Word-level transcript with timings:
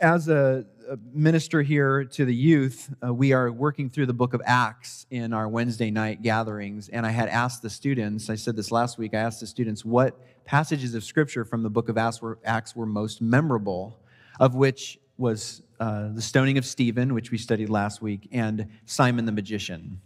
as 0.00 0.28
a, 0.28 0.64
a 0.88 0.96
minister 1.12 1.62
here 1.62 2.04
to 2.04 2.24
the 2.24 2.34
youth, 2.34 2.94
uh, 3.04 3.12
we 3.12 3.32
are 3.32 3.50
working 3.50 3.90
through 3.90 4.06
the 4.06 4.14
book 4.14 4.32
of 4.32 4.40
Acts 4.44 5.06
in 5.10 5.32
our 5.32 5.48
Wednesday 5.48 5.90
night 5.90 6.22
gatherings. 6.22 6.88
And 6.88 7.04
I 7.04 7.10
had 7.10 7.28
asked 7.28 7.62
the 7.62 7.70
students, 7.70 8.30
I 8.30 8.36
said 8.36 8.54
this 8.54 8.70
last 8.70 8.96
week, 8.96 9.14
I 9.14 9.18
asked 9.18 9.40
the 9.40 9.46
students 9.46 9.84
what 9.84 10.18
passages 10.44 10.94
of 10.94 11.02
scripture 11.02 11.44
from 11.44 11.62
the 11.62 11.70
book 11.70 11.88
of 11.88 11.98
Acts 11.98 12.22
were, 12.22 12.38
Acts 12.44 12.76
were 12.76 12.86
most 12.86 13.20
memorable, 13.20 13.98
of 14.38 14.54
which 14.54 14.98
was 15.16 15.62
uh, 15.80 16.10
the 16.12 16.22
stoning 16.22 16.58
of 16.58 16.64
Stephen, 16.64 17.12
which 17.12 17.32
we 17.32 17.38
studied 17.38 17.68
last 17.68 18.00
week, 18.00 18.28
and 18.30 18.68
Simon 18.86 19.24
the 19.24 19.32
magician. 19.32 20.00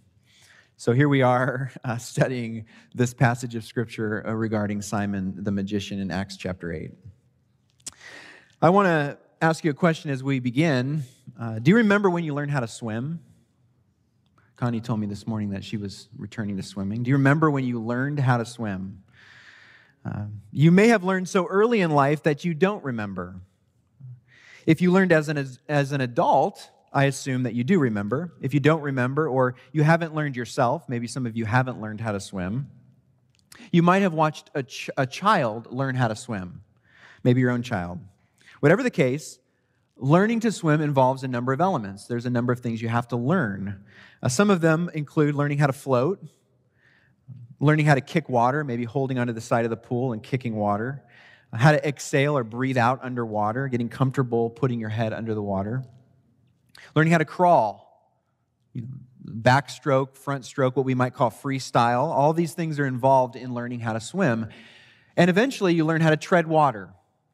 So 0.78 0.92
here 0.92 1.08
we 1.08 1.20
are 1.20 1.70
uh, 1.84 1.98
studying 1.98 2.64
this 2.94 3.12
passage 3.12 3.54
of 3.54 3.64
scripture 3.64 4.26
uh, 4.26 4.32
regarding 4.32 4.80
Simon 4.80 5.44
the 5.44 5.52
magician 5.52 6.00
in 6.00 6.10
Acts 6.10 6.38
chapter 6.38 6.72
8. 6.72 6.92
I 8.62 8.70
want 8.70 8.86
to 8.86 9.18
ask 9.42 9.64
you 9.64 9.72
a 9.72 9.74
question 9.74 10.12
as 10.12 10.22
we 10.22 10.38
begin. 10.38 11.02
Uh, 11.38 11.58
do 11.58 11.72
you 11.72 11.78
remember 11.78 12.08
when 12.08 12.22
you 12.22 12.32
learned 12.32 12.52
how 12.52 12.60
to 12.60 12.68
swim? 12.68 13.18
Connie 14.54 14.80
told 14.80 15.00
me 15.00 15.08
this 15.08 15.26
morning 15.26 15.50
that 15.50 15.64
she 15.64 15.76
was 15.76 16.08
returning 16.16 16.56
to 16.58 16.62
swimming. 16.62 17.02
Do 17.02 17.10
you 17.10 17.16
remember 17.16 17.50
when 17.50 17.64
you 17.64 17.82
learned 17.82 18.20
how 18.20 18.36
to 18.36 18.44
swim? 18.44 19.02
Uh, 20.04 20.26
you 20.52 20.70
may 20.70 20.88
have 20.88 21.02
learned 21.02 21.28
so 21.28 21.46
early 21.46 21.80
in 21.80 21.90
life 21.90 22.22
that 22.22 22.44
you 22.44 22.54
don't 22.54 22.84
remember. 22.84 23.34
If 24.64 24.80
you 24.80 24.92
learned 24.92 25.10
as 25.10 25.28
an, 25.28 25.44
as 25.68 25.90
an 25.90 26.00
adult, 26.00 26.70
I 26.92 27.06
assume 27.06 27.42
that 27.42 27.54
you 27.54 27.64
do 27.64 27.80
remember. 27.80 28.32
If 28.40 28.54
you 28.54 28.60
don't 28.60 28.82
remember, 28.82 29.28
or 29.28 29.56
you 29.72 29.82
haven't 29.82 30.14
learned 30.14 30.36
yourself, 30.36 30.88
maybe 30.88 31.08
some 31.08 31.26
of 31.26 31.36
you 31.36 31.46
haven't 31.46 31.80
learned 31.80 32.00
how 32.00 32.12
to 32.12 32.20
swim, 32.20 32.70
you 33.72 33.82
might 33.82 34.02
have 34.02 34.12
watched 34.12 34.50
a, 34.54 34.62
ch- 34.62 34.90
a 34.96 35.04
child 35.04 35.66
learn 35.72 35.96
how 35.96 36.06
to 36.06 36.14
swim, 36.14 36.62
maybe 37.24 37.40
your 37.40 37.50
own 37.50 37.64
child. 37.64 37.98
Whatever 38.62 38.84
the 38.84 38.90
case, 38.90 39.40
learning 39.96 40.38
to 40.38 40.52
swim 40.52 40.80
involves 40.80 41.24
a 41.24 41.28
number 41.28 41.52
of 41.52 41.60
elements. 41.60 42.06
There's 42.06 42.26
a 42.26 42.30
number 42.30 42.52
of 42.52 42.60
things 42.60 42.80
you 42.80 42.88
have 42.88 43.08
to 43.08 43.16
learn. 43.16 43.82
Uh, 44.22 44.28
some 44.28 44.50
of 44.50 44.60
them 44.60 44.88
include 44.94 45.34
learning 45.34 45.58
how 45.58 45.66
to 45.66 45.72
float, 45.72 46.24
learning 47.58 47.86
how 47.86 47.96
to 47.96 48.00
kick 48.00 48.28
water, 48.28 48.62
maybe 48.62 48.84
holding 48.84 49.18
onto 49.18 49.32
the 49.32 49.40
side 49.40 49.64
of 49.64 49.70
the 49.70 49.76
pool 49.76 50.12
and 50.12 50.22
kicking 50.22 50.54
water, 50.54 51.02
how 51.52 51.72
to 51.72 51.84
exhale 51.84 52.38
or 52.38 52.44
breathe 52.44 52.78
out 52.78 53.00
underwater, 53.02 53.66
getting 53.66 53.88
comfortable 53.88 54.48
putting 54.48 54.78
your 54.78 54.90
head 54.90 55.12
under 55.12 55.34
the 55.34 55.42
water, 55.42 55.82
learning 56.94 57.10
how 57.10 57.18
to 57.18 57.24
crawl, 57.24 58.16
backstroke, 59.28 60.14
front 60.14 60.44
stroke, 60.44 60.76
what 60.76 60.86
we 60.86 60.94
might 60.94 61.14
call 61.14 61.32
freestyle. 61.32 62.04
All 62.04 62.32
these 62.32 62.54
things 62.54 62.78
are 62.78 62.86
involved 62.86 63.34
in 63.34 63.54
learning 63.54 63.80
how 63.80 63.92
to 63.92 64.00
swim. 64.00 64.46
And 65.16 65.28
eventually, 65.28 65.74
you 65.74 65.84
learn 65.84 66.00
how 66.00 66.10
to 66.10 66.16
tread 66.16 66.46
water 66.46 66.90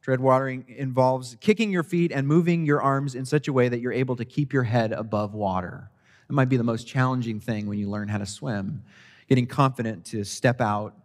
Tread 0.08 0.20
watering 0.20 0.64
involves 0.68 1.36
kicking 1.38 1.70
your 1.70 1.82
feet 1.82 2.12
and 2.12 2.26
moving 2.26 2.64
your 2.64 2.80
arms 2.80 3.14
in 3.14 3.26
such 3.26 3.46
a 3.46 3.52
way 3.52 3.68
that 3.68 3.80
you're 3.80 3.92
able 3.92 4.16
to 4.16 4.24
keep 4.24 4.54
your 4.54 4.62
head 4.62 4.90
above 4.90 5.34
water. 5.34 5.90
It 6.30 6.32
might 6.32 6.48
be 6.48 6.56
the 6.56 6.64
most 6.64 6.86
challenging 6.86 7.40
thing 7.40 7.66
when 7.66 7.78
you 7.78 7.90
learn 7.90 8.08
how 8.08 8.16
to 8.16 8.24
swim, 8.24 8.84
getting 9.28 9.46
confident 9.46 10.06
to 10.06 10.24
step 10.24 10.62
out 10.62 10.96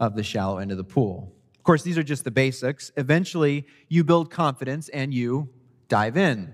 of 0.00 0.16
the 0.16 0.22
shallow 0.22 0.56
end 0.56 0.70
of 0.70 0.78
the 0.78 0.84
pool. 0.84 1.34
Of 1.58 1.64
course, 1.64 1.82
these 1.82 1.98
are 1.98 2.02
just 2.02 2.24
the 2.24 2.30
basics. 2.30 2.90
Eventually, 2.96 3.66
you 3.90 4.04
build 4.04 4.30
confidence 4.30 4.88
and 4.88 5.12
you 5.12 5.50
dive 5.88 6.16
in. 6.16 6.50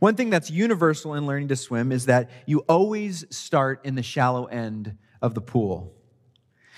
One 0.00 0.16
thing 0.16 0.28
that's 0.28 0.50
universal 0.50 1.14
in 1.14 1.24
learning 1.24 1.48
to 1.48 1.56
swim 1.56 1.92
is 1.92 2.04
that 2.04 2.28
you 2.44 2.58
always 2.68 3.24
start 3.34 3.86
in 3.86 3.94
the 3.94 4.02
shallow 4.02 4.44
end 4.44 4.98
of 5.22 5.32
the 5.32 5.40
pool. 5.40 5.94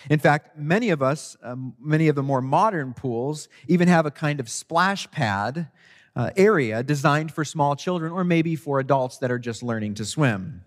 In 0.09 0.19
fact, 0.19 0.57
many 0.57 0.91
of 0.91 1.03
us, 1.03 1.37
um, 1.43 1.75
many 1.79 2.09
of 2.09 2.15
the 2.15 2.23
more 2.23 2.41
modern 2.41 2.95
pools, 2.95 3.49
even 3.69 3.89
have 3.89 4.07
a 4.07 4.11
kind 4.11 4.41
of 4.41 4.49
splash 4.49 5.11
pad 5.11 5.69
uh, 6.17 6.31
area 6.37 6.83
designed 6.83 7.33
for 7.33 7.45
small 7.45 7.77
children 7.77 8.13
or 8.13 8.25
maybe 8.25 8.57
for 8.57 8.81
adults 8.81 9.19
that 9.19 9.31
are 9.31 9.39
just 9.39 9.63
learning 9.63 9.95
to 9.95 10.05
swim. 10.05 10.63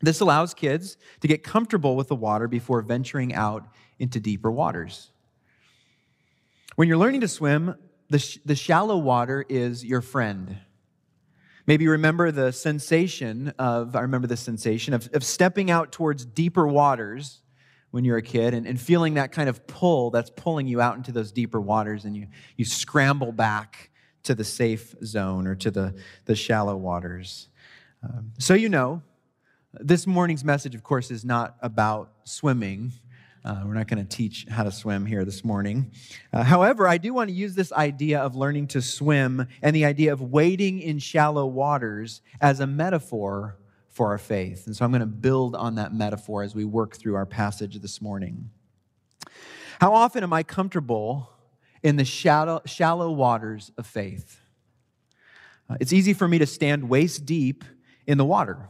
This 0.00 0.20
allows 0.20 0.54
kids 0.54 0.96
to 1.20 1.28
get 1.28 1.42
comfortable 1.42 1.96
with 1.96 2.08
the 2.08 2.14
water 2.14 2.46
before 2.46 2.82
venturing 2.82 3.34
out 3.34 3.66
into 3.98 4.20
deeper 4.20 4.50
waters. 4.50 5.10
When 6.76 6.86
you're 6.86 6.98
learning 6.98 7.22
to 7.22 7.28
swim, 7.28 7.74
the, 8.08 8.20
sh- 8.20 8.38
the 8.44 8.54
shallow 8.54 8.98
water 8.98 9.44
is 9.48 9.84
your 9.84 10.00
friend. 10.00 10.58
Maybe 11.66 11.84
you 11.84 11.90
remember 11.90 12.30
the 12.30 12.52
sensation 12.52 13.52
of, 13.58 13.96
I 13.96 14.00
remember 14.00 14.28
the 14.28 14.36
sensation 14.36 14.94
of, 14.94 15.10
of 15.12 15.24
stepping 15.24 15.70
out 15.70 15.90
towards 15.90 16.24
deeper 16.24 16.66
waters 16.66 17.42
when 17.90 18.04
you're 18.04 18.18
a 18.18 18.22
kid 18.22 18.54
and, 18.54 18.66
and 18.66 18.80
feeling 18.80 19.14
that 19.14 19.32
kind 19.32 19.48
of 19.48 19.66
pull 19.66 20.10
that's 20.10 20.30
pulling 20.30 20.66
you 20.66 20.80
out 20.80 20.96
into 20.96 21.12
those 21.12 21.32
deeper 21.32 21.60
waters 21.60 22.04
and 22.04 22.16
you, 22.16 22.26
you 22.56 22.64
scramble 22.64 23.32
back 23.32 23.90
to 24.24 24.34
the 24.34 24.44
safe 24.44 24.94
zone 25.04 25.46
or 25.46 25.54
to 25.54 25.70
the, 25.70 25.94
the 26.26 26.34
shallow 26.34 26.76
waters. 26.76 27.48
Um, 28.02 28.32
so, 28.38 28.54
you 28.54 28.68
know, 28.68 29.02
this 29.72 30.06
morning's 30.06 30.44
message, 30.44 30.74
of 30.74 30.82
course, 30.82 31.10
is 31.10 31.24
not 31.24 31.56
about 31.62 32.12
swimming. 32.24 32.92
Uh, 33.44 33.62
we're 33.64 33.74
not 33.74 33.86
going 33.86 34.04
to 34.04 34.16
teach 34.16 34.46
how 34.50 34.62
to 34.64 34.70
swim 34.70 35.06
here 35.06 35.24
this 35.24 35.44
morning. 35.44 35.90
Uh, 36.32 36.42
however, 36.42 36.86
I 36.86 36.98
do 36.98 37.14
want 37.14 37.30
to 37.30 37.34
use 37.34 37.54
this 37.54 37.72
idea 37.72 38.20
of 38.20 38.34
learning 38.36 38.66
to 38.68 38.82
swim 38.82 39.46
and 39.62 39.74
the 39.74 39.84
idea 39.84 40.12
of 40.12 40.20
wading 40.20 40.80
in 40.80 40.98
shallow 40.98 41.46
waters 41.46 42.20
as 42.40 42.60
a 42.60 42.66
metaphor 42.66 43.56
for 43.88 44.08
our 44.08 44.18
faith. 44.18 44.66
And 44.66 44.76
so 44.76 44.84
I'm 44.84 44.90
going 44.90 45.00
to 45.00 45.06
build 45.06 45.54
on 45.54 45.74
that 45.76 45.92
metaphor 45.92 46.42
as 46.42 46.54
we 46.54 46.64
work 46.64 46.96
through 46.96 47.16
our 47.16 47.26
passage 47.26 47.80
this 47.80 48.00
morning. 48.00 48.50
How 49.80 49.94
often 49.94 50.22
am 50.22 50.32
I 50.32 50.42
comfortable 50.42 51.30
in 51.82 51.96
the 51.96 52.04
shallow, 52.04 52.62
shallow 52.64 53.10
waters 53.10 53.72
of 53.78 53.86
faith? 53.86 54.40
Uh, 55.70 55.76
it's 55.80 55.92
easy 55.92 56.12
for 56.12 56.26
me 56.26 56.38
to 56.38 56.46
stand 56.46 56.88
waist 56.88 57.26
deep 57.26 57.64
in 58.06 58.18
the 58.18 58.24
water. 58.24 58.68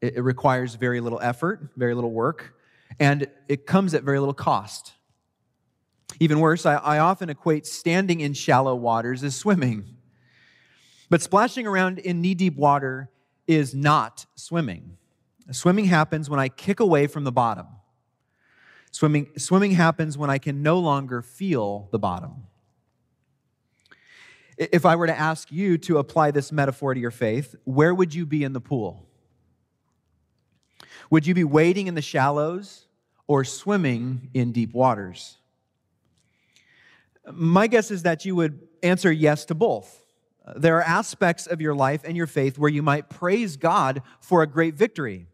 It, 0.00 0.16
it 0.16 0.22
requires 0.22 0.74
very 0.74 1.00
little 1.00 1.20
effort, 1.22 1.70
very 1.76 1.94
little 1.94 2.12
work, 2.12 2.54
and 2.98 3.26
it 3.48 3.66
comes 3.66 3.94
at 3.94 4.02
very 4.02 4.18
little 4.18 4.34
cost. 4.34 4.92
Even 6.20 6.40
worse, 6.40 6.66
I, 6.66 6.76
I 6.76 6.98
often 6.98 7.28
equate 7.30 7.66
standing 7.66 8.20
in 8.20 8.32
shallow 8.32 8.74
waters 8.74 9.22
as 9.22 9.36
swimming. 9.36 9.84
But 11.10 11.22
splashing 11.22 11.66
around 11.66 11.98
in 11.98 12.20
knee 12.20 12.34
deep 12.34 12.56
water 12.56 13.10
is 13.48 13.74
not 13.74 14.26
swimming. 14.36 14.98
Swimming 15.50 15.86
happens 15.86 16.30
when 16.30 16.38
I 16.38 16.48
kick 16.48 16.78
away 16.78 17.08
from 17.08 17.24
the 17.24 17.32
bottom. 17.32 17.66
Swimming, 18.92 19.28
swimming 19.36 19.72
happens 19.72 20.16
when 20.16 20.30
I 20.30 20.38
can 20.38 20.62
no 20.62 20.78
longer 20.78 21.22
feel 21.22 21.88
the 21.90 21.98
bottom. 21.98 22.44
If 24.58 24.84
I 24.84 24.96
were 24.96 25.06
to 25.06 25.18
ask 25.18 25.50
you 25.50 25.78
to 25.78 25.98
apply 25.98 26.30
this 26.30 26.52
metaphor 26.52 26.92
to 26.92 27.00
your 27.00 27.10
faith, 27.10 27.54
where 27.64 27.94
would 27.94 28.14
you 28.14 28.26
be 28.26 28.44
in 28.44 28.52
the 28.52 28.60
pool? 28.60 29.06
Would 31.10 31.26
you 31.26 31.34
be 31.34 31.44
wading 31.44 31.86
in 31.86 31.94
the 31.94 32.02
shallows 32.02 32.86
or 33.26 33.44
swimming 33.44 34.30
in 34.34 34.52
deep 34.52 34.74
waters? 34.74 35.38
My 37.32 37.66
guess 37.66 37.90
is 37.90 38.02
that 38.02 38.24
you 38.24 38.34
would 38.36 38.66
answer 38.82 39.12
yes 39.12 39.44
to 39.46 39.54
both. 39.54 40.02
There 40.56 40.76
are 40.76 40.82
aspects 40.82 41.46
of 41.46 41.60
your 41.60 41.74
life 41.74 42.02
and 42.04 42.16
your 42.16 42.26
faith 42.26 42.58
where 42.58 42.70
you 42.70 42.82
might 42.82 43.08
praise 43.08 43.56
God 43.56 44.02
for 44.20 44.42
a 44.42 44.46
great 44.46 44.74
victory. 44.74 45.26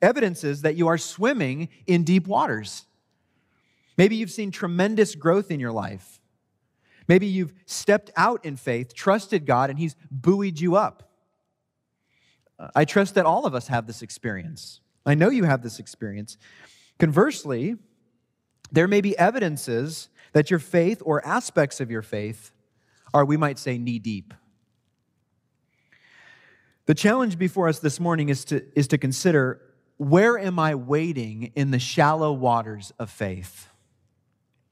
Evidences 0.00 0.62
that 0.62 0.76
you 0.76 0.88
are 0.88 0.98
swimming 0.98 1.68
in 1.86 2.04
deep 2.04 2.26
waters. 2.26 2.86
Maybe 3.96 4.16
you've 4.16 4.30
seen 4.30 4.50
tremendous 4.50 5.14
growth 5.14 5.50
in 5.50 5.58
your 5.58 5.72
life. 5.72 6.20
Maybe 7.08 7.26
you've 7.26 7.54
stepped 7.66 8.10
out 8.16 8.44
in 8.44 8.56
faith, 8.56 8.94
trusted 8.94 9.46
God, 9.46 9.70
and 9.70 9.78
He's 9.78 9.96
buoyed 10.10 10.60
you 10.60 10.76
up. 10.76 11.10
I 12.74 12.84
trust 12.84 13.14
that 13.14 13.24
all 13.24 13.46
of 13.46 13.54
us 13.54 13.68
have 13.68 13.86
this 13.86 14.02
experience. 14.02 14.80
I 15.06 15.14
know 15.14 15.30
you 15.30 15.44
have 15.44 15.62
this 15.62 15.78
experience. 15.78 16.36
Conversely, 16.98 17.76
there 18.70 18.88
may 18.88 19.00
be 19.00 19.16
evidences 19.16 20.10
that 20.32 20.50
your 20.50 20.58
faith 20.58 21.00
or 21.04 21.24
aspects 21.26 21.80
of 21.80 21.90
your 21.90 22.02
faith 22.02 22.52
are, 23.14 23.24
we 23.24 23.36
might 23.36 23.58
say, 23.58 23.78
knee 23.78 23.98
deep. 23.98 24.34
The 26.88 26.94
challenge 26.94 27.38
before 27.38 27.68
us 27.68 27.80
this 27.80 28.00
morning 28.00 28.30
is 28.30 28.46
to, 28.46 28.64
is 28.74 28.88
to 28.88 28.96
consider 28.96 29.60
where 29.98 30.38
am 30.38 30.58
I 30.58 30.74
wading 30.74 31.52
in 31.54 31.70
the 31.70 31.78
shallow 31.78 32.32
waters 32.32 32.94
of 32.98 33.10
faith? 33.10 33.68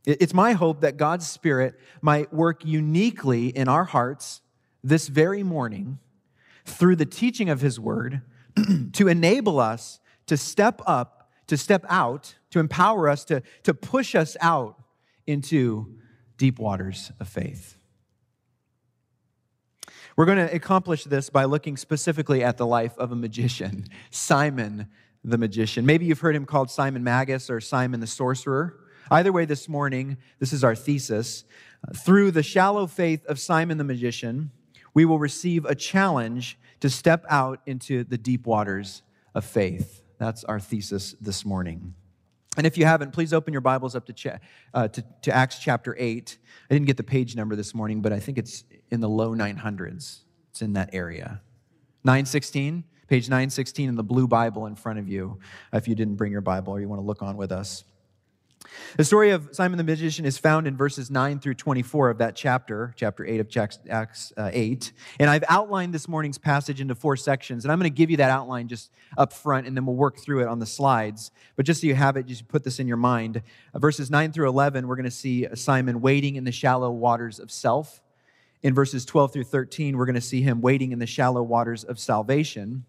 It's 0.06 0.32
my 0.32 0.52
hope 0.52 0.80
that 0.80 0.96
God's 0.96 1.26
Spirit 1.26 1.78
might 2.00 2.32
work 2.32 2.64
uniquely 2.64 3.48
in 3.48 3.68
our 3.68 3.84
hearts 3.84 4.40
this 4.82 5.08
very 5.08 5.42
morning 5.42 5.98
through 6.64 6.96
the 6.96 7.04
teaching 7.04 7.50
of 7.50 7.60
His 7.60 7.78
Word 7.78 8.22
to 8.94 9.08
enable 9.08 9.60
us 9.60 10.00
to 10.24 10.38
step 10.38 10.80
up, 10.86 11.30
to 11.48 11.58
step 11.58 11.84
out, 11.86 12.34
to 12.48 12.60
empower 12.60 13.10
us, 13.10 13.26
to, 13.26 13.42
to 13.64 13.74
push 13.74 14.14
us 14.14 14.38
out 14.40 14.82
into 15.26 15.94
deep 16.38 16.58
waters 16.58 17.12
of 17.20 17.28
faith. 17.28 17.76
We're 20.16 20.24
going 20.24 20.38
to 20.38 20.54
accomplish 20.54 21.04
this 21.04 21.28
by 21.28 21.44
looking 21.44 21.76
specifically 21.76 22.42
at 22.42 22.56
the 22.56 22.66
life 22.66 22.96
of 22.96 23.12
a 23.12 23.16
magician, 23.16 23.84
Simon 24.10 24.88
the 25.22 25.36
magician. 25.36 25.84
Maybe 25.84 26.06
you've 26.06 26.20
heard 26.20 26.34
him 26.34 26.46
called 26.46 26.70
Simon 26.70 27.04
Magus 27.04 27.50
or 27.50 27.60
Simon 27.60 28.00
the 28.00 28.06
sorcerer. 28.06 28.78
Either 29.10 29.30
way, 29.30 29.44
this 29.44 29.68
morning, 29.68 30.16
this 30.38 30.54
is 30.54 30.64
our 30.64 30.74
thesis. 30.74 31.44
Through 31.94 32.30
the 32.30 32.42
shallow 32.42 32.86
faith 32.86 33.26
of 33.26 33.38
Simon 33.38 33.76
the 33.76 33.84
magician, 33.84 34.50
we 34.94 35.04
will 35.04 35.18
receive 35.18 35.66
a 35.66 35.74
challenge 35.74 36.58
to 36.80 36.88
step 36.88 37.26
out 37.28 37.60
into 37.66 38.02
the 38.02 38.16
deep 38.16 38.46
waters 38.46 39.02
of 39.34 39.44
faith. 39.44 40.02
That's 40.18 40.44
our 40.44 40.58
thesis 40.58 41.14
this 41.20 41.44
morning. 41.44 41.94
And 42.56 42.66
if 42.66 42.78
you 42.78 42.86
haven't, 42.86 43.12
please 43.12 43.34
open 43.34 43.52
your 43.52 43.60
Bibles 43.60 43.94
up 43.94 44.06
to, 44.06 44.14
cha- 44.14 44.38
uh, 44.72 44.88
to, 44.88 45.04
to, 45.22 45.30
Acts 45.30 45.58
chapter 45.58 45.94
8. 45.98 46.38
I 46.70 46.74
didn't 46.74 46.86
get 46.86 46.96
the 46.96 47.02
page 47.02 47.36
number 47.36 47.54
this 47.54 47.74
morning, 47.74 48.00
but 48.00 48.14
I 48.14 48.18
think 48.18 48.38
it's 48.38 48.64
in 48.90 49.00
the 49.00 49.08
low 49.08 49.34
900s. 49.34 50.20
It's 50.50 50.62
in 50.62 50.74
that 50.74 50.90
area. 50.92 51.40
916, 52.04 52.84
page 53.08 53.28
916 53.28 53.88
in 53.88 53.96
the 53.96 54.04
blue 54.04 54.28
Bible 54.28 54.66
in 54.66 54.74
front 54.74 54.98
of 54.98 55.08
you, 55.08 55.38
if 55.72 55.88
you 55.88 55.94
didn't 55.94 56.16
bring 56.16 56.32
your 56.32 56.40
Bible 56.40 56.72
or 56.72 56.80
you 56.80 56.88
want 56.88 57.00
to 57.00 57.06
look 57.06 57.22
on 57.22 57.36
with 57.36 57.52
us. 57.52 57.84
The 58.96 59.04
story 59.04 59.30
of 59.30 59.48
Simon 59.52 59.78
the 59.78 59.84
magician 59.84 60.24
is 60.24 60.38
found 60.38 60.66
in 60.66 60.76
verses 60.76 61.10
9 61.10 61.38
through 61.38 61.54
24 61.54 62.10
of 62.10 62.18
that 62.18 62.34
chapter, 62.34 62.94
chapter 62.96 63.24
8 63.24 63.40
of 63.40 63.70
Acts 63.90 64.32
uh, 64.36 64.50
8. 64.52 64.92
And 65.20 65.30
I've 65.30 65.44
outlined 65.48 65.92
this 65.92 66.08
morning's 66.08 66.38
passage 66.38 66.80
into 66.80 66.94
four 66.94 67.16
sections, 67.16 67.64
and 67.64 67.72
I'm 67.72 67.78
going 67.78 67.90
to 67.90 67.96
give 67.96 68.10
you 68.10 68.16
that 68.18 68.30
outline 68.30 68.68
just 68.68 68.90
up 69.16 69.32
front, 69.32 69.66
and 69.66 69.76
then 69.76 69.86
we'll 69.86 69.96
work 69.96 70.18
through 70.18 70.42
it 70.42 70.48
on 70.48 70.58
the 70.58 70.66
slides. 70.66 71.30
But 71.56 71.66
just 71.66 71.82
so 71.82 71.86
you 71.86 71.94
have 71.94 72.16
it, 72.16 72.26
just 72.26 72.48
put 72.48 72.64
this 72.64 72.78
in 72.78 72.88
your 72.88 72.96
mind. 72.96 73.42
Verses 73.74 74.10
9 74.10 74.32
through 74.32 74.48
11, 74.48 74.86
we're 74.86 74.96
going 74.96 75.04
to 75.04 75.10
see 75.10 75.46
Simon 75.54 76.00
wading 76.00 76.36
in 76.36 76.44
the 76.44 76.52
shallow 76.52 76.90
waters 76.90 77.38
of 77.38 77.50
self. 77.50 78.02
In 78.66 78.74
verses 78.74 79.04
12 79.04 79.32
through 79.32 79.44
13, 79.44 79.96
we're 79.96 80.06
going 80.06 80.16
to 80.16 80.20
see 80.20 80.42
him 80.42 80.60
wading 80.60 80.90
in 80.90 80.98
the 80.98 81.06
shallow 81.06 81.40
waters 81.40 81.84
of 81.84 82.00
salvation. 82.00 82.84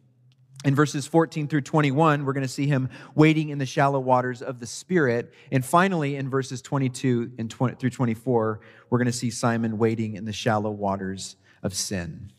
In 0.66 0.74
verses 0.74 1.06
14 1.06 1.48
through 1.48 1.62
21, 1.62 2.26
we're 2.26 2.34
going 2.34 2.42
to 2.42 2.48
see 2.48 2.66
him 2.66 2.90
wading 3.14 3.50
in 3.50 3.60
the 3.60 3.66
shallow 3.68 4.00
waters 4.00 4.42
of 4.42 4.60
the 4.60 4.66
Spirit. 4.66 5.32
And 5.52 5.64
finally, 5.64 6.16
in 6.16 6.32
verses 6.32 6.64
22 6.64 7.34
and 7.38 7.48
20, 7.48 7.76
through 7.76 7.92
24, 7.92 8.60
we're 8.90 8.98
going 8.98 9.06
to 9.06 9.12
see 9.12 9.30
Simon 9.30 9.78
wading 9.78 10.16
in 10.16 10.26
the 10.26 10.34
shallow 10.34 10.72
waters 10.72 11.36
of 11.62 11.76
sin. 11.76 12.32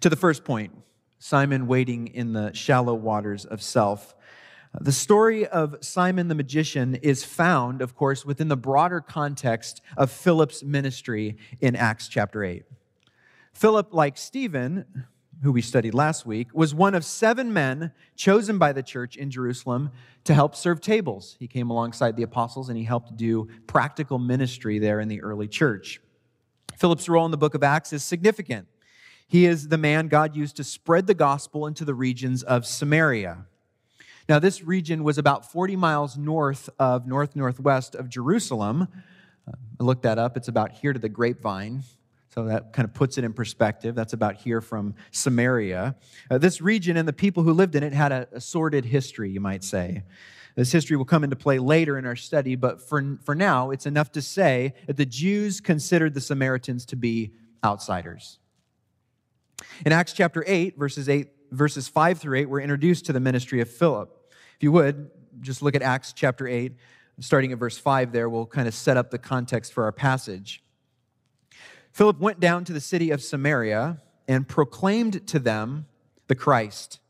To 0.00 0.10
the 0.10 0.16
first 0.16 0.42
point, 0.42 0.72
Simon 1.20 1.68
wading 1.68 2.08
in 2.08 2.32
the 2.32 2.52
shallow 2.54 2.94
waters 2.94 3.44
of 3.44 3.62
self. 3.62 4.16
The 4.78 4.92
story 4.92 5.46
of 5.46 5.76
Simon 5.80 6.28
the 6.28 6.34
magician 6.36 6.94
is 6.94 7.24
found, 7.24 7.82
of 7.82 7.96
course, 7.96 8.24
within 8.24 8.46
the 8.46 8.56
broader 8.56 9.00
context 9.00 9.80
of 9.96 10.12
Philip's 10.12 10.62
ministry 10.62 11.36
in 11.60 11.74
Acts 11.74 12.06
chapter 12.06 12.44
8. 12.44 12.62
Philip, 13.52 13.88
like 13.92 14.16
Stephen, 14.16 15.06
who 15.42 15.50
we 15.50 15.60
studied 15.60 15.92
last 15.92 16.24
week, 16.24 16.48
was 16.54 16.72
one 16.72 16.94
of 16.94 17.04
seven 17.04 17.52
men 17.52 17.90
chosen 18.14 18.58
by 18.58 18.72
the 18.72 18.82
church 18.82 19.16
in 19.16 19.28
Jerusalem 19.28 19.90
to 20.22 20.34
help 20.34 20.54
serve 20.54 20.80
tables. 20.80 21.36
He 21.40 21.48
came 21.48 21.68
alongside 21.68 22.16
the 22.16 22.22
apostles 22.22 22.68
and 22.68 22.78
he 22.78 22.84
helped 22.84 23.16
do 23.16 23.48
practical 23.66 24.20
ministry 24.20 24.78
there 24.78 25.00
in 25.00 25.08
the 25.08 25.20
early 25.20 25.48
church. 25.48 26.00
Philip's 26.76 27.08
role 27.08 27.24
in 27.24 27.32
the 27.32 27.36
book 27.36 27.54
of 27.54 27.64
Acts 27.64 27.92
is 27.92 28.04
significant. 28.04 28.68
He 29.26 29.46
is 29.46 29.66
the 29.66 29.78
man 29.78 30.06
God 30.06 30.36
used 30.36 30.56
to 30.56 30.64
spread 30.64 31.08
the 31.08 31.14
gospel 31.14 31.66
into 31.66 31.84
the 31.84 31.94
regions 31.94 32.44
of 32.44 32.64
Samaria. 32.66 33.46
Now, 34.30 34.38
this 34.38 34.62
region 34.62 35.02
was 35.02 35.18
about 35.18 35.50
40 35.50 35.74
miles 35.74 36.16
north 36.16 36.70
of 36.78 37.04
north 37.04 37.34
northwest 37.34 37.96
of 37.96 38.08
Jerusalem. 38.08 38.86
I 39.48 39.82
looked 39.82 40.04
that 40.04 40.20
up. 40.20 40.36
It's 40.36 40.46
about 40.46 40.70
here 40.70 40.92
to 40.92 41.00
the 41.00 41.08
grapevine. 41.08 41.82
So 42.32 42.44
that 42.44 42.72
kind 42.72 42.86
of 42.86 42.94
puts 42.94 43.18
it 43.18 43.24
in 43.24 43.32
perspective. 43.32 43.96
That's 43.96 44.12
about 44.12 44.36
here 44.36 44.60
from 44.60 44.94
Samaria. 45.10 45.96
Uh, 46.30 46.38
this 46.38 46.60
region 46.60 46.96
and 46.96 47.08
the 47.08 47.12
people 47.12 47.42
who 47.42 47.52
lived 47.52 47.74
in 47.74 47.82
it 47.82 47.92
had 47.92 48.12
a, 48.12 48.28
a, 48.34 48.40
sordid 48.40 48.84
history, 48.84 49.32
you 49.32 49.40
might 49.40 49.64
say. 49.64 50.04
This 50.54 50.70
history 50.70 50.96
will 50.96 51.04
come 51.04 51.24
into 51.24 51.34
play 51.34 51.58
later 51.58 51.98
in 51.98 52.06
our 52.06 52.14
study, 52.14 52.54
but 52.54 52.80
for, 52.80 53.18
for 53.24 53.34
now, 53.34 53.72
it's 53.72 53.84
enough 53.84 54.12
to 54.12 54.22
say 54.22 54.74
that 54.86 54.96
the 54.96 55.06
Jews 55.06 55.60
considered 55.60 56.14
the 56.14 56.20
Samaritans 56.20 56.86
to 56.86 56.94
be 56.94 57.32
outsiders. 57.64 58.38
In 59.84 59.90
Acts 59.90 60.12
chapter 60.12 60.44
8, 60.46 60.78
verses 60.78 61.08
8, 61.08 61.26
verses 61.50 61.88
5 61.88 62.20
through 62.20 62.38
8, 62.38 62.48
we're 62.48 62.60
introduced 62.60 63.06
to 63.06 63.12
the 63.12 63.18
ministry 63.18 63.60
of 63.60 63.68
Philip. 63.68 64.18
If 64.60 64.64
you 64.64 64.72
would, 64.72 65.10
just 65.40 65.62
look 65.62 65.74
at 65.74 65.80
Acts 65.80 66.12
chapter 66.12 66.46
8, 66.46 66.74
starting 67.18 67.50
at 67.50 67.58
verse 67.58 67.78
5 67.78 68.12
there, 68.12 68.28
we'll 68.28 68.44
kind 68.44 68.68
of 68.68 68.74
set 68.74 68.98
up 68.98 69.10
the 69.10 69.16
context 69.16 69.72
for 69.72 69.84
our 69.84 69.92
passage. 69.92 70.62
Philip 71.92 72.20
went 72.20 72.40
down 72.40 72.66
to 72.66 72.74
the 72.74 72.80
city 72.80 73.10
of 73.10 73.22
Samaria 73.22 74.02
and 74.28 74.46
proclaimed 74.46 75.26
to 75.28 75.38
them 75.38 75.86
the 76.26 76.34
Christ. 76.34 77.00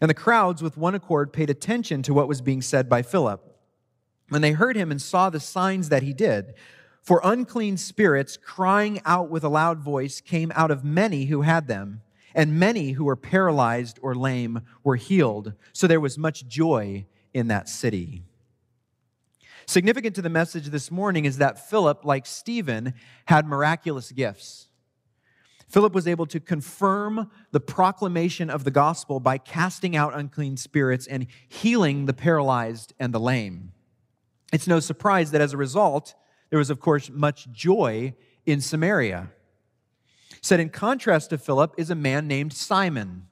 And 0.00 0.10
the 0.10 0.14
crowds, 0.14 0.60
with 0.60 0.76
one 0.76 0.96
accord, 0.96 1.32
paid 1.32 1.50
attention 1.50 2.02
to 2.02 2.12
what 2.12 2.26
was 2.26 2.40
being 2.40 2.62
said 2.62 2.88
by 2.88 3.02
Philip. 3.02 3.40
When 4.30 4.42
they 4.42 4.50
heard 4.50 4.74
him 4.74 4.90
and 4.90 5.00
saw 5.00 5.30
the 5.30 5.38
signs 5.38 5.88
that 5.90 6.02
he 6.02 6.12
did, 6.12 6.54
for 7.00 7.20
unclean 7.22 7.76
spirits, 7.76 8.36
crying 8.36 9.00
out 9.04 9.30
with 9.30 9.44
a 9.44 9.48
loud 9.48 9.78
voice, 9.78 10.20
came 10.20 10.50
out 10.56 10.72
of 10.72 10.82
many 10.84 11.26
who 11.26 11.42
had 11.42 11.68
them, 11.68 12.02
and 12.36 12.60
many 12.60 12.92
who 12.92 13.04
were 13.04 13.16
paralyzed 13.16 13.98
or 14.02 14.14
lame 14.14 14.60
were 14.84 14.96
healed. 14.96 15.54
So 15.72 15.86
there 15.86 15.98
was 15.98 16.18
much 16.18 16.46
joy 16.46 17.06
in 17.32 17.48
that 17.48 17.68
city. 17.68 18.22
Significant 19.66 20.14
to 20.14 20.22
the 20.22 20.28
message 20.28 20.66
this 20.66 20.90
morning 20.90 21.24
is 21.24 21.38
that 21.38 21.68
Philip, 21.68 22.04
like 22.04 22.26
Stephen, 22.26 22.94
had 23.24 23.48
miraculous 23.48 24.12
gifts. 24.12 24.68
Philip 25.66 25.94
was 25.94 26.06
able 26.06 26.26
to 26.26 26.38
confirm 26.38 27.30
the 27.50 27.58
proclamation 27.58 28.50
of 28.50 28.62
the 28.62 28.70
gospel 28.70 29.18
by 29.18 29.38
casting 29.38 29.96
out 29.96 30.14
unclean 30.14 30.56
spirits 30.56 31.06
and 31.08 31.26
healing 31.48 32.06
the 32.06 32.12
paralyzed 32.12 32.92
and 33.00 33.12
the 33.12 33.18
lame. 33.18 33.72
It's 34.52 34.68
no 34.68 34.78
surprise 34.78 35.32
that 35.32 35.40
as 35.40 35.52
a 35.52 35.56
result, 35.56 36.14
there 36.50 36.58
was, 36.58 36.70
of 36.70 36.80
course, 36.80 37.10
much 37.10 37.50
joy 37.50 38.14
in 38.44 38.60
Samaria. 38.60 39.30
Set 40.46 40.60
in 40.60 40.68
contrast 40.68 41.30
to 41.30 41.38
Philip 41.38 41.74
is 41.76 41.90
a 41.90 41.96
man 41.96 42.28
named 42.28 42.52
Simon. 42.52 43.26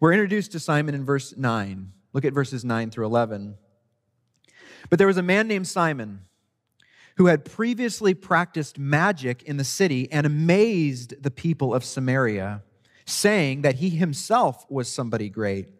We're 0.00 0.12
introduced 0.12 0.52
to 0.52 0.60
Simon 0.60 0.94
in 0.94 1.02
verse 1.02 1.34
9. 1.34 1.92
Look 2.12 2.26
at 2.26 2.34
verses 2.34 2.62
9 2.62 2.90
through 2.90 3.06
11. 3.06 3.56
But 4.90 4.98
there 4.98 5.06
was 5.06 5.16
a 5.16 5.22
man 5.22 5.48
named 5.48 5.66
Simon 5.66 6.26
who 7.16 7.24
had 7.24 7.46
previously 7.46 8.12
practiced 8.12 8.78
magic 8.78 9.44
in 9.44 9.56
the 9.56 9.64
city 9.64 10.12
and 10.12 10.26
amazed 10.26 11.22
the 11.22 11.30
people 11.30 11.72
of 11.72 11.82
Samaria, 11.82 12.62
saying 13.06 13.62
that 13.62 13.76
he 13.76 13.88
himself 13.88 14.66
was 14.68 14.92
somebody 14.92 15.30
great. 15.30 15.70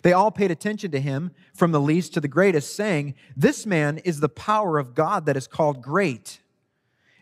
They 0.00 0.14
all 0.14 0.30
paid 0.30 0.50
attention 0.50 0.92
to 0.92 1.00
him, 1.00 1.30
from 1.52 1.72
the 1.72 1.80
least 1.80 2.14
to 2.14 2.22
the 2.22 2.26
greatest, 2.26 2.74
saying, 2.74 3.16
This 3.36 3.66
man 3.66 3.98
is 3.98 4.20
the 4.20 4.30
power 4.30 4.78
of 4.78 4.94
God 4.94 5.26
that 5.26 5.36
is 5.36 5.46
called 5.46 5.82
great. 5.82 6.40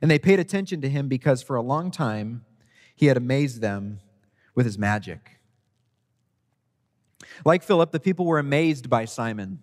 And 0.00 0.08
they 0.08 0.20
paid 0.20 0.38
attention 0.38 0.80
to 0.82 0.88
him 0.88 1.08
because 1.08 1.42
for 1.42 1.56
a 1.56 1.60
long 1.60 1.90
time 1.90 2.44
he 3.02 3.08
had 3.08 3.16
amazed 3.16 3.60
them 3.60 3.98
with 4.54 4.64
his 4.64 4.78
magic. 4.78 5.40
Like 7.44 7.64
Philip, 7.64 7.90
the 7.90 7.98
people 7.98 8.26
were 8.26 8.38
amazed 8.38 8.88
by 8.88 9.06
Simon. 9.06 9.58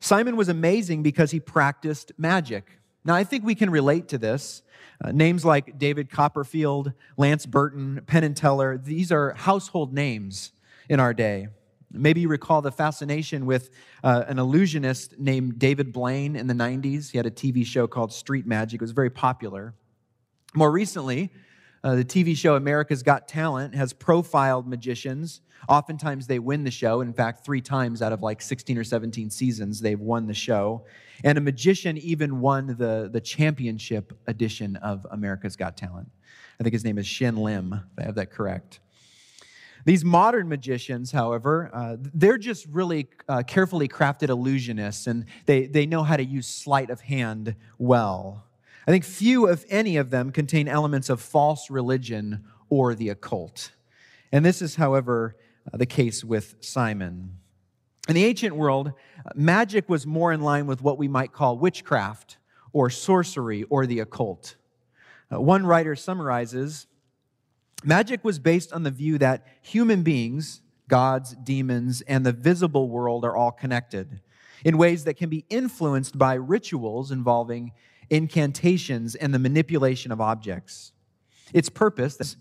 Simon 0.00 0.36
was 0.36 0.48
amazing 0.48 1.02
because 1.02 1.32
he 1.32 1.38
practiced 1.38 2.12
magic. 2.16 2.78
Now, 3.04 3.14
I 3.14 3.24
think 3.24 3.44
we 3.44 3.54
can 3.54 3.68
relate 3.68 4.08
to 4.08 4.16
this. 4.16 4.62
Uh, 5.04 5.12
names 5.12 5.44
like 5.44 5.78
David 5.78 6.10
Copperfield, 6.10 6.94
Lance 7.18 7.44
Burton, 7.44 8.00
Penn 8.06 8.24
and 8.24 8.34
Teller, 8.34 8.78
these 8.78 9.12
are 9.12 9.34
household 9.34 9.92
names 9.92 10.52
in 10.88 10.98
our 10.98 11.12
day. 11.12 11.48
Maybe 11.92 12.22
you 12.22 12.28
recall 12.28 12.62
the 12.62 12.72
fascination 12.72 13.44
with 13.44 13.68
uh, 14.02 14.24
an 14.28 14.38
illusionist 14.38 15.18
named 15.18 15.58
David 15.58 15.92
Blaine 15.92 16.36
in 16.36 16.46
the 16.46 16.54
90s. 16.54 17.10
He 17.10 17.18
had 17.18 17.26
a 17.26 17.30
TV 17.30 17.66
show 17.66 17.86
called 17.86 18.14
Street 18.14 18.46
Magic, 18.46 18.80
it 18.80 18.84
was 18.84 18.92
very 18.92 19.10
popular. 19.10 19.74
More 20.54 20.70
recently, 20.70 21.30
uh, 21.86 21.94
the 21.94 22.04
TV 22.04 22.36
show 22.36 22.56
America's 22.56 23.02
Got 23.02 23.28
Talent 23.28 23.74
has 23.74 23.92
profiled 23.92 24.66
magicians 24.66 25.40
Oftentimes 25.68 26.26
they 26.26 26.38
win 26.38 26.64
the 26.64 26.70
show. 26.70 27.00
In 27.00 27.12
fact, 27.12 27.44
three 27.44 27.60
times 27.60 28.02
out 28.02 28.12
of 28.12 28.22
like 28.22 28.40
16 28.40 28.78
or 28.78 28.84
17 28.84 29.30
seasons, 29.30 29.80
they've 29.80 29.98
won 29.98 30.26
the 30.26 30.34
show. 30.34 30.84
And 31.24 31.38
a 31.38 31.40
magician 31.40 31.96
even 31.98 32.40
won 32.40 32.68
the, 32.78 33.08
the 33.12 33.20
championship 33.20 34.12
edition 34.26 34.76
of 34.76 35.06
America's 35.10 35.56
Got 35.56 35.76
Talent. 35.76 36.08
I 36.60 36.62
think 36.62 36.72
his 36.72 36.84
name 36.84 36.98
is 36.98 37.06
Shin 37.06 37.36
Lim, 37.36 37.72
if 37.72 37.98
I 37.98 38.02
have 38.04 38.14
that 38.14 38.30
correct. 38.30 38.80
These 39.84 40.04
modern 40.04 40.48
magicians, 40.48 41.12
however, 41.12 41.70
uh, 41.72 41.96
they're 42.00 42.38
just 42.38 42.66
really 42.66 43.08
uh, 43.28 43.42
carefully 43.46 43.88
crafted 43.88 44.28
illusionists 44.28 45.06
and 45.06 45.26
they, 45.46 45.66
they 45.66 45.86
know 45.86 46.02
how 46.02 46.16
to 46.16 46.24
use 46.24 46.46
sleight 46.46 46.90
of 46.90 47.00
hand 47.00 47.54
well. 47.78 48.44
I 48.86 48.92
think 48.92 49.04
few, 49.04 49.48
if 49.48 49.64
any, 49.68 49.96
of 49.96 50.10
them 50.10 50.30
contain 50.30 50.68
elements 50.68 51.10
of 51.10 51.20
false 51.20 51.70
religion 51.70 52.44
or 52.68 52.94
the 52.94 53.08
occult. 53.08 53.72
And 54.30 54.44
this 54.44 54.62
is, 54.62 54.76
however, 54.76 55.36
uh, 55.72 55.76
the 55.76 55.86
case 55.86 56.22
with 56.22 56.54
Simon. 56.60 57.38
In 58.08 58.14
the 58.14 58.24
ancient 58.24 58.54
world, 58.54 58.92
magic 59.34 59.88
was 59.88 60.06
more 60.06 60.32
in 60.32 60.40
line 60.40 60.66
with 60.66 60.82
what 60.82 60.98
we 60.98 61.08
might 61.08 61.32
call 61.32 61.58
witchcraft 61.58 62.38
or 62.72 62.88
sorcery 62.88 63.64
or 63.64 63.86
the 63.86 63.98
occult. 63.98 64.54
Uh, 65.32 65.40
one 65.40 65.66
writer 65.66 65.96
summarizes 65.96 66.86
magic 67.82 68.24
was 68.24 68.38
based 68.38 68.72
on 68.72 68.84
the 68.84 68.90
view 68.90 69.18
that 69.18 69.44
human 69.62 70.02
beings, 70.02 70.60
gods, 70.88 71.34
demons, 71.42 72.02
and 72.02 72.24
the 72.24 72.32
visible 72.32 72.88
world 72.88 73.24
are 73.24 73.36
all 73.36 73.50
connected 73.50 74.20
in 74.64 74.78
ways 74.78 75.04
that 75.04 75.16
can 75.16 75.28
be 75.28 75.44
influenced 75.48 76.16
by 76.16 76.34
rituals 76.34 77.10
involving 77.10 77.72
incantations 78.10 79.14
and 79.14 79.34
the 79.34 79.38
manipulation 79.38 80.12
of 80.12 80.20
objects. 80.20 80.92
Its 81.52 81.68
purpose 81.68 82.36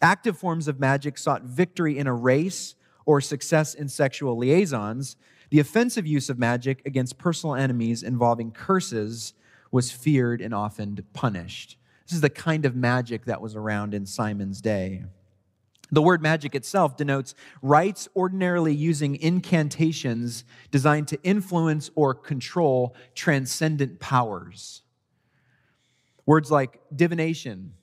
active 0.00 0.36
forms 0.36 0.66
of 0.66 0.80
magic 0.80 1.16
sought 1.16 1.44
victory 1.44 1.96
in 1.96 2.06
a 2.06 2.14
race 2.14 2.74
or 3.06 3.20
success 3.20 3.72
in 3.74 3.88
sexual 3.88 4.36
liaisons. 4.36 5.16
The 5.50 5.60
offensive 5.60 6.06
use 6.06 6.28
of 6.28 6.38
magic 6.38 6.82
against 6.84 7.18
personal 7.18 7.54
enemies 7.54 8.02
involving 8.02 8.50
curses 8.50 9.32
was 9.70 9.92
feared 9.92 10.40
and 10.40 10.52
often 10.52 10.98
punished. 11.12 11.78
This 12.06 12.16
is 12.16 12.20
the 12.20 12.30
kind 12.30 12.66
of 12.66 12.76
magic 12.76 13.24
that 13.26 13.40
was 13.40 13.54
around 13.54 13.94
in 13.94 14.04
Simon's 14.06 14.60
day. 14.60 15.04
The 15.90 16.02
word 16.02 16.22
magic 16.22 16.54
itself 16.54 16.96
denotes 16.96 17.34
rites 17.60 18.08
ordinarily 18.16 18.74
using 18.74 19.16
incantations 19.16 20.44
designed 20.70 21.08
to 21.08 21.22
influence 21.22 21.90
or 21.94 22.14
control 22.14 22.96
transcendent 23.14 24.00
powers. 24.00 24.81
Words 26.26 26.50
like 26.50 26.80
divination, 26.94 27.74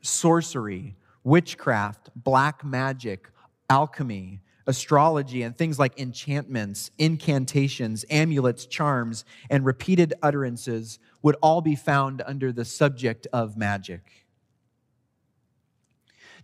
sorcery, 0.00 0.96
witchcraft, 1.22 2.10
black 2.14 2.64
magic, 2.64 3.28
alchemy, 3.68 4.40
astrology, 4.66 5.42
and 5.42 5.56
things 5.56 5.78
like 5.78 5.98
enchantments, 5.98 6.90
incantations, 6.98 8.04
amulets, 8.08 8.66
charms, 8.66 9.24
and 9.50 9.64
repeated 9.64 10.14
utterances 10.22 10.98
would 11.22 11.36
all 11.42 11.60
be 11.60 11.76
found 11.76 12.22
under 12.26 12.52
the 12.52 12.64
subject 12.64 13.26
of 13.32 13.56
magic. 13.56 14.24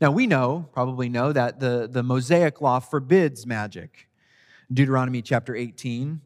Now, 0.01 0.11
we 0.11 0.27
know, 0.27 0.69
probably 0.73 1.09
know, 1.09 1.33
that 1.33 1.61
the, 1.61 1.89
the 1.91 2.03
Mosaic 2.03 2.61
law 2.61 2.81
forbids 2.81 3.47
magic. 3.47 4.09
Deuteronomy 4.73 5.21
chapter 5.21 5.55
18 5.55 6.21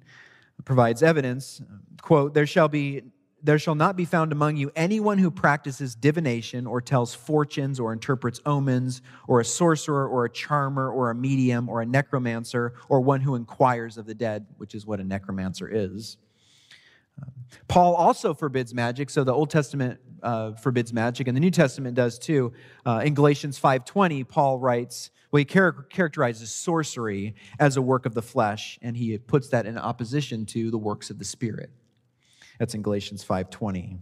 provides 0.64 1.02
evidence 1.02 1.60
quote 2.00 2.34
there 2.34 2.46
shall 2.46 2.68
be 2.68 3.02
there 3.44 3.58
shall 3.58 3.74
not 3.74 3.94
be 3.94 4.06
found 4.06 4.32
among 4.32 4.56
you 4.56 4.72
anyone 4.74 5.18
who 5.18 5.30
practices 5.30 5.94
divination 5.94 6.66
or 6.66 6.80
tells 6.80 7.14
fortunes 7.14 7.78
or 7.78 7.92
interprets 7.92 8.40
omens 8.46 9.02
or 9.28 9.38
a 9.38 9.44
sorcerer 9.44 10.08
or 10.08 10.24
a 10.24 10.30
charmer 10.30 10.90
or 10.90 11.10
a 11.10 11.14
medium 11.14 11.68
or 11.68 11.82
a 11.82 11.86
necromancer 11.86 12.72
or 12.88 13.02
one 13.02 13.20
who 13.20 13.34
inquires 13.34 13.98
of 13.98 14.06
the 14.06 14.14
dead, 14.14 14.46
which 14.56 14.74
is 14.74 14.86
what 14.86 14.98
a 14.98 15.04
necromancer 15.04 15.68
is. 15.70 16.16
Paul 17.68 17.94
also 17.94 18.32
forbids 18.32 18.74
magic, 18.74 19.10
so 19.10 19.22
the 19.22 19.32
Old 19.32 19.50
Testament 19.50 20.00
uh, 20.22 20.52
forbids 20.54 20.92
magic, 20.92 21.28
and 21.28 21.36
the 21.36 21.40
New 21.40 21.50
Testament 21.50 21.94
does 21.94 22.18
too. 22.18 22.52
Uh, 22.84 23.02
in 23.04 23.14
Galatians 23.14 23.60
5:20, 23.60 24.26
Paul 24.26 24.58
writes, 24.58 25.10
well, 25.30 25.38
he 25.38 25.44
char- 25.44 25.86
characterizes 25.90 26.50
sorcery 26.52 27.34
as 27.58 27.76
a 27.76 27.82
work 27.82 28.06
of 28.06 28.14
the 28.14 28.22
flesh, 28.22 28.78
and 28.80 28.96
he 28.96 29.18
puts 29.18 29.48
that 29.48 29.66
in 29.66 29.76
opposition 29.76 30.46
to 30.46 30.70
the 30.70 30.78
works 30.78 31.10
of 31.10 31.18
the 31.18 31.24
Spirit. 31.24 31.70
That's 32.58 32.74
in 32.74 32.82
Galatians 32.82 33.24
5:20. 33.24 33.98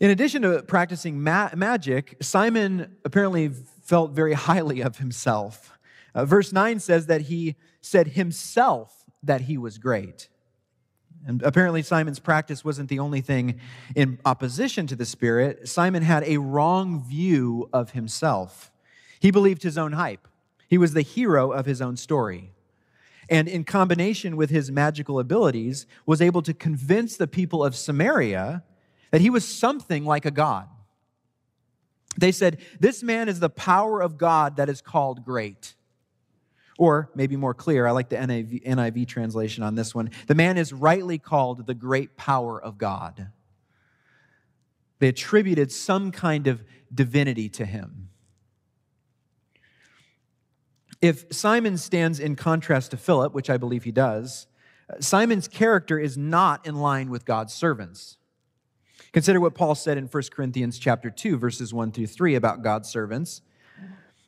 In 0.00 0.10
addition 0.10 0.42
to 0.42 0.62
practicing 0.62 1.22
ma- 1.22 1.50
magic, 1.56 2.16
Simon 2.20 2.96
apparently 3.04 3.48
felt 3.82 4.12
very 4.12 4.34
highly 4.34 4.80
of 4.80 4.98
himself. 4.98 5.76
Uh, 6.14 6.24
verse 6.24 6.52
9 6.52 6.78
says 6.78 7.06
that 7.06 7.22
he 7.22 7.56
said 7.80 8.08
himself 8.08 9.04
that 9.22 9.42
he 9.42 9.58
was 9.58 9.78
great. 9.78 10.28
And 11.26 11.42
apparently, 11.42 11.82
Simon's 11.82 12.20
practice 12.20 12.64
wasn't 12.64 12.88
the 12.88 13.00
only 13.00 13.20
thing 13.20 13.58
in 13.96 14.20
opposition 14.24 14.86
to 14.86 14.94
the 14.94 15.04
Spirit. 15.04 15.68
Simon 15.68 16.04
had 16.04 16.22
a 16.24 16.38
wrong 16.38 17.02
view 17.02 17.68
of 17.72 17.90
himself. 17.90 18.70
He 19.18 19.32
believed 19.32 19.64
his 19.64 19.76
own 19.76 19.92
hype, 19.92 20.28
he 20.68 20.78
was 20.78 20.92
the 20.92 21.02
hero 21.02 21.50
of 21.50 21.66
his 21.66 21.82
own 21.82 21.96
story 21.96 22.52
and 23.28 23.48
in 23.48 23.64
combination 23.64 24.36
with 24.36 24.50
his 24.50 24.70
magical 24.70 25.18
abilities, 25.18 25.86
was 26.06 26.20
able 26.22 26.42
to 26.42 26.54
convince 26.54 27.16
the 27.16 27.26
people 27.26 27.64
of 27.64 27.76
Samaria 27.76 28.62
that 29.10 29.20
he 29.20 29.30
was 29.30 29.46
something 29.46 30.04
like 30.04 30.24
a 30.24 30.30
god. 30.30 30.68
They 32.16 32.32
said, 32.32 32.58
This 32.80 33.02
man 33.02 33.28
is 33.28 33.40
the 33.40 33.50
power 33.50 34.00
of 34.00 34.18
God 34.18 34.56
that 34.56 34.68
is 34.68 34.80
called 34.80 35.24
great. 35.24 35.74
Or 36.78 37.10
maybe 37.14 37.36
more 37.36 37.54
clear, 37.54 37.86
I 37.86 37.90
like 37.90 38.08
the 38.08 38.16
NIV, 38.16 38.64
NIV 38.64 39.08
translation 39.08 39.64
on 39.64 39.74
this 39.74 39.94
one. 39.94 40.10
The 40.26 40.34
man 40.34 40.56
is 40.56 40.72
rightly 40.72 41.18
called 41.18 41.66
the 41.66 41.74
great 41.74 42.16
power 42.16 42.60
of 42.62 42.78
God. 42.78 43.30
They 45.00 45.08
attributed 45.08 45.72
some 45.72 46.12
kind 46.12 46.46
of 46.46 46.62
divinity 46.92 47.48
to 47.50 47.64
him. 47.64 48.07
If 51.00 51.32
Simon 51.32 51.76
stands 51.78 52.18
in 52.18 52.34
contrast 52.34 52.90
to 52.90 52.96
Philip, 52.96 53.32
which 53.32 53.50
I 53.50 53.56
believe 53.56 53.84
he 53.84 53.92
does, 53.92 54.46
uh, 54.90 55.00
Simon's 55.00 55.46
character 55.46 55.98
is 55.98 56.18
not 56.18 56.66
in 56.66 56.76
line 56.76 57.10
with 57.10 57.24
God's 57.24 57.54
servants. 57.54 58.16
Consider 59.12 59.40
what 59.40 59.54
Paul 59.54 59.74
said 59.74 59.96
in 59.96 60.06
1 60.06 60.22
Corinthians 60.30 60.78
chapter 60.78 61.10
2 61.10 61.38
verses 61.38 61.72
1 61.72 61.92
through 61.92 62.08
3 62.08 62.34
about 62.34 62.62
God's 62.62 62.88
servants. 62.88 63.42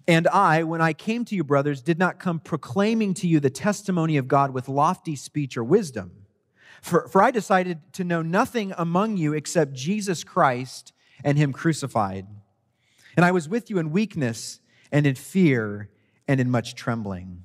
And 0.09 0.27
I, 0.29 0.63
when 0.63 0.81
I 0.81 0.93
came 0.93 1.25
to 1.27 1.35
you, 1.35 1.45
brothers, 1.45 1.83
did 1.83 1.99
not 1.99 2.19
come 2.19 2.41
proclaiming 2.41 3.15
to 3.15 3.29
you 3.29 3.39
the 3.39 3.51
testimony 3.51 4.17
of 4.17 4.29
God 4.29 4.53
with 4.53 4.69
lofty 4.69 5.15
speech 5.15 5.57
or 5.57 5.65
wisdom. 5.65 6.13
For, 6.83 7.07
for 7.09 7.23
I 7.23 7.31
decided 7.31 7.93
to 7.95 8.05
know 8.05 8.23
nothing 8.23 8.73
among 8.77 9.19
you 9.19 9.35
except 9.35 9.75
Jesus 9.75 10.25
Christ 10.25 10.93
and 11.23 11.37
Him 11.37 11.53
crucified. 11.53 12.27
And 13.17 13.25
I 13.25 13.33
was 13.33 13.49
with 13.49 13.71
you 13.71 13.79
in 13.79 13.91
weakness 13.91 14.61
and 14.91 15.07
in 15.07 15.15
fear 15.15 15.91
and 16.31 16.39
in 16.39 16.49
much 16.49 16.77
trembling. 16.77 17.43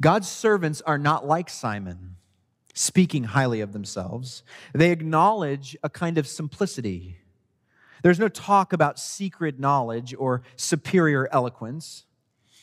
God's 0.00 0.30
servants 0.30 0.80
are 0.80 0.96
not 0.96 1.26
like 1.26 1.50
Simon, 1.50 2.16
speaking 2.72 3.24
highly 3.24 3.60
of 3.60 3.74
themselves. 3.74 4.42
They 4.72 4.90
acknowledge 4.90 5.76
a 5.82 5.90
kind 5.90 6.16
of 6.16 6.26
simplicity. 6.26 7.18
There's 8.02 8.18
no 8.18 8.28
talk 8.28 8.72
about 8.72 8.98
secret 8.98 9.60
knowledge 9.60 10.14
or 10.18 10.40
superior 10.56 11.28
eloquence. 11.30 12.06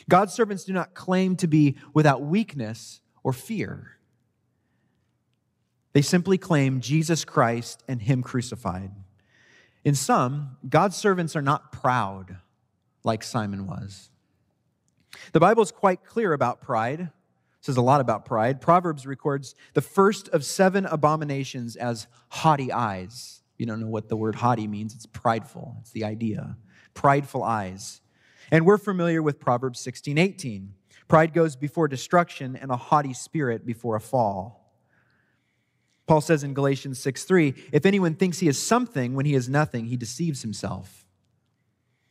God's 0.09 0.33
servants 0.33 0.63
do 0.63 0.73
not 0.73 0.95
claim 0.95 1.35
to 1.35 1.47
be 1.47 1.77
without 1.93 2.23
weakness 2.23 3.01
or 3.21 3.33
fear. 3.33 3.97
They 5.93 6.01
simply 6.01 6.39
claim 6.39 6.81
Jesus 6.81 7.23
Christ 7.23 7.83
and 7.87 8.01
Him 8.01 8.23
crucified. 8.23 8.89
In 9.83 9.93
some, 9.93 10.57
God's 10.67 10.95
servants 10.95 11.35
are 11.35 11.41
not 11.43 11.71
proud 11.71 12.37
like 13.03 13.21
Simon 13.21 13.67
was. 13.67 14.10
The 15.33 15.39
Bible 15.39 15.63
is 15.63 15.71
quite 15.71 16.03
clear 16.03 16.33
about 16.33 16.61
pride. 16.61 17.01
It 17.01 17.09
says 17.65 17.77
a 17.77 17.81
lot 17.81 18.01
about 18.01 18.25
pride. 18.25 18.61
Proverbs 18.61 19.05
records 19.05 19.55
the 19.73 19.81
first 19.81 20.27
of 20.29 20.43
seven 20.43 20.85
abominations 20.85 21.75
as 21.75 22.07
haughty 22.29 22.71
eyes. 22.71 23.43
You 23.57 23.65
don't 23.65 23.79
know 23.79 23.87
what 23.87 24.09
the 24.09 24.17
word 24.17 24.35
haughty 24.35 24.67
means, 24.67 24.95
it's 24.95 25.05
prideful. 25.05 25.77
It's 25.81 25.91
the 25.91 26.03
idea. 26.03 26.57
Prideful 26.93 27.43
eyes. 27.43 28.01
And 28.49 28.65
we're 28.65 28.77
familiar 28.77 29.21
with 29.21 29.39
Proverbs 29.39 29.79
16, 29.79 30.17
18. 30.17 30.73
Pride 31.07 31.33
goes 31.33 31.55
before 31.55 31.87
destruction, 31.87 32.55
and 32.55 32.71
a 32.71 32.77
haughty 32.77 33.13
spirit 33.13 33.65
before 33.65 33.95
a 33.95 34.01
fall. 34.01 34.61
Paul 36.07 36.21
says 36.21 36.43
in 36.43 36.53
Galatians 36.53 36.99
6 36.99 37.23
3, 37.23 37.53
if 37.71 37.85
anyone 37.85 38.15
thinks 38.15 38.39
he 38.39 38.47
is 38.47 38.61
something 38.61 39.13
when 39.13 39.25
he 39.25 39.35
is 39.35 39.47
nothing, 39.47 39.85
he 39.85 39.97
deceives 39.97 40.41
himself. 40.41 41.05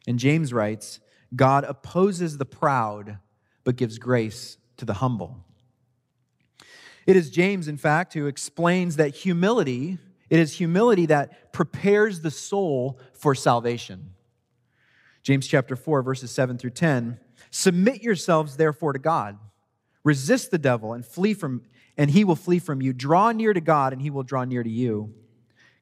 And 0.06 0.18
James 0.18 0.52
writes, 0.52 1.00
God 1.34 1.64
opposes 1.64 2.38
the 2.38 2.44
proud, 2.44 3.18
but 3.64 3.76
gives 3.76 3.98
grace 3.98 4.58
to 4.76 4.84
the 4.84 4.94
humble. 4.94 5.44
It 7.06 7.16
is 7.16 7.30
James, 7.30 7.68
in 7.68 7.76
fact, 7.76 8.14
who 8.14 8.26
explains 8.26 8.96
that 8.96 9.14
humility, 9.14 9.98
it 10.28 10.38
is 10.38 10.54
humility 10.54 11.06
that 11.06 11.52
prepares 11.52 12.20
the 12.20 12.30
soul 12.30 13.00
for 13.14 13.34
salvation. 13.34 14.14
James 15.22 15.46
chapter 15.46 15.76
4, 15.76 16.02
verses 16.02 16.30
7 16.30 16.56
through 16.56 16.70
10. 16.70 17.18
Submit 17.50 18.02
yourselves, 18.02 18.56
therefore, 18.56 18.92
to 18.92 18.98
God. 18.98 19.38
Resist 20.04 20.50
the 20.50 20.58
devil 20.58 20.92
and 20.92 21.04
flee 21.04 21.34
from, 21.34 21.62
and 21.96 22.10
he 22.10 22.24
will 22.24 22.36
flee 22.36 22.58
from 22.58 22.80
you. 22.80 22.92
Draw 22.92 23.32
near 23.32 23.52
to 23.52 23.60
God, 23.60 23.92
and 23.92 24.00
he 24.00 24.10
will 24.10 24.22
draw 24.22 24.44
near 24.44 24.62
to 24.62 24.70
you. 24.70 25.12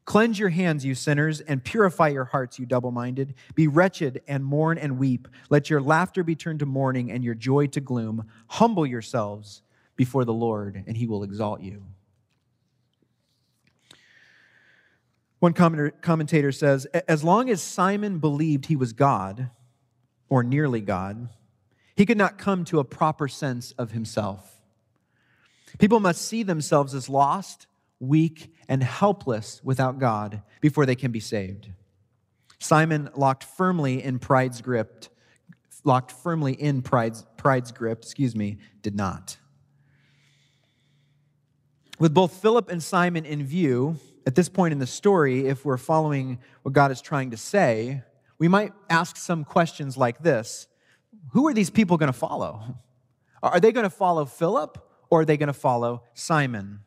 Cleanse 0.09 0.39
your 0.39 0.49
hands, 0.49 0.87
you 0.87 0.95
sinners, 0.95 1.43
and 1.43 1.63
purify 1.63 2.09
your 2.09 2.25
hearts, 2.25 2.59
you 2.59 2.65
double 2.65 2.91
minded. 2.91 3.35
Be 3.55 3.69
wretched 3.69 4.23
and 4.27 4.43
mourn 4.43 4.79
and 4.79 4.99
weep. 4.99 5.29
Let 5.51 5.69
your 5.69 5.83
laughter 5.83 6.25
be 6.25 6.35
turned 6.35 6.61
to 6.61 6.67
mourning 6.67 7.11
and 7.11 7.23
your 7.23 7.35
joy 7.35 7.67
to 7.67 7.81
gloom. 7.83 8.25
Humble 8.47 8.87
yourselves 8.87 9.61
before 9.97 10.25
the 10.25 10.33
Lord, 10.33 10.83
and 10.87 10.97
he 10.97 11.07
will 11.07 11.23
exalt 11.23 11.61
you. 11.61 11.85
One 15.41 15.53
commentator 15.53 16.53
says 16.53 16.87
As 16.87 17.23
long 17.23 17.51
as 17.51 17.63
Simon 17.63 18.19
believed 18.19 18.65
he 18.65 18.77
was 18.77 18.95
God, 18.95 19.51
or 20.31 20.43
nearly 20.43 20.81
God, 20.81 21.29
he 21.95 22.07
could 22.07 22.17
not 22.17 22.39
come 22.39 22.65
to 22.65 22.79
a 22.79 22.85
proper 22.85 23.29
sense 23.29 23.73
of 23.73 23.91
himself. 23.91 24.63
People 25.79 26.01
must 26.01 26.23
see 26.23 26.43
themselves 26.43 26.95
as 26.95 27.11
lost 27.11 27.67
weak, 28.01 28.55
and 28.69 28.83
helpless 28.83 29.61
without 29.65 29.99
God 29.99 30.43
before 30.61 30.87
they 30.87 30.95
can 30.95 31.11
be 31.11 31.21
saved. 31.21 31.71
Simon 32.59 33.09
locked 33.15 33.45
firmly 33.45 34.03
in 34.03 34.19
pride's 34.19 34.61
grip, 34.61 35.07
locked 35.85 36.13
firmly 36.13 36.53
in 36.53 36.83
pride's, 36.83 37.25
pride's 37.37 37.73
grip, 37.73 37.99
excuse 38.03 38.35
me, 38.35 38.59
did 38.83 38.95
not. 38.95 39.37
With 41.99 42.15
both 42.15 42.33
Philip 42.41 42.71
and 42.71 42.83
Simon 42.83 43.25
in 43.25 43.45
view, 43.45 43.99
at 44.27 44.35
this 44.35 44.49
point 44.49 44.73
in 44.73 44.79
the 44.79 44.87
story, 44.87 45.47
if 45.47 45.65
we're 45.65 45.79
following 45.79 46.39
what 46.63 46.73
God 46.73 46.91
is 46.91 47.01
trying 47.01 47.31
to 47.31 47.37
say, 47.37 48.03
we 48.39 48.47
might 48.47 48.73
ask 48.89 49.17
some 49.17 49.45
questions 49.45 49.97
like 49.97 50.23
this 50.23 50.69
Who 51.33 51.47
are 51.49 51.55
these 51.55 51.71
people 51.71 51.97
going 51.97 52.13
to 52.13 52.19
follow? 52.19 52.77
Are 53.43 53.61
they 53.61 53.73
going 53.73 53.85
to 53.85 53.91
follow 53.91 54.25
Philip 54.25 54.79
or 55.11 55.21
are 55.21 55.25
they 55.25 55.37
going 55.37 55.49
to 55.49 55.53
follow 55.53 56.03
Simon? 56.15 56.81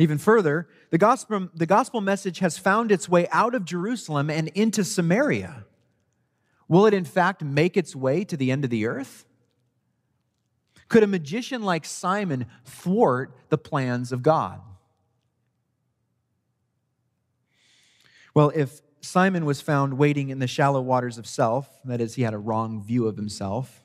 Even 0.00 0.16
further, 0.16 0.66
the 0.88 0.96
gospel, 0.96 1.50
the 1.54 1.66
gospel 1.66 2.00
message 2.00 2.38
has 2.38 2.56
found 2.56 2.90
its 2.90 3.06
way 3.06 3.28
out 3.28 3.54
of 3.54 3.66
Jerusalem 3.66 4.30
and 4.30 4.48
into 4.48 4.82
Samaria. 4.82 5.66
Will 6.68 6.86
it 6.86 6.94
in 6.94 7.04
fact 7.04 7.44
make 7.44 7.76
its 7.76 7.94
way 7.94 8.24
to 8.24 8.34
the 8.34 8.50
end 8.50 8.64
of 8.64 8.70
the 8.70 8.86
earth? 8.86 9.26
Could 10.88 11.02
a 11.02 11.06
magician 11.06 11.62
like 11.62 11.84
Simon 11.84 12.46
thwart 12.64 13.36
the 13.50 13.58
plans 13.58 14.10
of 14.10 14.22
God? 14.22 14.62
Well, 18.32 18.52
if 18.54 18.80
Simon 19.02 19.44
was 19.44 19.60
found 19.60 19.98
wading 19.98 20.30
in 20.30 20.38
the 20.38 20.46
shallow 20.46 20.80
waters 20.80 21.18
of 21.18 21.26
self, 21.26 21.78
that 21.84 22.00
is, 22.00 22.14
he 22.14 22.22
had 22.22 22.32
a 22.32 22.38
wrong 22.38 22.82
view 22.82 23.06
of 23.06 23.18
himself, 23.18 23.84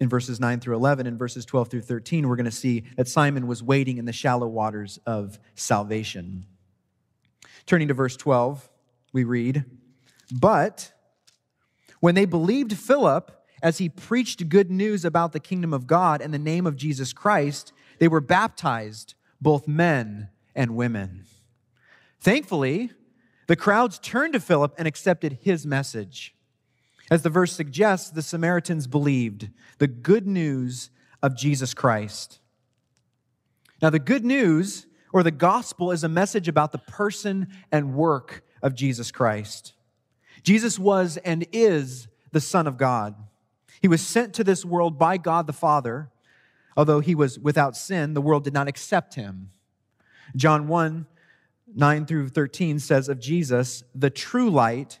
in 0.00 0.08
verses 0.08 0.38
9 0.38 0.60
through 0.60 0.76
11 0.76 1.06
and 1.06 1.18
verses 1.18 1.44
12 1.44 1.68
through 1.68 1.82
13, 1.82 2.28
we're 2.28 2.36
going 2.36 2.44
to 2.44 2.50
see 2.50 2.84
that 2.96 3.08
Simon 3.08 3.46
was 3.46 3.62
waiting 3.62 3.98
in 3.98 4.04
the 4.04 4.12
shallow 4.12 4.46
waters 4.46 4.98
of 5.06 5.38
salvation. 5.54 6.46
Turning 7.66 7.88
to 7.88 7.94
verse 7.94 8.16
12, 8.16 8.68
we 9.12 9.24
read, 9.24 9.64
But 10.32 10.92
when 12.00 12.14
they 12.14 12.24
believed 12.24 12.76
Philip 12.76 13.32
as 13.62 13.78
he 13.78 13.88
preached 13.88 14.48
good 14.48 14.70
news 14.70 15.04
about 15.04 15.32
the 15.32 15.40
kingdom 15.40 15.74
of 15.74 15.86
God 15.86 16.20
and 16.20 16.32
the 16.32 16.38
name 16.38 16.66
of 16.66 16.76
Jesus 16.76 17.12
Christ, 17.12 17.72
they 17.98 18.08
were 18.08 18.20
baptized, 18.20 19.14
both 19.40 19.66
men 19.66 20.28
and 20.54 20.76
women. 20.76 21.24
Thankfully, 22.20 22.90
the 23.48 23.56
crowds 23.56 23.98
turned 23.98 24.34
to 24.34 24.40
Philip 24.40 24.74
and 24.78 24.86
accepted 24.86 25.38
his 25.42 25.66
message. 25.66 26.34
As 27.10 27.22
the 27.22 27.30
verse 27.30 27.52
suggests, 27.52 28.10
the 28.10 28.22
Samaritans 28.22 28.86
believed 28.86 29.48
the 29.78 29.86
good 29.86 30.26
news 30.26 30.90
of 31.22 31.36
Jesus 31.36 31.74
Christ. 31.74 32.40
Now, 33.80 33.90
the 33.90 33.98
good 33.98 34.24
news 34.24 34.86
or 35.12 35.22
the 35.22 35.30
gospel 35.30 35.90
is 35.90 36.04
a 36.04 36.08
message 36.08 36.48
about 36.48 36.72
the 36.72 36.78
person 36.78 37.48
and 37.72 37.94
work 37.94 38.44
of 38.62 38.74
Jesus 38.74 39.10
Christ. 39.10 39.74
Jesus 40.42 40.78
was 40.78 41.16
and 41.18 41.46
is 41.52 42.08
the 42.32 42.40
Son 42.40 42.66
of 42.66 42.76
God. 42.76 43.14
He 43.80 43.88
was 43.88 44.02
sent 44.02 44.34
to 44.34 44.44
this 44.44 44.64
world 44.64 44.98
by 44.98 45.16
God 45.16 45.46
the 45.46 45.52
Father. 45.52 46.10
Although 46.76 47.00
he 47.00 47.14
was 47.14 47.38
without 47.38 47.76
sin, 47.76 48.14
the 48.14 48.20
world 48.20 48.44
did 48.44 48.52
not 48.52 48.68
accept 48.68 49.14
him. 49.14 49.50
John 50.36 50.68
1 50.68 51.06
9 51.74 52.06
through 52.06 52.30
13 52.30 52.78
says 52.78 53.10
of 53.10 53.20
Jesus, 53.20 53.82
the 53.94 54.08
true 54.08 54.48
light 54.48 55.00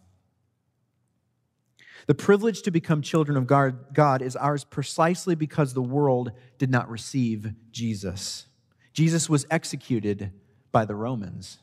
The 2.11 2.15
privilege 2.15 2.63
to 2.63 2.71
become 2.71 3.01
children 3.01 3.37
of 3.37 3.47
God 3.47 4.21
is 4.21 4.35
ours 4.35 4.65
precisely 4.65 5.33
because 5.33 5.73
the 5.73 5.81
world 5.81 6.33
did 6.57 6.69
not 6.69 6.89
receive 6.89 7.53
Jesus. 7.71 8.47
Jesus 8.91 9.29
was 9.29 9.45
executed 9.49 10.33
by 10.73 10.83
the 10.83 10.93
Romans. 10.93 11.59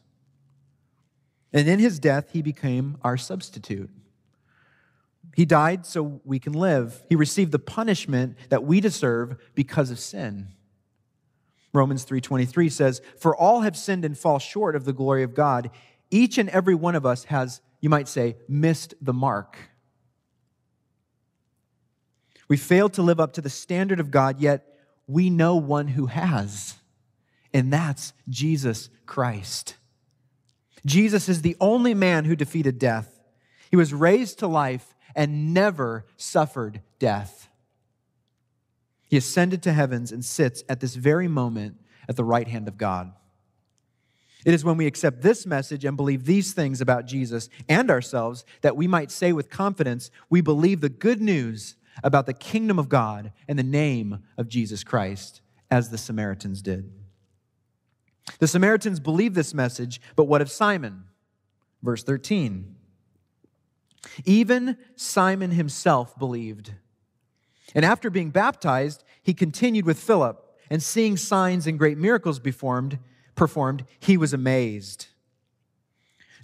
And 1.53 1.69
in 1.69 1.79
his 1.79 1.99
death, 1.99 2.31
he 2.33 2.41
became 2.41 2.97
our 3.03 3.19
substitute. 3.19 3.91
He 5.37 5.45
died 5.45 5.85
so 5.85 6.23
we 6.25 6.39
can 6.39 6.55
live. 6.55 7.03
He 7.11 7.15
received 7.15 7.53
the 7.53 7.59
punishment 7.59 8.39
that 8.49 8.65
we 8.65 8.81
deserve 8.81 9.37
because 9.55 9.91
of 9.91 9.99
sin. 9.99 10.49
Romans 11.75 12.05
3:23 12.05 12.71
says, 12.71 13.03
"For 13.19 13.37
all 13.37 13.61
have 13.61 13.77
sinned 13.77 14.03
and 14.03 14.17
fall 14.17 14.39
short 14.39 14.75
of 14.75 14.87
the 14.87 14.95
glory 14.95 15.23
of 15.23 15.35
God. 15.35 15.71
Each 16.11 16.39
and 16.39 16.49
every 16.49 16.75
one 16.75 16.95
of 16.95 17.05
us 17.05 17.25
has, 17.25 17.61
you 17.83 17.91
might 17.91 18.09
say, 18.09 18.39
missed 18.49 18.95
the 19.03 19.13
mark." 19.13 19.59
We 22.49 22.57
failed 22.57 22.95
to 22.95 23.03
live 23.03 23.21
up 23.21 23.35
to 23.35 23.41
the 23.41 23.51
standard 23.51 24.01
of 24.01 24.11
God, 24.11 24.41
yet 24.41 24.67
we 25.07 25.31
know 25.31 25.57
one 25.57 25.89
who 25.89 26.07
has, 26.07 26.77
and 27.53 27.73
that's 27.73 28.13
Jesus 28.29 28.91
Christ. 29.07 29.77
Jesus 30.85 31.29
is 31.29 31.43
the 31.43 31.57
only 31.61 31.95
man 31.95 32.25
who 32.25 32.37
defeated 32.37 32.79
death. 32.79 33.21
He 33.71 33.77
was 33.77 33.93
raised 33.93 34.39
to 34.39 34.47
life 34.47 34.95
and 35.15 35.53
never 35.53 36.07
suffered 36.17 36.81
death. 36.99 37.49
He 39.09 39.17
ascended 39.17 39.63
to 39.63 39.73
heavens 39.73 40.13
and 40.13 40.25
sits 40.25 40.63
at 40.69 40.81
this 40.81 40.95
very 40.95 41.29
moment 41.29 41.77
at 42.09 42.17
the 42.17 42.25
right 42.25 42.47
hand 42.47 42.69
of 42.69 42.79
God. 42.79 43.13
It 44.45 44.55
is 44.55 44.65
when 44.65 44.77
we 44.77 44.87
accept 44.87 45.23
this 45.23 45.47
message 45.47 45.85
and 45.85 45.97
believe 45.97 46.25
these 46.25 46.53
things 46.53 46.81
about 46.81 47.07
Jesus 47.07 47.49
and 47.69 47.91
ourselves 47.91 48.45
that 48.61 48.77
we 48.77 48.87
might 48.87 49.11
say 49.11 49.33
with 49.33 49.51
confidence, 49.51 50.11
we 50.31 50.41
believe 50.41 50.81
the 50.81 50.89
good 50.89 51.21
news 51.21 51.75
about 52.03 52.27
the 52.27 52.33
kingdom 52.33 52.79
of 52.79 52.89
God 52.89 53.33
and 53.47 53.59
the 53.59 53.63
name 53.63 54.23
of 54.37 54.49
Jesus 54.49 54.85
Christ, 54.85 55.41
as 55.71 55.91
the 55.91 55.99
Samaritans 55.99 56.63
did. 56.63 56.93
The 58.39 58.49
Samaritans 58.49 59.01
believed 59.01 59.35
this 59.35 59.55
message, 59.55 60.01
but 60.17 60.25
what 60.25 60.43
of 60.43 60.51
Simon? 60.51 61.05
Verse 61.83 62.03
13. 62.03 62.77
Even 64.25 64.77
Simon 64.97 65.51
himself 65.53 66.19
believed. 66.19 66.75
And 67.75 67.85
after 67.85 68.11
being 68.11 68.31
baptized, 68.31 69.05
he 69.23 69.35
continued 69.35 69.85
with 69.85 69.99
Philip, 69.99 70.45
and 70.71 70.83
seeing 70.83 71.17
signs 71.17 71.67
and 71.67 71.79
great 71.79 71.99
miracles 71.99 72.39
performed, 72.39 72.99
performed 73.35 73.85
he 73.99 74.17
was 74.17 74.33
amazed. 74.33 75.07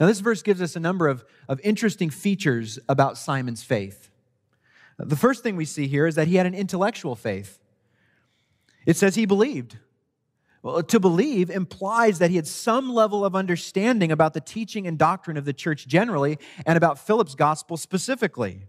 Now, 0.01 0.07
this 0.07 0.21
verse 0.21 0.43
gives 0.43 0.61
us 0.61 0.77
a 0.77 0.81
number 0.81 1.09
of, 1.09 1.25
of 1.49 1.61
interesting 1.63 2.11
features 2.11 2.79
about 2.89 3.17
Simon's 3.17 3.63
faith. 3.63 4.11
The 4.99 5.17
first 5.17 5.43
thing 5.43 5.57
we 5.57 5.65
see 5.65 5.87
here 5.87 6.07
is 6.07 6.15
that 6.15 6.29
he 6.29 6.37
had 6.37 6.47
an 6.47 6.55
intellectual 6.55 7.17
faith. 7.17 7.59
It 8.87 8.97
says 8.97 9.15
he 9.15 9.27
believed. 9.27 9.79
Well, 10.63 10.83
to 10.83 11.01
believe 11.01 11.51
implies 11.51 12.21
that 12.21 12.31
he 12.31 12.37
had 12.37 12.47
some 12.47 12.91
level 12.91 13.25
of 13.25 13.37
understanding 13.37 14.11
about 14.11 14.33
the 14.33 14.41
teaching 14.41 14.87
and 14.87 14.99
doctrine 14.99 15.37
of 15.37 15.45
the 15.45 15.53
church 15.53 15.87
generally 15.87 16.39
and 16.65 16.77
about 16.77 16.99
Philip's 16.99 17.35
gospel 17.35 17.77
specifically. 17.77 18.67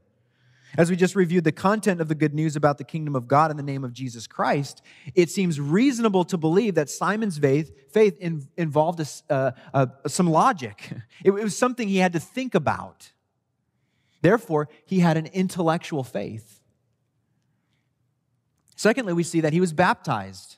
As 0.78 0.90
we 0.90 0.98
just 0.98 1.16
reviewed 1.16 1.46
the 1.46 1.54
content 1.54 2.02
of 2.02 2.10
the 2.10 2.16
good 2.16 2.34
news 2.34 2.58
about 2.58 2.78
the 2.78 2.84
kingdom 2.84 3.16
of 3.16 3.30
God 3.30 3.50
in 3.50 3.56
the 3.56 3.64
name 3.64 3.86
of 3.86 3.94
Jesus 3.94 4.28
Christ, 4.28 4.82
it 5.14 5.30
seems 5.30 5.58
reasonable 5.58 6.26
to 6.26 6.38
believe 6.38 6.76
that 6.76 6.90
Simon's 6.90 7.38
faith, 7.38 7.72
faith 7.94 8.18
in, 8.20 8.46
involved 8.58 9.00
a, 9.00 9.34
uh, 9.34 9.52
uh, 9.74 9.86
some 10.08 10.30
logic. 10.30 10.92
It, 11.24 11.32
it 11.32 11.44
was 11.44 11.58
something 11.58 11.88
he 11.88 11.98
had 11.98 12.14
to 12.14 12.20
think 12.20 12.56
about. 12.56 13.12
Therefore, 14.26 14.70
he 14.88 15.02
had 15.02 15.18
an 15.18 15.28
intellectual 15.28 16.04
faith. 16.04 16.60
Secondly, 18.76 19.14
we 19.14 19.22
see 19.22 19.40
that 19.40 19.54
he 19.54 19.60
was 19.60 19.72
baptized. 19.72 20.56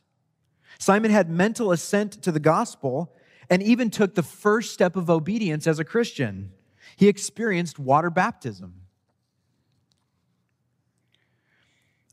Simon 0.79 1.11
had 1.11 1.29
mental 1.29 1.73
assent 1.73 2.13
to 2.23 2.31
the 2.31 2.39
gospel 2.39 3.13
and 3.49 3.61
even 3.61 3.89
took 3.89 4.15
the 4.15 4.23
first 4.23 4.73
step 4.73 4.95
of 4.95 5.09
obedience 5.09 5.67
as 5.67 5.79
a 5.79 5.83
Christian. 5.83 6.53
He 6.95 7.09
experienced 7.09 7.77
water 7.77 8.09
baptism. 8.09 8.83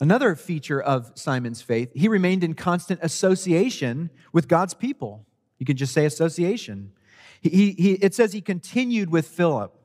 Another 0.00 0.34
feature 0.34 0.82
of 0.82 1.12
Simon's 1.14 1.62
faith, 1.62 1.92
he 1.94 2.08
remained 2.08 2.42
in 2.42 2.54
constant 2.54 2.98
association 3.00 4.10
with 4.32 4.48
God's 4.48 4.74
people. 4.74 5.24
You 5.60 5.66
can 5.66 5.76
just 5.76 5.94
say 5.94 6.04
association. 6.04 6.90
He, 7.40 7.76
he, 7.78 7.92
it 7.92 8.12
says 8.12 8.32
he 8.32 8.40
continued 8.40 9.12
with 9.12 9.28
Philip. 9.28 9.82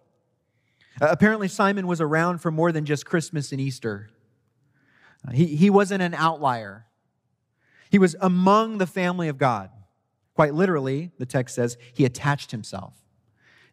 Uh, 1.01 1.07
apparently, 1.09 1.47
Simon 1.47 1.87
was 1.87 2.01
around 2.01 2.39
for 2.39 2.51
more 2.51 2.71
than 2.71 2.85
just 2.85 3.05
Christmas 3.05 3.51
and 3.51 3.61
Easter. 3.61 4.09
Uh, 5.27 5.31
he, 5.31 5.45
he 5.47 5.69
wasn't 5.69 6.01
an 6.01 6.13
outlier, 6.13 6.85
he 7.89 7.99
was 7.99 8.15
among 8.21 8.77
the 8.77 8.87
family 8.87 9.27
of 9.27 9.37
God. 9.37 9.69
Quite 10.35 10.53
literally, 10.53 11.11
the 11.17 11.25
text 11.25 11.55
says, 11.55 11.77
he 11.93 12.05
attached 12.05 12.51
himself. 12.51 12.93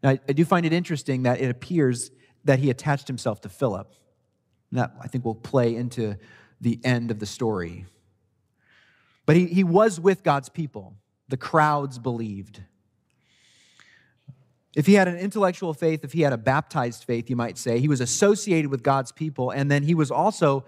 Now, 0.03 0.11
I, 0.11 0.21
I 0.29 0.33
do 0.33 0.45
find 0.45 0.67
it 0.67 0.73
interesting 0.73 1.23
that 1.23 1.41
it 1.41 1.49
appears 1.49 2.11
that 2.45 2.59
he 2.59 2.71
attached 2.71 3.07
himself 3.07 3.41
to 3.43 3.49
Philip. 3.49 3.95
And 4.71 4.81
that, 4.81 4.95
I 5.01 5.07
think, 5.07 5.25
will 5.25 5.35
play 5.37 5.77
into 5.77 6.17
the 6.61 6.81
end 6.83 7.13
of 7.13 7.21
the 7.21 7.27
story. 7.27 7.87
But 9.27 9.37
he, 9.37 9.47
he 9.47 9.63
was 9.63 10.01
with 10.01 10.25
God's 10.25 10.49
people. 10.49 10.97
the 11.29 11.37
crowds 11.37 11.99
believed. 11.99 12.63
If 14.77 14.87
he 14.87 14.95
had 14.95 15.09
an 15.09 15.17
intellectual 15.17 15.75
faith, 15.75 16.05
if 16.05 16.13
he 16.13 16.21
had 16.21 16.33
a 16.33 16.39
baptized 16.39 17.03
faith, 17.03 17.29
you 17.29 17.35
might 17.35 17.59
say, 17.59 17.81
he 17.81 17.89
was 17.89 18.01
associated 18.01 18.71
with 18.71 18.85
God's 18.85 19.11
people, 19.11 19.51
and 19.51 19.69
then 19.71 19.83
he 19.83 19.95
was 19.95 20.13
also 20.13 20.65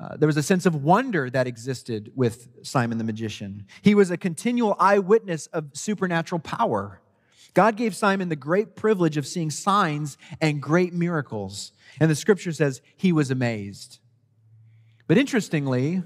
uh, 0.00 0.16
there 0.16 0.28
was 0.28 0.36
a 0.36 0.42
sense 0.42 0.64
of 0.64 0.84
wonder 0.84 1.28
that 1.28 1.48
existed 1.48 2.12
with 2.14 2.48
Simon 2.62 2.98
the 2.98 3.04
magician. 3.04 3.66
He 3.82 3.96
was 3.96 4.12
a 4.12 4.16
continual 4.16 4.76
eyewitness 4.78 5.46
of 5.48 5.70
supernatural 5.72 6.38
power. 6.38 7.00
God 7.52 7.76
gave 7.76 7.96
Simon 7.96 8.28
the 8.28 8.36
great 8.36 8.76
privilege 8.76 9.16
of 9.16 9.26
seeing 9.26 9.50
signs 9.50 10.16
and 10.40 10.62
great 10.62 10.92
miracles. 10.92 11.72
And 11.98 12.08
the 12.08 12.14
scripture 12.14 12.52
says 12.52 12.80
he 12.96 13.10
was 13.10 13.32
amazed. 13.32 13.98
But 15.08 15.18
interestingly, 15.18 16.04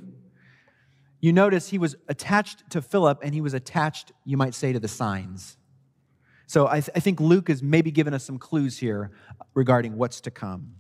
you 1.21 1.33
notice 1.35 1.69
he 1.69 1.79
was 1.79 1.95
attached 2.09 2.71
to 2.71 2.81
Philip 2.81 3.21
and 3.23 3.35
he 3.35 3.43
was 3.43 3.53
attached, 3.53 4.13
you 4.25 4.39
might 4.39 4.55
say, 4.55 4.73
to 4.73 4.81
the 4.81 4.89
signs. 4.89 5.59
So 6.53 6.69
I, 6.69 6.81
th- 6.81 6.91
I 6.95 7.01
think 7.01 7.19
Luke 7.19 7.49
has 7.49 7.63
maybe 7.63 7.91
given 7.91 8.13
us 8.13 8.25
some 8.25 8.37
clues 8.37 8.77
here 8.77 9.11
regarding 9.55 9.97
what's 9.97 10.21
to 10.21 10.31
come. 10.31 10.75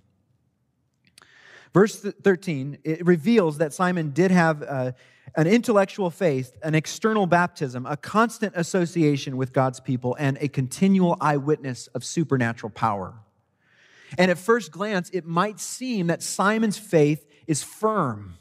Verse 1.72 1.98
13, 1.98 2.76
it 2.84 3.06
reveals 3.06 3.56
that 3.56 3.72
Simon 3.72 4.10
did 4.10 4.30
have 4.30 4.62
uh, 4.62 4.92
an 5.34 5.46
intellectual 5.46 6.10
faith, 6.10 6.58
an 6.62 6.74
external 6.74 7.24
baptism, 7.24 7.86
a 7.86 7.96
constant 7.96 8.52
association 8.54 9.38
with 9.38 9.54
God's 9.54 9.80
people, 9.80 10.14
and 10.20 10.36
a 10.42 10.48
continual 10.48 11.16
eyewitness 11.22 11.86
of 11.94 12.04
supernatural 12.04 12.68
power. 12.68 13.14
And 14.18 14.30
at 14.30 14.36
first 14.36 14.72
glance, 14.72 15.08
it 15.08 15.24
might 15.24 15.58
seem 15.58 16.08
that 16.08 16.22
Simon's 16.22 16.76
faith 16.76 17.26
is 17.46 17.62
firm. 17.62 18.34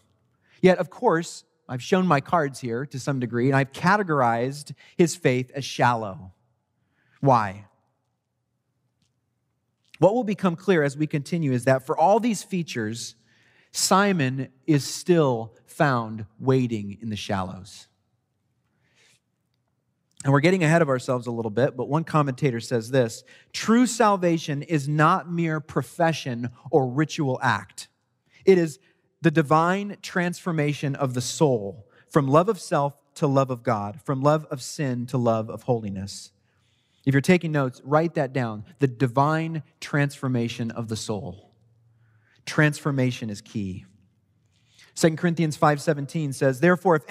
Yet, 0.61 0.79
of 0.79 0.89
course, 0.89 1.45
I've 1.69 1.81
shown 1.81 2.05
my 2.05 2.19
cards 2.19 2.59
here 2.59 2.85
to 2.87 2.99
some 2.99 3.21
degree, 3.21 3.47
and 3.47 3.55
I've 3.55 3.71
categorized 3.71 4.73
his 4.97 5.15
faith 5.15 5.49
as 5.55 5.63
shallow. 5.63 6.33
Why? 7.21 7.65
What 9.99 10.13
will 10.13 10.23
become 10.23 10.55
clear 10.55 10.83
as 10.83 10.97
we 10.97 11.07
continue 11.07 11.53
is 11.53 11.65
that 11.65 11.85
for 11.85 11.97
all 11.97 12.19
these 12.19 12.43
features, 12.43 13.15
Simon 13.71 14.49
is 14.67 14.83
still 14.83 15.55
found 15.65 16.25
waiting 16.39 16.97
in 17.01 17.09
the 17.09 17.15
shallows. 17.15 17.87
And 20.23 20.33
we're 20.33 20.39
getting 20.39 20.63
ahead 20.63 20.81
of 20.81 20.89
ourselves 20.89 21.25
a 21.25 21.31
little 21.31 21.51
bit, 21.51 21.75
but 21.75 21.87
one 21.87 22.03
commentator 22.03 22.59
says 22.59 22.91
this 22.91 23.23
true 23.53 23.87
salvation 23.87 24.61
is 24.63 24.87
not 24.87 25.31
mere 25.31 25.59
profession 25.59 26.49
or 26.69 26.87
ritual 26.87 27.39
act, 27.41 27.87
it 28.45 28.57
is 28.57 28.79
the 29.21 29.31
divine 29.31 29.97
transformation 30.01 30.95
of 30.95 31.13
the 31.13 31.21
soul 31.21 31.87
from 32.09 32.27
love 32.27 32.49
of 32.49 32.59
self 32.59 32.95
to 33.15 33.27
love 33.27 33.51
of 33.51 33.61
God, 33.61 34.01
from 34.03 34.21
love 34.21 34.45
of 34.49 34.61
sin 34.61 35.05
to 35.07 35.17
love 35.17 35.49
of 35.49 35.63
holiness. 35.63 36.31
If 37.05 37.13
you're 37.13 37.21
taking 37.21 37.51
notes, 37.51 37.81
write 37.83 38.13
that 38.15 38.33
down 38.33 38.65
the 38.79 38.87
divine 38.87 39.63
transformation 39.79 40.71
of 40.71 40.87
the 40.87 40.95
soul. 40.95 41.51
Transformation 42.45 43.29
is 43.29 43.41
key. 43.41 43.85
2 44.95 45.17
Corinthians 45.17 45.57
5:17 45.57 46.33
says, 46.33 46.59
"Therefore 46.59 46.95
if 46.95 47.03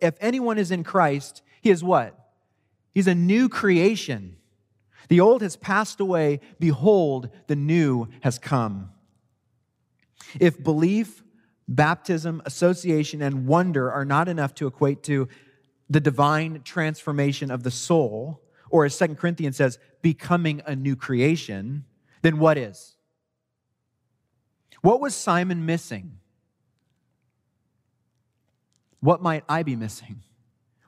if 0.00 0.14
anyone 0.20 0.58
is 0.58 0.70
in 0.70 0.84
Christ, 0.84 1.42
he 1.60 1.70
is 1.70 1.82
what? 1.82 2.34
He's 2.94 3.06
a 3.06 3.14
new 3.14 3.48
creation. 3.48 4.36
The 5.08 5.20
old 5.20 5.42
has 5.42 5.56
passed 5.56 6.00
away, 6.00 6.40
behold, 6.58 7.30
the 7.46 7.56
new 7.56 8.08
has 8.20 8.38
come." 8.38 8.90
If 10.38 10.62
belief, 10.62 11.24
baptism, 11.68 12.42
association 12.44 13.22
and 13.22 13.46
wonder 13.46 13.90
are 13.90 14.04
not 14.04 14.28
enough 14.28 14.54
to 14.56 14.66
equate 14.66 15.02
to 15.04 15.28
the 15.88 16.00
divine 16.00 16.62
transformation 16.62 17.50
of 17.50 17.62
the 17.62 17.70
soul, 17.70 18.42
or 18.70 18.84
as 18.84 18.98
2 18.98 19.14
Corinthians 19.14 19.56
says, 19.56 19.78
becoming 20.02 20.62
a 20.66 20.74
new 20.74 20.96
creation, 20.96 21.84
then 22.22 22.38
what 22.38 22.58
is? 22.58 22.96
What 24.82 25.00
was 25.00 25.14
Simon 25.14 25.66
missing? 25.66 26.18
What 29.00 29.22
might 29.22 29.44
I 29.48 29.62
be 29.62 29.76
missing? 29.76 30.22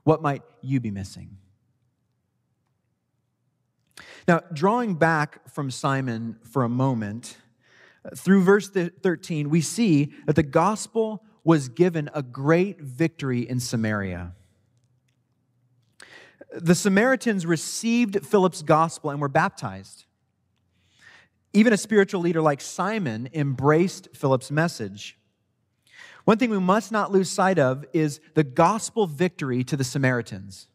What 0.05 0.23
might 0.23 0.43
you 0.63 0.81
be 0.81 0.91
missing? 0.91 1.39
Now, 4.27 4.41
drawing 4.53 4.95
back 4.95 5.49
from 5.49 5.71
Simon 5.71 6.39
for 6.43 6.63
a 6.63 6.69
moment, 6.69 7.39
through 8.17 8.43
verse 8.43 8.69
13, 8.69 9.51
we 9.51 9.61
see 9.61 10.13
that 10.27 10.37
the 10.37 10.43
gospel 10.43 11.25
was 11.45 11.69
given 11.69 12.11
a 12.13 12.23
great 12.23 12.81
victory 12.81 13.41
in 13.49 13.61
Samaria. 13.61 14.35
The 16.51 16.75
Samaritans 16.75 17.45
received 17.45 18.27
Philip's 18.27 18.63
gospel 18.63 19.11
and 19.11 19.21
were 19.21 19.29
baptized. 19.29 20.05
Even 21.53 21.73
a 21.73 21.77
spiritual 21.79 22.21
leader 22.21 22.41
like 22.41 22.61
Simon 22.61 23.29
embraced 23.33 24.09
Philip's 24.15 24.51
message. 24.51 25.19
One 26.25 26.39
thing 26.39 26.51
we 26.51 26.59
must 26.59 26.93
not 26.93 27.11
lose 27.11 27.31
sight 27.31 27.59
of 27.59 27.85
is 27.93 28.21
the 28.35 28.45
gospel 28.45 29.07
victory 29.07 29.65
to 29.65 29.77
the 29.77 29.85
Samaritans. 29.85 30.69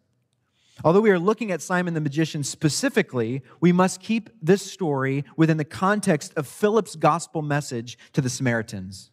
Although 0.83 1.01
we 1.01 1.11
are 1.11 1.19
looking 1.19 1.51
at 1.51 1.61
Simon 1.61 1.93
the 1.93 2.01
magician 2.01 2.43
specifically, 2.43 3.43
we 3.61 3.71
must 3.71 4.01
keep 4.01 4.29
this 4.41 4.63
story 4.63 5.23
within 5.37 5.57
the 5.57 5.65
context 5.65 6.33
of 6.35 6.47
Philip's 6.47 6.95
gospel 6.95 7.41
message 7.43 7.97
to 8.13 8.21
the 8.21 8.29
Samaritans. 8.29 9.11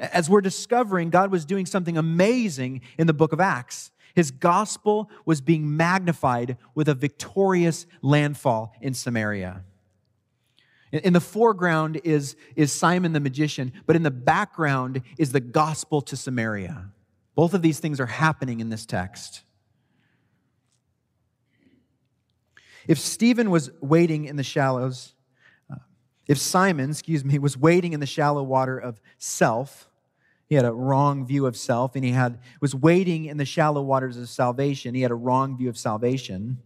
As 0.00 0.28
we're 0.28 0.40
discovering, 0.40 1.10
God 1.10 1.30
was 1.30 1.44
doing 1.44 1.66
something 1.66 1.96
amazing 1.96 2.80
in 2.98 3.06
the 3.06 3.12
book 3.12 3.32
of 3.32 3.40
Acts. 3.40 3.90
His 4.18 4.32
gospel 4.32 5.08
was 5.24 5.40
being 5.40 5.76
magnified 5.76 6.56
with 6.74 6.88
a 6.88 6.94
victorious 6.94 7.86
landfall 8.02 8.74
in 8.80 8.92
Samaria. 8.92 9.62
In 10.90 11.12
the 11.12 11.20
foreground 11.20 12.00
is, 12.02 12.34
is 12.56 12.72
Simon 12.72 13.12
the 13.12 13.20
magician, 13.20 13.72
but 13.86 13.94
in 13.94 14.02
the 14.02 14.10
background 14.10 15.02
is 15.18 15.30
the 15.30 15.38
gospel 15.38 16.02
to 16.02 16.16
Samaria. 16.16 16.90
Both 17.36 17.54
of 17.54 17.62
these 17.62 17.78
things 17.78 18.00
are 18.00 18.06
happening 18.06 18.58
in 18.58 18.70
this 18.70 18.84
text. 18.86 19.42
If 22.88 22.98
Stephen 22.98 23.52
was 23.52 23.70
waiting 23.80 24.24
in 24.24 24.34
the 24.34 24.42
shallows, 24.42 25.14
uh, 25.70 25.76
if 26.26 26.38
Simon, 26.38 26.90
excuse 26.90 27.24
me, 27.24 27.38
was 27.38 27.56
waiting 27.56 27.92
in 27.92 28.00
the 28.00 28.04
shallow 28.06 28.42
water 28.42 28.76
of 28.76 29.00
self, 29.16 29.87
he 30.48 30.54
had 30.54 30.64
a 30.64 30.72
wrong 30.72 31.26
view 31.26 31.46
of 31.46 31.56
self, 31.56 31.94
and 31.94 32.04
he 32.04 32.12
had 32.12 32.38
was 32.60 32.74
waiting 32.74 33.26
in 33.26 33.36
the 33.36 33.44
shallow 33.44 33.82
waters 33.82 34.16
of 34.16 34.28
salvation. 34.28 34.94
He 34.94 35.02
had 35.02 35.10
a 35.10 35.16
wrong 35.16 35.56
view 35.56 35.68
of 35.68 35.76
salvation. 35.76 36.58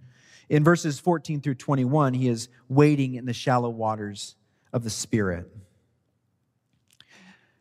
In 0.49 0.62
verses 0.62 1.01
14 1.01 1.40
through 1.40 1.57
21, 1.57 2.14
he 2.14 2.29
is 2.29 2.49
wading 2.68 3.14
in 3.14 3.27
the 3.27 3.33
shallow 3.33 3.71
waters 3.71 4.37
of 4.73 4.85
the 4.85 4.90
Spirit. 4.90 5.51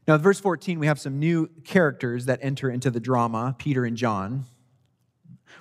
Now, 0.07 0.15
in 0.15 0.21
verse 0.21 0.39
14, 0.39 0.79
we 0.79 0.87
have 0.87 0.99
some 0.99 1.19
new 1.19 1.47
characters 1.63 2.25
that 2.25 2.39
enter 2.41 2.69
into 2.69 2.91
the 2.91 2.99
drama 2.99 3.55
Peter 3.57 3.85
and 3.85 3.97
John. 3.97 4.45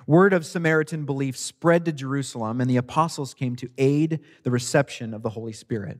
Word 0.05 0.33
of 0.33 0.45
Samaritan 0.45 1.05
belief 1.05 1.37
spread 1.37 1.85
to 1.85 1.91
Jerusalem, 1.91 2.61
and 2.61 2.69
the 2.69 2.77
apostles 2.77 3.33
came 3.33 3.55
to 3.57 3.69
aid 3.77 4.19
the 4.43 4.51
reception 4.51 5.13
of 5.13 5.21
the 5.21 5.29
Holy 5.29 5.53
Spirit. 5.53 5.99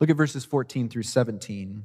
Look 0.00 0.10
at 0.10 0.16
verses 0.16 0.44
14 0.44 0.88
through 0.88 1.02
17. 1.04 1.84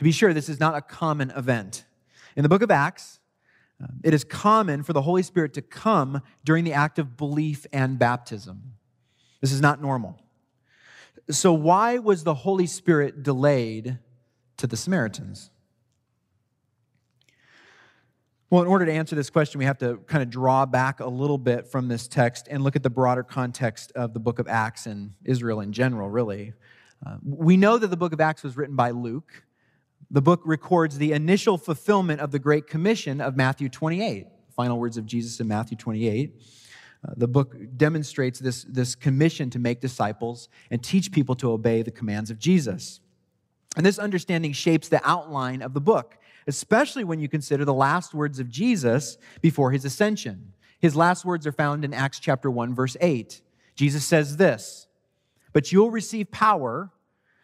To 0.00 0.04
be 0.04 0.12
sure, 0.12 0.32
this 0.32 0.48
is 0.48 0.58
not 0.58 0.74
a 0.74 0.80
common 0.80 1.30
event. 1.32 1.84
In 2.34 2.42
the 2.42 2.48
book 2.48 2.62
of 2.62 2.70
Acts, 2.70 3.20
um, 3.82 4.00
it 4.02 4.14
is 4.14 4.24
common 4.24 4.82
for 4.82 4.94
the 4.94 5.02
Holy 5.02 5.22
Spirit 5.22 5.52
to 5.52 5.60
come 5.60 6.22
during 6.42 6.64
the 6.64 6.72
act 6.72 6.98
of 6.98 7.18
belief 7.18 7.66
and 7.70 7.98
baptism. 7.98 8.62
This 9.42 9.52
is 9.52 9.60
not 9.60 9.82
normal. 9.82 10.18
So, 11.28 11.52
why 11.52 11.98
was 11.98 12.24
the 12.24 12.32
Holy 12.32 12.66
Spirit 12.66 13.22
delayed 13.22 13.98
to 14.56 14.66
the 14.66 14.74
Samaritans? 14.74 15.50
Well, 18.48 18.62
in 18.62 18.68
order 18.68 18.86
to 18.86 18.92
answer 18.94 19.14
this 19.14 19.28
question, 19.28 19.58
we 19.58 19.66
have 19.66 19.76
to 19.80 19.98
kind 20.06 20.22
of 20.22 20.30
draw 20.30 20.64
back 20.64 21.00
a 21.00 21.08
little 21.10 21.36
bit 21.36 21.66
from 21.66 21.88
this 21.88 22.08
text 22.08 22.48
and 22.50 22.64
look 22.64 22.74
at 22.74 22.82
the 22.82 22.88
broader 22.88 23.22
context 23.22 23.92
of 23.94 24.14
the 24.14 24.18
book 24.18 24.38
of 24.38 24.48
Acts 24.48 24.86
and 24.86 25.12
Israel 25.26 25.60
in 25.60 25.74
general, 25.74 26.08
really. 26.08 26.54
Uh, 27.04 27.18
we 27.22 27.58
know 27.58 27.76
that 27.76 27.88
the 27.88 27.98
book 27.98 28.14
of 28.14 28.20
Acts 28.22 28.42
was 28.42 28.56
written 28.56 28.76
by 28.76 28.92
Luke, 28.92 29.44
the 30.10 30.22
book 30.22 30.42
records 30.44 30.98
the 30.98 31.12
initial 31.12 31.56
fulfillment 31.56 32.20
of 32.20 32.32
the 32.32 32.38
Great 32.38 32.66
Commission 32.66 33.20
of 33.20 33.36
Matthew 33.36 33.68
28. 33.68 34.26
final 34.56 34.78
words 34.78 34.96
of 34.96 35.06
Jesus 35.06 35.38
in 35.40 35.46
Matthew 35.46 35.76
28. 35.76 36.34
Uh, 37.02 37.12
the 37.16 37.28
book 37.28 37.56
demonstrates 37.76 38.38
this, 38.40 38.64
this 38.64 38.94
commission 38.94 39.48
to 39.50 39.58
make 39.58 39.80
disciples 39.80 40.48
and 40.70 40.82
teach 40.82 41.12
people 41.12 41.34
to 41.36 41.52
obey 41.52 41.82
the 41.82 41.90
commands 41.90 42.30
of 42.30 42.38
Jesus. 42.38 43.00
And 43.76 43.86
this 43.86 43.98
understanding 43.98 44.52
shapes 44.52 44.88
the 44.88 45.00
outline 45.08 45.62
of 45.62 45.72
the 45.72 45.80
book, 45.80 46.18
especially 46.46 47.04
when 47.04 47.20
you 47.20 47.28
consider 47.28 47.64
the 47.64 47.72
last 47.72 48.12
words 48.12 48.40
of 48.40 48.50
Jesus 48.50 49.16
before 49.40 49.70
his 49.70 49.84
ascension. 49.84 50.52
His 50.80 50.96
last 50.96 51.24
words 51.24 51.46
are 51.46 51.52
found 51.52 51.84
in 51.84 51.94
Acts 51.94 52.18
chapter 52.18 52.50
1, 52.50 52.74
verse 52.74 52.96
8. 53.00 53.40
Jesus 53.76 54.04
says 54.04 54.36
this 54.36 54.88
But 55.52 55.70
you 55.70 55.78
will 55.78 55.90
receive 55.90 56.30
power 56.32 56.90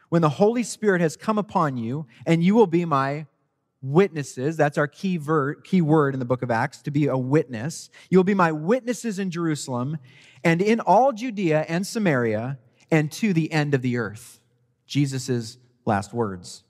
when 0.09 0.23
the 0.23 0.29
Holy 0.29 0.63
Spirit 0.63 1.01
has 1.01 1.17
come 1.17 1.39
upon 1.39 1.77
you, 1.77 2.07
and 2.27 2.43
you 2.43 2.55
will 2.55 2.67
be 2.67 2.85
my 2.85 3.27
witnesses. 3.83 4.57
That's 4.57 4.79
our 4.79 4.89
key, 4.89 5.17
ver- 5.17 5.55
key 5.55 5.81
word 5.81 6.15
in 6.15 6.21
the 6.21 6.27
book 6.27 6.43
of 6.43 6.51
Acts, 6.51 6.83
to 6.83 6.91
be 6.91 7.07
a 7.07 7.17
witness. 7.17 7.91
You'll 8.11 8.25
be 8.25 8.35
my 8.35 8.53
witnesses 8.53 9.19
in 9.19 9.31
Jerusalem 9.31 9.99
and 10.45 10.63
in 10.63 10.81
all 10.81 11.13
Judea 11.13 11.65
and 11.69 11.87
Samaria 11.87 12.59
and 12.91 13.11
to 13.13 13.33
the 13.33 13.53
end 13.53 13.75
of 13.75 13.83
the 13.83 13.97
earth. 13.97 14.41
Jesus' 14.87 15.59
last 15.85 16.13
words. 16.13 16.63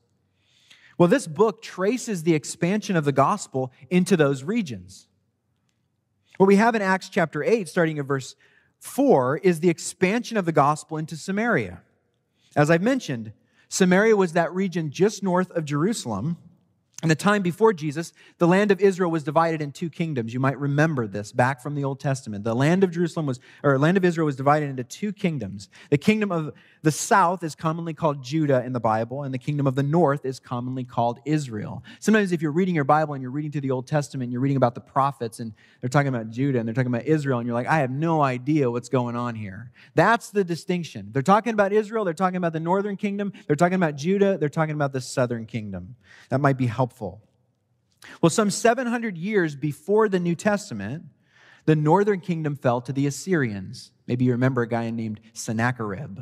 Well, 0.98 1.08
this 1.08 1.26
book 1.26 1.60
traces 1.60 2.22
the 2.22 2.34
expansion 2.34 2.96
of 2.96 3.04
the 3.04 3.12
gospel 3.12 3.70
into 3.90 4.16
those 4.16 4.42
regions. 4.42 5.08
What 6.38 6.46
we 6.46 6.56
have 6.56 6.74
in 6.74 6.82
Acts 6.82 7.08
chapter 7.08 7.42
8, 7.42 7.68
starting 7.68 7.98
at 7.98 8.06
verse 8.06 8.34
4, 8.80 9.38
is 9.38 9.60
the 9.60 9.68
expansion 9.68 10.36
of 10.36 10.46
the 10.46 10.52
gospel 10.52 10.96
into 10.96 11.16
Samaria. 11.16 11.82
As 12.56 12.70
I've 12.70 12.82
mentioned, 12.82 13.32
Samaria 13.68 14.16
was 14.16 14.32
that 14.32 14.52
region 14.52 14.90
just 14.90 15.22
north 15.22 15.50
of 15.50 15.66
Jerusalem 15.66 16.38
in 17.02 17.10
the 17.10 17.14
time 17.14 17.42
before 17.42 17.74
Jesus, 17.74 18.14
the 18.38 18.48
land 18.48 18.70
of 18.70 18.80
Israel 18.80 19.10
was 19.10 19.22
divided 19.22 19.60
in 19.60 19.70
two 19.70 19.90
kingdoms. 19.90 20.32
You 20.32 20.40
might 20.40 20.58
remember 20.58 21.06
this 21.06 21.30
back 21.30 21.60
from 21.60 21.74
the 21.74 21.84
Old 21.84 22.00
Testament. 22.00 22.42
The 22.42 22.54
land 22.54 22.82
of 22.84 22.90
Jerusalem 22.90 23.26
was, 23.26 23.38
or 23.62 23.78
land 23.78 23.98
of 23.98 24.04
Israel 24.04 24.24
was 24.24 24.34
divided 24.34 24.70
into 24.70 24.82
two 24.82 25.12
kingdoms. 25.12 25.68
The 25.90 25.98
kingdom 25.98 26.32
of 26.32 26.54
the 26.82 26.90
south 26.90 27.42
is 27.42 27.54
commonly 27.54 27.92
called 27.92 28.22
Judah 28.22 28.64
in 28.64 28.72
the 28.72 28.80
Bible, 28.80 29.24
and 29.24 29.34
the 29.34 29.38
kingdom 29.38 29.66
of 29.66 29.74
the 29.74 29.82
north 29.82 30.24
is 30.24 30.40
commonly 30.40 30.84
called 30.84 31.20
Israel. 31.26 31.84
Sometimes, 32.00 32.32
if 32.32 32.40
you're 32.40 32.50
reading 32.50 32.74
your 32.74 32.84
Bible 32.84 33.12
and 33.12 33.20
you're 33.20 33.30
reading 33.30 33.52
through 33.52 33.60
the 33.60 33.72
Old 33.72 33.86
Testament, 33.86 34.32
you're 34.32 34.40
reading 34.40 34.56
about 34.56 34.74
the 34.74 34.80
prophets, 34.80 35.38
and 35.38 35.52
they're 35.82 35.90
talking 35.90 36.08
about 36.08 36.30
Judah 36.30 36.60
and 36.60 36.66
they're 36.66 36.74
talking 36.74 36.92
about 36.92 37.04
Israel, 37.04 37.40
and 37.40 37.46
you're 37.46 37.54
like, 37.54 37.66
I 37.66 37.80
have 37.80 37.90
no 37.90 38.22
idea 38.22 38.70
what's 38.70 38.88
going 38.88 39.16
on 39.16 39.34
here. 39.34 39.70
That's 39.94 40.30
the 40.30 40.44
distinction. 40.44 41.10
They're 41.12 41.20
talking 41.20 41.52
about 41.52 41.74
Israel, 41.74 42.06
they're 42.06 42.14
talking 42.14 42.38
about 42.38 42.54
the 42.54 42.60
northern 42.60 42.96
kingdom, 42.96 43.34
they're 43.46 43.54
talking 43.54 43.74
about 43.74 43.96
Judah, 43.96 44.38
they're 44.38 44.48
talking 44.48 44.74
about 44.74 44.94
the 44.94 45.02
southern 45.02 45.44
kingdom. 45.44 45.96
That 46.30 46.40
might 46.40 46.56
be 46.56 46.66
helpful 46.66 46.85
helpful. 46.86 47.20
Well, 48.22 48.30
some 48.30 48.48
700 48.48 49.18
years 49.18 49.56
before 49.56 50.08
the 50.08 50.20
New 50.20 50.36
Testament, 50.36 51.02
the 51.64 51.74
northern 51.74 52.20
kingdom 52.20 52.54
fell 52.54 52.80
to 52.82 52.92
the 52.92 53.08
Assyrians. 53.08 53.90
Maybe 54.06 54.26
you 54.26 54.30
remember 54.30 54.62
a 54.62 54.68
guy 54.68 54.88
named 54.90 55.18
Sennacherib. 55.32 56.20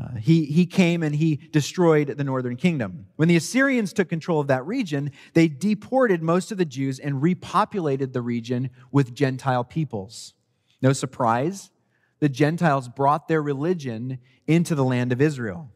Uh, 0.00 0.14
he, 0.18 0.46
he 0.46 0.64
came 0.64 1.02
and 1.02 1.14
he 1.14 1.36
destroyed 1.52 2.08
the 2.08 2.24
northern 2.24 2.56
kingdom. 2.56 3.04
When 3.16 3.28
the 3.28 3.36
Assyrians 3.36 3.92
took 3.92 4.08
control 4.08 4.40
of 4.40 4.46
that 4.46 4.66
region, 4.66 5.10
they 5.34 5.46
deported 5.46 6.22
most 6.22 6.50
of 6.50 6.56
the 6.56 6.64
Jews 6.64 6.98
and 6.98 7.22
repopulated 7.22 8.14
the 8.14 8.22
region 8.22 8.70
with 8.90 9.14
Gentile 9.14 9.64
peoples. 9.64 10.32
No 10.80 10.94
surprise, 10.94 11.70
the 12.20 12.30
Gentiles 12.30 12.88
brought 12.88 13.28
their 13.28 13.42
religion 13.42 14.20
into 14.46 14.74
the 14.74 14.84
land 14.84 15.12
of 15.12 15.20
Israel. 15.20 15.70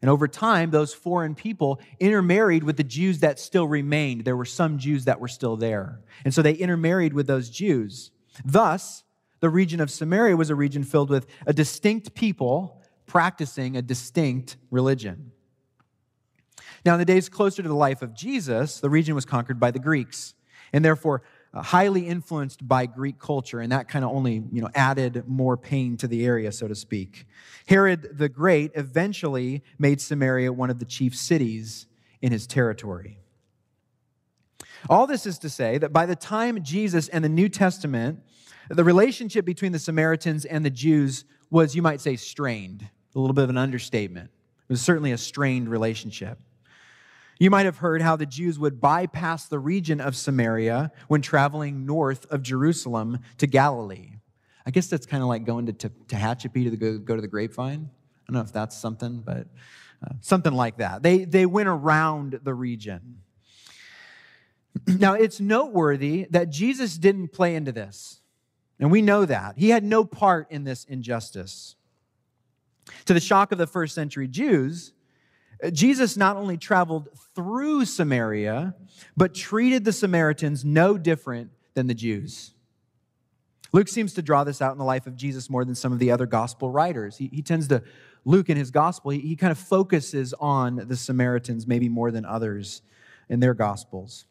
And 0.00 0.10
over 0.10 0.26
time, 0.26 0.70
those 0.70 0.94
foreign 0.94 1.34
people 1.34 1.80
intermarried 1.98 2.64
with 2.64 2.76
the 2.76 2.84
Jews 2.84 3.18
that 3.20 3.38
still 3.38 3.68
remained. 3.68 4.24
There 4.24 4.36
were 4.36 4.46
some 4.46 4.78
Jews 4.78 5.04
that 5.04 5.20
were 5.20 5.28
still 5.28 5.56
there. 5.56 6.00
And 6.24 6.32
so 6.32 6.40
they 6.40 6.54
intermarried 6.54 7.12
with 7.12 7.26
those 7.26 7.50
Jews. 7.50 8.10
Thus, 8.44 9.04
the 9.40 9.50
region 9.50 9.80
of 9.80 9.90
Samaria 9.90 10.36
was 10.36 10.50
a 10.50 10.54
region 10.54 10.84
filled 10.84 11.10
with 11.10 11.26
a 11.46 11.52
distinct 11.52 12.14
people 12.14 12.80
practicing 13.06 13.76
a 13.76 13.82
distinct 13.82 14.56
religion. 14.70 15.32
Now, 16.84 16.94
in 16.94 16.98
the 16.98 17.04
days 17.04 17.28
closer 17.28 17.62
to 17.62 17.68
the 17.68 17.74
life 17.74 18.00
of 18.00 18.14
Jesus, 18.14 18.80
the 18.80 18.88
region 18.88 19.14
was 19.14 19.24
conquered 19.26 19.60
by 19.60 19.70
the 19.70 19.78
Greeks. 19.78 20.34
And 20.72 20.84
therefore, 20.84 21.22
Uh, 21.52 21.60
highly 21.62 22.06
influenced 22.06 22.66
by 22.68 22.86
Greek 22.86 23.18
culture, 23.18 23.58
and 23.58 23.72
that 23.72 23.88
kind 23.88 24.04
of 24.04 24.12
only 24.12 24.44
you 24.52 24.60
know, 24.62 24.70
added 24.72 25.24
more 25.26 25.56
pain 25.56 25.96
to 25.96 26.06
the 26.06 26.24
area, 26.24 26.52
so 26.52 26.68
to 26.68 26.76
speak. 26.76 27.26
Herod 27.66 28.16
the 28.16 28.28
Great 28.28 28.70
eventually 28.76 29.64
made 29.76 30.00
Samaria 30.00 30.52
one 30.52 30.70
of 30.70 30.78
the 30.78 30.84
chief 30.84 31.16
cities 31.16 31.88
in 32.22 32.30
his 32.30 32.46
territory. 32.46 33.18
All 34.88 35.08
this 35.08 35.26
is 35.26 35.40
to 35.40 35.50
say 35.50 35.76
that 35.78 35.92
by 35.92 36.06
the 36.06 36.14
time 36.14 36.62
Jesus 36.62 37.08
and 37.08 37.24
the 37.24 37.28
New 37.28 37.48
Testament, 37.48 38.20
the 38.68 38.84
relationship 38.84 39.44
between 39.44 39.72
the 39.72 39.80
Samaritans 39.80 40.44
and 40.44 40.64
the 40.64 40.70
Jews 40.70 41.24
was, 41.50 41.74
you 41.74 41.82
might 41.82 42.00
say, 42.00 42.14
strained. 42.14 42.88
A 43.16 43.18
little 43.18 43.34
bit 43.34 43.42
of 43.42 43.50
an 43.50 43.58
understatement. 43.58 44.30
It 44.68 44.72
was 44.72 44.82
certainly 44.82 45.10
a 45.10 45.18
strained 45.18 45.68
relationship. 45.68 46.38
You 47.40 47.48
might 47.48 47.64
have 47.64 47.78
heard 47.78 48.02
how 48.02 48.16
the 48.16 48.26
Jews 48.26 48.58
would 48.58 48.82
bypass 48.82 49.46
the 49.46 49.58
region 49.58 49.98
of 49.98 50.14
Samaria 50.14 50.92
when 51.08 51.22
traveling 51.22 51.86
north 51.86 52.26
of 52.30 52.42
Jerusalem 52.42 53.20
to 53.38 53.46
Galilee. 53.46 54.12
I 54.66 54.70
guess 54.70 54.88
that's 54.88 55.06
kind 55.06 55.22
of 55.22 55.28
like 55.30 55.46
going 55.46 55.64
to, 55.66 55.72
to, 55.72 55.88
Tehachapi 55.88 56.70
to 56.70 56.76
go, 56.76 56.98
go 56.98 57.16
to 57.16 57.22
the 57.22 57.28
grapevine. 57.28 57.88
I 57.90 58.20
don't 58.26 58.34
know 58.34 58.42
if 58.42 58.52
that's 58.52 58.76
something, 58.76 59.22
but 59.24 59.46
uh, 60.04 60.12
something 60.20 60.52
like 60.52 60.76
that. 60.76 61.02
They, 61.02 61.24
they 61.24 61.46
went 61.46 61.70
around 61.70 62.40
the 62.42 62.54
region. 62.54 63.22
Now, 64.86 65.14
it's 65.14 65.40
noteworthy 65.40 66.26
that 66.30 66.50
Jesus 66.50 66.96
didn't 66.96 67.32
play 67.32 67.56
into 67.56 67.72
this. 67.72 68.20
And 68.78 68.90
we 68.90 69.02
know 69.02 69.24
that. 69.24 69.54
He 69.56 69.70
had 69.70 69.82
no 69.82 70.04
part 70.04 70.46
in 70.50 70.64
this 70.64 70.84
injustice. 70.84 71.74
To 73.06 73.14
the 73.14 73.20
shock 73.20 73.50
of 73.50 73.58
the 73.58 73.66
first 73.66 73.94
century 73.94 74.28
Jews, 74.28 74.92
Jesus 75.72 76.16
not 76.16 76.36
only 76.36 76.56
traveled 76.56 77.08
through 77.34 77.84
Samaria, 77.84 78.74
but 79.16 79.34
treated 79.34 79.84
the 79.84 79.92
Samaritans 79.92 80.64
no 80.64 80.96
different 80.96 81.50
than 81.74 81.86
the 81.86 81.94
Jews. 81.94 82.52
Luke 83.72 83.88
seems 83.88 84.14
to 84.14 84.22
draw 84.22 84.42
this 84.42 84.60
out 84.60 84.72
in 84.72 84.78
the 84.78 84.84
life 84.84 85.06
of 85.06 85.16
Jesus 85.16 85.48
more 85.48 85.64
than 85.64 85.74
some 85.74 85.92
of 85.92 85.98
the 85.98 86.10
other 86.10 86.26
gospel 86.26 86.70
writers. 86.70 87.16
He, 87.18 87.30
he 87.32 87.42
tends 87.42 87.68
to, 87.68 87.82
Luke 88.24 88.48
in 88.50 88.56
his 88.56 88.70
gospel, 88.70 89.12
he, 89.12 89.20
he 89.20 89.36
kind 89.36 89.52
of 89.52 89.58
focuses 89.58 90.34
on 90.40 90.76
the 90.88 90.96
Samaritans 90.96 91.66
maybe 91.66 91.88
more 91.88 92.10
than 92.10 92.24
others 92.24 92.82
in 93.28 93.40
their 93.40 93.54
gospels. 93.54 94.24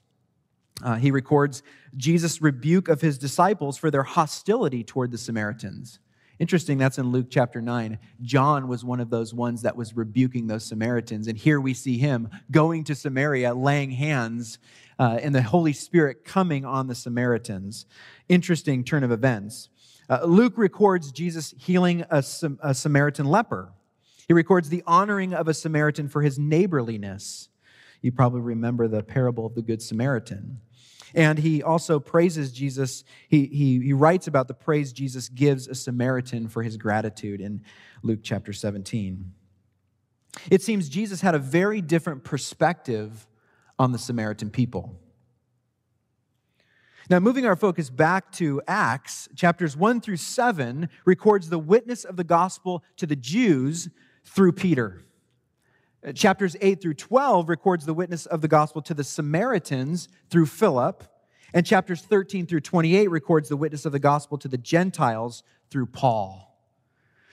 Uh, 0.83 0.95
he 0.95 1.11
records 1.11 1.63
Jesus' 1.95 2.41
rebuke 2.41 2.87
of 2.87 3.01
his 3.01 3.17
disciples 3.17 3.77
for 3.77 3.91
their 3.91 4.03
hostility 4.03 4.83
toward 4.83 5.11
the 5.11 5.17
Samaritans. 5.17 5.99
Interesting, 6.39 6.77
that's 6.77 6.97
in 6.97 7.11
Luke 7.11 7.27
chapter 7.29 7.61
9. 7.61 7.99
John 8.21 8.69
was 8.69 8.85
one 8.85 9.01
of 9.01 9.09
those 9.09 9.33
ones 9.33 9.61
that 9.63 9.75
was 9.75 9.95
rebuking 9.95 10.47
those 10.47 10.63
Samaritans. 10.63 11.27
And 11.27 11.37
here 11.37 11.59
we 11.59 11.73
see 11.73 11.97
him 11.97 12.29
going 12.49 12.85
to 12.85 12.95
Samaria, 12.95 13.53
laying 13.53 13.91
hands, 13.91 14.57
uh, 14.97 15.19
and 15.21 15.35
the 15.35 15.41
Holy 15.41 15.73
Spirit 15.73 16.23
coming 16.23 16.63
on 16.63 16.87
the 16.87 16.95
Samaritans. 16.95 17.85
Interesting 18.29 18.85
turn 18.85 19.03
of 19.03 19.11
events. 19.11 19.67
Uh, 20.09 20.21
Luke 20.23 20.57
records 20.57 21.11
Jesus 21.11 21.53
healing 21.57 22.05
a, 22.09 22.23
a 22.63 22.73
Samaritan 22.73 23.25
leper. 23.25 23.73
He 24.27 24.33
records 24.33 24.69
the 24.69 24.83
honoring 24.87 25.33
of 25.33 25.49
a 25.49 25.53
Samaritan 25.53 26.07
for 26.07 26.21
his 26.21 26.39
neighborliness. 26.39 27.49
You 28.01 28.13
probably 28.13 28.41
remember 28.41 28.87
the 28.87 29.03
parable 29.03 29.45
of 29.45 29.55
the 29.55 29.61
Good 29.61 29.81
Samaritan. 29.81 30.61
And 31.13 31.39
he 31.39 31.63
also 31.63 31.99
praises 31.99 32.51
Jesus. 32.51 33.03
He, 33.27 33.45
he, 33.47 33.79
he 33.79 33.93
writes 33.93 34.27
about 34.27 34.47
the 34.47 34.53
praise 34.53 34.93
Jesus 34.93 35.29
gives 35.29 35.67
a 35.67 35.75
Samaritan 35.75 36.47
for 36.47 36.63
his 36.63 36.77
gratitude 36.77 37.41
in 37.41 37.61
Luke 38.03 38.19
chapter 38.23 38.53
17. 38.53 39.33
It 40.49 40.61
seems 40.61 40.89
Jesus 40.89 41.21
had 41.21 41.35
a 41.35 41.39
very 41.39 41.81
different 41.81 42.23
perspective 42.23 43.27
on 43.77 43.91
the 43.91 43.97
Samaritan 43.97 44.49
people. 44.49 44.99
Now, 47.09 47.19
moving 47.19 47.47
our 47.47 47.55
focus 47.55 47.89
back 47.89 48.31
to 48.33 48.61
Acts, 48.67 49.27
chapters 49.35 49.75
1 49.75 50.01
through 50.01 50.17
7 50.17 50.89
records 51.05 51.49
the 51.49 51.57
witness 51.57 52.05
of 52.05 52.17
the 52.17 52.23
gospel 52.23 52.83
to 52.97 53.07
the 53.07 53.15
Jews 53.15 53.89
through 54.23 54.51
Peter. 54.51 55.01
Uh, 56.05 56.13
chapters 56.13 56.55
8 56.61 56.81
through 56.81 56.93
12 56.93 57.49
records 57.49 57.85
the 57.85 57.93
witness 57.93 58.25
of 58.25 58.41
the 58.41 58.47
gospel 58.47 58.81
to 58.83 58.93
the 58.93 59.03
Samaritans 59.03 60.07
through 60.29 60.45
Philip. 60.45 61.03
And 61.53 61.65
chapters 61.65 62.01
13 62.01 62.45
through 62.45 62.61
28 62.61 63.09
records 63.09 63.49
the 63.49 63.57
witness 63.57 63.85
of 63.85 63.91
the 63.91 63.99
gospel 63.99 64.37
to 64.37 64.47
the 64.47 64.57
Gentiles 64.57 65.43
through 65.69 65.87
Paul. 65.87 66.57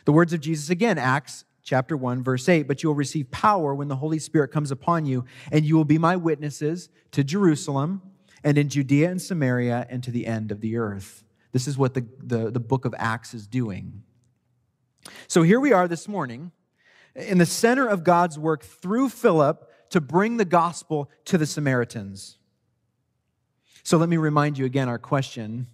The 0.05 0.13
words 0.13 0.33
of 0.33 0.41
Jesus 0.41 0.71
again, 0.71 0.99
Acts 0.99 1.45
chapter 1.63 1.97
1, 1.97 2.23
verse 2.23 2.49
8. 2.49 2.67
But 2.67 2.83
you 2.83 2.89
will 2.89 2.97
receive 2.97 3.31
power 3.31 3.75
when 3.75 3.89
the 3.89 3.97
Holy 3.97 4.19
Spirit 4.19 4.49
comes 4.49 4.71
upon 4.71 5.07
you, 5.07 5.25
and 5.53 5.65
you 5.65 5.77
will 5.77 5.85
be 5.85 5.99
my 5.99 6.17
witnesses 6.17 6.89
to 7.13 7.23
Jerusalem 7.23 8.03
and 8.43 8.57
in 8.57 8.69
Judea 8.69 9.11
and 9.11 9.21
Samaria 9.21 9.87
and 9.91 10.03
to 10.03 10.11
the 10.11 10.27
end 10.27 10.51
of 10.51 10.61
the 10.61 10.77
earth. 10.77 11.25
This 11.53 11.69
is 11.69 11.77
what 11.77 11.95
the, 11.95 12.07
the, 12.19 12.51
the 12.51 12.61
book 12.61 12.85
of 12.85 12.95
Acts 12.99 13.35
is 13.35 13.47
doing. 13.47 14.03
So 15.29 15.43
here 15.43 15.61
we 15.61 15.73
are 15.73 15.87
this 15.87 16.09
morning 16.09 16.53
in 17.17 17.39
the 17.39 17.47
center 17.47 17.87
of 17.87 18.05
God's 18.05 18.39
work 18.39 18.63
through 18.63 19.09
Philip 19.09 19.71
to 19.91 20.01
bring 20.01 20.37
the 20.37 20.45
gospel 20.45 21.11
to 21.25 21.39
the 21.39 21.47
Samaritans. 21.47 22.39
So 23.83 23.97
let 23.97 24.09
me 24.09 24.17
remind 24.17 24.59
you 24.59 24.65
again 24.65 24.89
our 24.89 24.99
question 24.99 25.69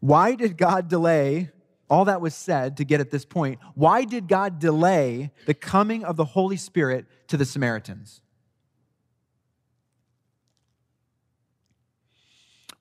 Why 0.00 0.34
did 0.34 0.56
God 0.56 0.88
delay? 0.88 1.50
All 1.90 2.04
that 2.04 2.20
was 2.20 2.34
said 2.34 2.76
to 2.76 2.84
get 2.84 3.00
at 3.00 3.10
this 3.10 3.24
point. 3.24 3.58
Why 3.74 4.04
did 4.04 4.28
God 4.28 4.58
delay 4.58 5.30
the 5.46 5.54
coming 5.54 6.04
of 6.04 6.16
the 6.16 6.24
Holy 6.26 6.58
Spirit 6.58 7.06
to 7.28 7.38
the 7.38 7.46
Samaritans? 7.46 8.20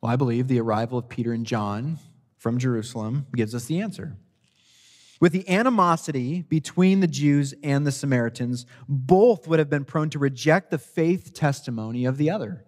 Well, 0.01 0.11
I 0.11 0.17
believe 0.17 0.49
the 0.49 0.59
arrival 0.59 0.97
of 0.97 1.07
Peter 1.07 1.31
and 1.31 1.45
John 1.45 1.99
from 2.37 2.57
Jerusalem 2.57 3.27
gives 3.33 3.55
us 3.55 3.63
the 3.65 3.79
answer. 3.79 4.17
With 5.19 5.31
the 5.31 5.49
animosity 5.49 6.43
between 6.43 6.99
the 6.99 7.07
Jews 7.07 7.53
and 7.63 7.87
the 7.87 7.91
Samaritans, 7.91 8.65
both 8.87 9.47
would 9.47 9.59
have 9.59 9.69
been 9.69 9.85
prone 9.85 10.09
to 10.11 10.19
reject 10.19 10.69
the 10.69 10.77
faith 10.77 11.33
testimony 11.33 12.05
of 12.05 12.17
the 12.17 12.29
other. 12.29 12.65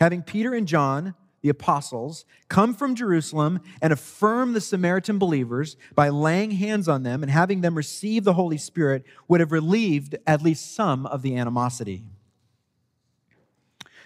Having 0.00 0.22
Peter 0.22 0.54
and 0.54 0.66
John, 0.66 1.14
the 1.42 1.50
apostles, 1.50 2.24
come 2.48 2.74
from 2.74 2.94
Jerusalem 2.94 3.60
and 3.82 3.92
affirm 3.92 4.54
the 4.54 4.60
Samaritan 4.60 5.18
believers 5.18 5.76
by 5.94 6.08
laying 6.08 6.52
hands 6.52 6.88
on 6.88 7.02
them 7.02 7.22
and 7.22 7.30
having 7.30 7.60
them 7.60 7.74
receive 7.74 8.24
the 8.24 8.32
Holy 8.32 8.56
Spirit 8.56 9.04
would 9.28 9.40
have 9.40 9.52
relieved 9.52 10.16
at 10.26 10.42
least 10.42 10.74
some 10.74 11.04
of 11.04 11.20
the 11.20 11.36
animosity. 11.36 12.06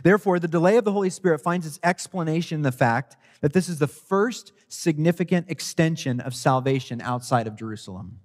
Therefore, 0.03 0.39
the 0.39 0.49
delay 0.49 0.77
of 0.77 0.85
the 0.85 0.93
Holy 0.93 1.11
Spirit 1.11 1.41
finds 1.41 1.67
its 1.67 1.81
explanation 1.83 2.57
in 2.57 2.63
the 2.63 2.73
fact 2.73 3.17
that 3.41 3.53
this 3.53 3.69
is 3.69 3.79
the 3.79 3.87
first 3.87 4.53
significant 4.69 5.51
extension 5.51 6.21
of 6.21 6.35
salvation 6.35 7.01
outside 7.01 7.47
of 7.47 7.57
Jerusalem. 7.57 8.21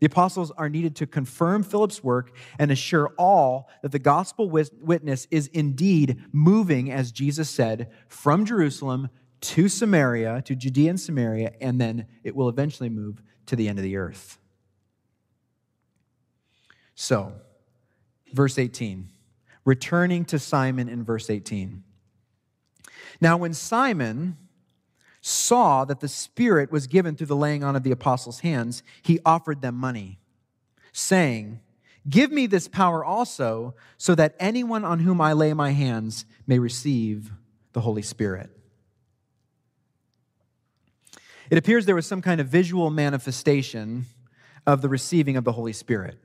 The 0.00 0.06
apostles 0.06 0.50
are 0.52 0.70
needed 0.70 0.96
to 0.96 1.06
confirm 1.06 1.62
Philip's 1.62 2.02
work 2.02 2.34
and 2.58 2.70
assure 2.70 3.12
all 3.18 3.68
that 3.82 3.92
the 3.92 3.98
gospel 3.98 4.48
witness 4.48 5.26
is 5.30 5.48
indeed 5.48 6.24
moving, 6.32 6.90
as 6.90 7.12
Jesus 7.12 7.50
said, 7.50 7.90
from 8.08 8.46
Jerusalem 8.46 9.10
to 9.42 9.68
Samaria, 9.68 10.42
to 10.46 10.54
Judea 10.54 10.90
and 10.90 11.00
Samaria, 11.00 11.52
and 11.60 11.78
then 11.80 12.06
it 12.24 12.34
will 12.34 12.48
eventually 12.48 12.88
move 12.88 13.22
to 13.46 13.56
the 13.56 13.68
end 13.68 13.78
of 13.78 13.82
the 13.82 13.96
earth. 13.96 14.38
So, 16.94 17.32
verse 18.32 18.58
18, 18.58 19.08
returning 19.70 20.24
to 20.24 20.36
Simon 20.36 20.88
in 20.88 21.04
verse 21.04 21.30
18. 21.30 21.84
Now, 23.20 23.36
when 23.36 23.54
Simon 23.54 24.36
saw 25.20 25.84
that 25.84 26.00
the 26.00 26.08
Spirit 26.08 26.72
was 26.72 26.88
given 26.88 27.14
through 27.14 27.28
the 27.28 27.36
laying 27.36 27.62
on 27.62 27.76
of 27.76 27.84
the 27.84 27.92
apostles' 27.92 28.40
hands, 28.40 28.82
he 29.00 29.20
offered 29.24 29.62
them 29.62 29.76
money, 29.76 30.18
saying, 30.92 31.60
Give 32.08 32.32
me 32.32 32.48
this 32.48 32.66
power 32.66 33.04
also, 33.04 33.76
so 33.96 34.16
that 34.16 34.34
anyone 34.40 34.84
on 34.84 34.98
whom 34.98 35.20
I 35.20 35.34
lay 35.34 35.54
my 35.54 35.70
hands 35.70 36.24
may 36.48 36.58
receive 36.58 37.30
the 37.72 37.82
Holy 37.82 38.02
Spirit. 38.02 38.50
It 41.48 41.58
appears 41.58 41.86
there 41.86 41.94
was 41.94 42.08
some 42.08 42.22
kind 42.22 42.40
of 42.40 42.48
visual 42.48 42.90
manifestation 42.90 44.06
of 44.66 44.82
the 44.82 44.88
receiving 44.88 45.36
of 45.36 45.44
the 45.44 45.52
Holy 45.52 45.72
Spirit. 45.72 46.18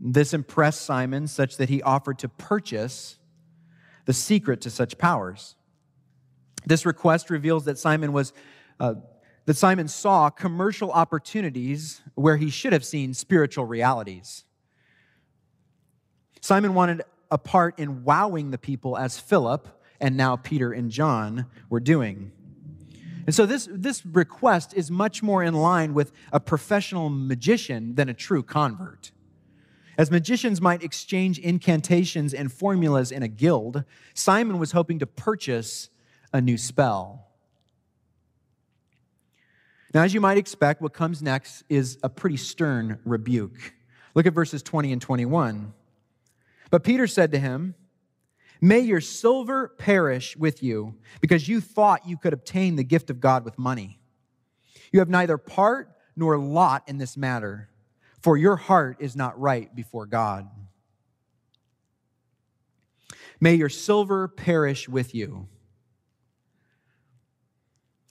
This 0.00 0.32
impressed 0.32 0.82
Simon 0.82 1.26
such 1.26 1.56
that 1.56 1.68
he 1.68 1.82
offered 1.82 2.18
to 2.20 2.28
purchase 2.28 3.18
the 4.04 4.12
secret 4.12 4.60
to 4.62 4.70
such 4.70 4.96
powers. 4.98 5.56
This 6.66 6.86
request 6.86 7.30
reveals 7.30 7.64
that 7.64 7.78
Simon 7.78 8.12
was 8.12 8.32
uh, 8.80 8.94
that 9.46 9.56
Simon 9.56 9.88
saw 9.88 10.28
commercial 10.28 10.92
opportunities 10.92 12.02
where 12.14 12.36
he 12.36 12.50
should 12.50 12.74
have 12.74 12.84
seen 12.84 13.14
spiritual 13.14 13.64
realities. 13.64 14.44
Simon 16.42 16.74
wanted 16.74 17.02
a 17.30 17.38
part 17.38 17.78
in 17.78 18.04
wowing 18.04 18.50
the 18.50 18.58
people 18.58 18.96
as 18.98 19.18
Philip 19.18 19.68
and 20.00 20.16
now 20.16 20.36
Peter 20.36 20.72
and 20.72 20.90
John 20.90 21.46
were 21.70 21.80
doing. 21.80 22.30
And 23.24 23.34
so 23.34 23.46
this, 23.46 23.68
this 23.72 24.04
request 24.04 24.74
is 24.74 24.90
much 24.90 25.22
more 25.22 25.42
in 25.42 25.54
line 25.54 25.94
with 25.94 26.12
a 26.32 26.40
professional 26.40 27.08
magician 27.08 27.94
than 27.94 28.08
a 28.08 28.14
true 28.14 28.42
convert. 28.42 29.12
As 29.98 30.12
magicians 30.12 30.60
might 30.60 30.84
exchange 30.84 31.40
incantations 31.40 32.32
and 32.32 32.52
formulas 32.52 33.10
in 33.10 33.24
a 33.24 33.28
guild, 33.28 33.82
Simon 34.14 34.60
was 34.60 34.70
hoping 34.70 35.00
to 35.00 35.06
purchase 35.06 35.90
a 36.32 36.40
new 36.40 36.56
spell. 36.56 37.26
Now, 39.92 40.04
as 40.04 40.14
you 40.14 40.20
might 40.20 40.38
expect, 40.38 40.80
what 40.80 40.92
comes 40.92 41.20
next 41.20 41.64
is 41.68 41.98
a 42.04 42.08
pretty 42.08 42.36
stern 42.36 43.00
rebuke. 43.04 43.74
Look 44.14 44.26
at 44.26 44.34
verses 44.34 44.62
20 44.62 44.92
and 44.92 45.02
21. 45.02 45.72
But 46.70 46.84
Peter 46.84 47.08
said 47.08 47.32
to 47.32 47.40
him, 47.40 47.74
May 48.60 48.80
your 48.80 49.00
silver 49.00 49.68
perish 49.78 50.36
with 50.36 50.62
you, 50.62 50.94
because 51.20 51.48
you 51.48 51.60
thought 51.60 52.06
you 52.06 52.16
could 52.16 52.32
obtain 52.32 52.76
the 52.76 52.84
gift 52.84 53.10
of 53.10 53.20
God 53.20 53.44
with 53.44 53.58
money. 53.58 53.98
You 54.92 55.00
have 55.00 55.08
neither 55.08 55.38
part 55.38 55.90
nor 56.14 56.38
lot 56.38 56.84
in 56.86 56.98
this 56.98 57.16
matter 57.16 57.68
for 58.20 58.36
your 58.36 58.56
heart 58.56 58.98
is 59.00 59.14
not 59.14 59.38
right 59.40 59.74
before 59.74 60.06
God. 60.06 60.48
May 63.40 63.54
your 63.54 63.68
silver 63.68 64.28
perish 64.28 64.88
with 64.88 65.14
you. 65.14 65.48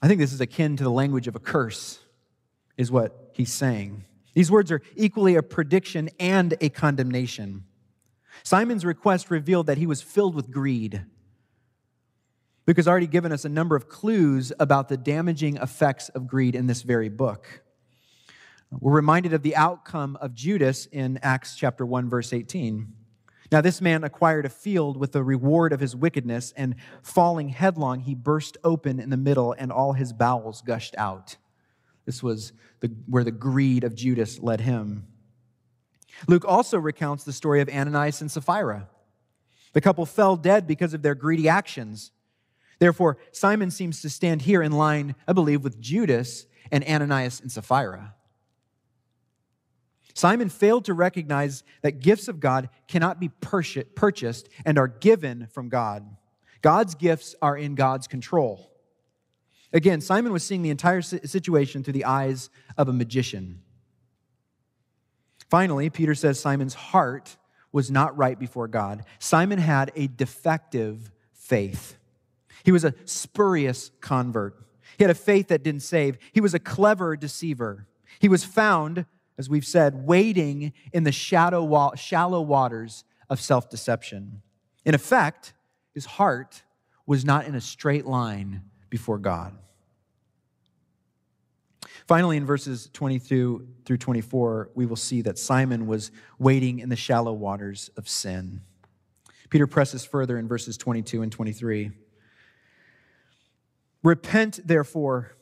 I 0.01 0.07
think 0.07 0.19
this 0.19 0.33
is 0.33 0.41
akin 0.41 0.77
to 0.77 0.83
the 0.83 0.91
language 0.91 1.27
of 1.27 1.35
a 1.35 1.39
curse, 1.39 1.99
is 2.77 2.91
what 2.91 3.31
he's 3.33 3.51
saying. 3.51 4.05
These 4.33 4.51
words 4.51 4.71
are 4.71 4.81
equally 4.95 5.35
a 5.35 5.43
prediction 5.43 6.09
and 6.19 6.55
a 6.61 6.69
condemnation. 6.69 7.65
Simon's 8.43 8.85
request 8.85 9.31
revealed 9.31 9.67
that 9.67 9.79
he 9.79 9.87
was 9.87 10.01
filled 10.01 10.35
with 10.35 10.51
greed. 10.51 11.03
Luke 12.67 12.77
has 12.77 12.87
already 12.87 13.07
given 13.07 13.31
us 13.31 13.45
a 13.45 13.49
number 13.49 13.75
of 13.75 13.89
clues 13.89 14.53
about 14.59 14.89
the 14.89 14.97
damaging 14.97 15.57
effects 15.57 16.09
of 16.09 16.27
greed 16.27 16.53
in 16.53 16.67
this 16.67 16.83
very 16.83 17.09
book. 17.09 17.63
We're 18.69 18.93
reminded 18.93 19.33
of 19.33 19.43
the 19.43 19.55
outcome 19.55 20.17
of 20.19 20.33
Judas 20.33 20.87
in 20.87 21.19
Acts 21.21 21.55
chapter 21.55 21.85
1 21.85 22.09
verse 22.09 22.33
18. 22.33 22.93
Now 23.49 23.61
this 23.61 23.79
man 23.79 24.03
acquired 24.03 24.45
a 24.45 24.49
field 24.49 24.97
with 24.97 25.13
the 25.13 25.23
reward 25.23 25.71
of 25.71 25.79
his 25.79 25.95
wickedness 25.95 26.53
and 26.57 26.75
falling 27.01 27.49
headlong 27.49 28.01
he 28.01 28.13
burst 28.13 28.57
open 28.65 28.99
in 28.99 29.09
the 29.09 29.15
middle 29.15 29.53
and 29.57 29.71
all 29.71 29.93
his 29.93 30.11
bowels 30.11 30.61
gushed 30.61 30.95
out. 30.97 31.37
This 32.05 32.21
was 32.21 32.51
the, 32.81 32.93
where 33.07 33.23
the 33.23 33.31
greed 33.31 33.85
of 33.85 33.95
Judas 33.95 34.39
led 34.39 34.59
him. 34.59 35.07
Luke 36.27 36.45
also 36.45 36.77
recounts 36.77 37.23
the 37.23 37.33
story 37.33 37.61
of 37.61 37.69
Ananias 37.69 38.19
and 38.19 38.29
Sapphira. 38.29 38.89
The 39.71 39.81
couple 39.81 40.05
fell 40.05 40.35
dead 40.35 40.67
because 40.67 40.93
of 40.93 41.03
their 41.03 41.15
greedy 41.15 41.47
actions. 41.47 42.11
Therefore, 42.79 43.17
Simon 43.31 43.71
seems 43.71 44.01
to 44.01 44.09
stand 44.09 44.41
here 44.41 44.61
in 44.61 44.73
line, 44.73 45.15
I 45.25 45.33
believe, 45.33 45.63
with 45.63 45.79
Judas 45.79 46.47
and 46.69 46.83
Ananias 46.83 47.39
and 47.39 47.51
Sapphira. 47.51 48.13
Simon 50.17 50.49
failed 50.49 50.83
to 50.85 50.95
recognize 50.95 51.63
that 51.83 51.99
gifts 51.99 52.27
of 52.27 52.39
God 52.39 52.69
cannot 52.87 53.19
be 53.19 53.29
purchased 53.29 54.49
and 54.65 54.79
are 54.79 54.87
given 54.87 55.47
from 55.51 55.69
God. 55.69 56.09
God's 56.63 56.95
gifts 56.95 57.35
are 57.39 57.55
in 57.55 57.75
God's 57.75 58.07
control. 58.07 58.71
Again, 59.71 60.01
Simon 60.01 60.33
was 60.33 60.43
seeing 60.43 60.63
the 60.63 60.71
entire 60.71 61.03
situation 61.03 61.83
through 61.83 61.93
the 61.93 62.05
eyes 62.05 62.49
of 62.79 62.89
a 62.89 62.93
magician. 62.93 63.61
Finally, 65.51 65.91
Peter 65.91 66.15
says 66.15 66.39
Simon's 66.39 66.73
heart 66.73 67.37
was 67.71 67.91
not 67.91 68.17
right 68.17 68.39
before 68.39 68.67
God. 68.67 69.03
Simon 69.19 69.59
had 69.59 69.91
a 69.95 70.07
defective 70.07 71.11
faith. 71.31 71.95
He 72.63 72.71
was 72.71 72.83
a 72.83 72.95
spurious 73.05 73.91
convert. 74.01 74.55
He 74.97 75.03
had 75.03 75.11
a 75.11 75.13
faith 75.13 75.49
that 75.49 75.61
didn't 75.61 75.83
save. 75.83 76.17
He 76.31 76.41
was 76.41 76.55
a 76.55 76.59
clever 76.59 77.15
deceiver. 77.15 77.85
He 78.17 78.27
was 78.27 78.43
found 78.43 79.05
as 79.37 79.49
we've 79.49 79.65
said, 79.65 80.07
wading 80.07 80.73
in 80.93 81.03
the 81.03 81.11
shadow, 81.11 81.93
shallow 81.95 82.41
waters 82.41 83.03
of 83.29 83.39
self 83.39 83.69
deception. 83.69 84.41
In 84.85 84.95
effect, 84.95 85.53
his 85.93 86.05
heart 86.05 86.63
was 87.05 87.23
not 87.23 87.45
in 87.45 87.55
a 87.55 87.61
straight 87.61 88.05
line 88.05 88.63
before 88.89 89.17
God. 89.17 89.57
Finally, 92.07 92.37
in 92.37 92.45
verses 92.45 92.89
22 92.93 93.67
through 93.85 93.97
24, 93.97 94.71
we 94.75 94.85
will 94.85 94.95
see 94.95 95.21
that 95.21 95.37
Simon 95.37 95.87
was 95.87 96.11
wading 96.39 96.79
in 96.79 96.89
the 96.89 96.95
shallow 96.95 97.33
waters 97.33 97.89
of 97.97 98.07
sin. 98.07 98.61
Peter 99.49 99.67
presses 99.67 100.05
further 100.05 100.37
in 100.37 100.47
verses 100.47 100.77
22 100.77 101.21
and 101.21 101.31
23. 101.31 101.91
Repent, 104.03 104.59
therefore, 104.65 105.35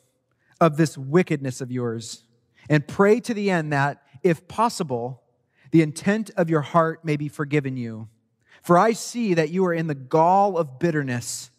of 0.60 0.76
this 0.76 0.98
wickedness 0.98 1.60
of 1.60 1.70
yours 1.70 2.22
and 2.68 2.86
pray 2.86 3.20
to 3.20 3.34
the 3.34 3.50
end 3.50 3.72
that, 3.72 4.02
if 4.22 4.48
possible, 4.48 5.22
the 5.70 5.82
intent 5.82 6.30
of 6.36 6.50
your 6.50 6.62
heart 6.62 7.04
may 7.04 7.16
be 7.16 7.28
forgiven 7.28 7.76
you. 7.76 8.08
For 8.62 8.78
I 8.78 8.92
see 8.92 9.34
that 9.34 9.50
you 9.50 9.64
are 9.66 9.74
in 9.74 9.86
the 9.86 9.94
gall 9.94 10.58
of 10.58 10.78
bitterness 10.78 11.50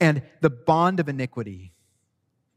and 0.00 0.22
the 0.40 0.50
bond 0.50 1.00
of 1.00 1.08
iniquity. 1.08 1.72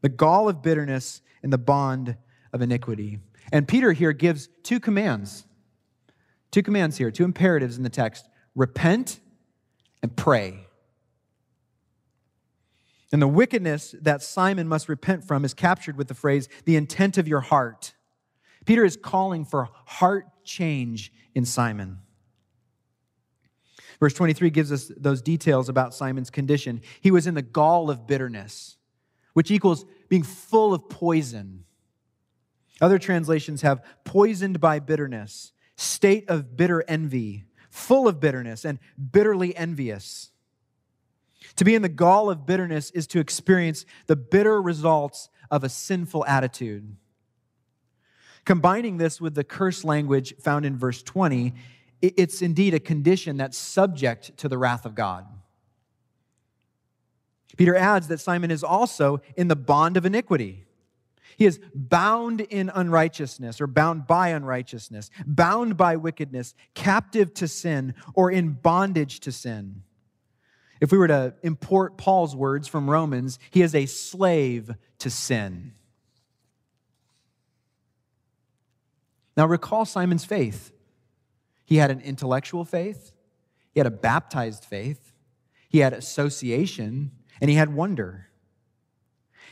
The 0.00 0.08
gall 0.08 0.48
of 0.48 0.62
bitterness 0.62 1.22
and 1.42 1.52
the 1.52 1.58
bond 1.58 2.16
of 2.52 2.62
iniquity. 2.62 3.20
And 3.52 3.68
Peter 3.68 3.92
here 3.92 4.12
gives 4.12 4.48
two 4.62 4.80
commands. 4.80 5.44
Two 6.50 6.62
commands 6.62 6.96
here, 6.96 7.10
two 7.10 7.24
imperatives 7.24 7.76
in 7.76 7.82
the 7.82 7.88
text 7.88 8.28
repent 8.54 9.20
and 10.02 10.14
pray. 10.14 10.66
And 13.12 13.20
the 13.20 13.28
wickedness 13.28 13.94
that 14.00 14.22
Simon 14.22 14.66
must 14.66 14.88
repent 14.88 15.24
from 15.24 15.44
is 15.44 15.52
captured 15.52 15.98
with 15.98 16.08
the 16.08 16.14
phrase, 16.14 16.48
the 16.64 16.76
intent 16.76 17.18
of 17.18 17.28
your 17.28 17.40
heart. 17.40 17.92
Peter 18.64 18.84
is 18.84 18.96
calling 18.96 19.44
for 19.44 19.68
heart 19.84 20.26
change 20.44 21.12
in 21.34 21.44
Simon. 21.44 21.98
Verse 24.00 24.14
23 24.14 24.50
gives 24.50 24.72
us 24.72 24.90
those 24.96 25.22
details 25.22 25.68
about 25.68 25.94
Simon's 25.94 26.30
condition. 26.30 26.80
He 27.00 27.10
was 27.10 27.26
in 27.26 27.34
the 27.34 27.42
gall 27.42 27.90
of 27.90 28.06
bitterness, 28.06 28.78
which 29.34 29.50
equals 29.50 29.84
being 30.08 30.22
full 30.22 30.74
of 30.74 30.88
poison. 30.88 31.64
Other 32.80 32.98
translations 32.98 33.62
have 33.62 33.84
poisoned 34.04 34.58
by 34.58 34.80
bitterness, 34.80 35.52
state 35.76 36.28
of 36.28 36.56
bitter 36.56 36.82
envy, 36.88 37.44
full 37.70 38.08
of 38.08 38.18
bitterness, 38.18 38.64
and 38.64 38.80
bitterly 39.12 39.54
envious. 39.56 40.31
To 41.56 41.64
be 41.64 41.74
in 41.74 41.82
the 41.82 41.88
gall 41.88 42.30
of 42.30 42.46
bitterness 42.46 42.90
is 42.90 43.06
to 43.08 43.20
experience 43.20 43.84
the 44.06 44.16
bitter 44.16 44.60
results 44.60 45.28
of 45.50 45.64
a 45.64 45.68
sinful 45.68 46.24
attitude. 46.26 46.96
Combining 48.44 48.96
this 48.96 49.20
with 49.20 49.34
the 49.34 49.44
curse 49.44 49.84
language 49.84 50.34
found 50.40 50.66
in 50.66 50.76
verse 50.76 51.02
20, 51.02 51.54
it's 52.00 52.42
indeed 52.42 52.74
a 52.74 52.80
condition 52.80 53.36
that's 53.36 53.56
subject 53.56 54.36
to 54.38 54.48
the 54.48 54.58
wrath 54.58 54.84
of 54.84 54.94
God. 54.94 55.26
Peter 57.56 57.76
adds 57.76 58.08
that 58.08 58.18
Simon 58.18 58.50
is 58.50 58.64
also 58.64 59.20
in 59.36 59.48
the 59.48 59.56
bond 59.56 59.96
of 59.96 60.06
iniquity. 60.06 60.64
He 61.36 61.46
is 61.46 61.60
bound 61.74 62.40
in 62.40 62.70
unrighteousness 62.74 63.60
or 63.60 63.66
bound 63.66 64.06
by 64.06 64.28
unrighteousness, 64.28 65.10
bound 65.26 65.76
by 65.76 65.96
wickedness, 65.96 66.54
captive 66.74 67.32
to 67.34 67.46
sin, 67.46 67.94
or 68.14 68.30
in 68.30 68.52
bondage 68.52 69.20
to 69.20 69.32
sin. 69.32 69.82
If 70.82 70.90
we 70.90 70.98
were 70.98 71.06
to 71.06 71.32
import 71.44 71.96
Paul's 71.96 72.34
words 72.34 72.66
from 72.66 72.90
Romans, 72.90 73.38
he 73.52 73.62
is 73.62 73.72
a 73.72 73.86
slave 73.86 74.74
to 74.98 75.10
sin. 75.10 75.74
Now, 79.36 79.46
recall 79.46 79.84
Simon's 79.84 80.24
faith. 80.24 80.72
He 81.64 81.76
had 81.76 81.92
an 81.92 82.00
intellectual 82.00 82.64
faith, 82.64 83.12
he 83.70 83.78
had 83.78 83.86
a 83.86 83.92
baptized 83.92 84.64
faith, 84.64 85.14
he 85.68 85.78
had 85.78 85.92
association, 85.92 87.12
and 87.40 87.48
he 87.48 87.56
had 87.56 87.72
wonder. 87.72 88.26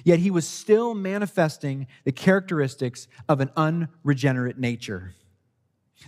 Yet 0.03 0.19
he 0.19 0.33
was 0.33 0.49
still 0.49 0.95
manifesting 0.95 1.87
the 2.03 2.13
characteristics 2.13 3.07
of 3.29 3.41
an 3.41 3.51
unregenerate 3.57 4.59
nature. 4.59 5.15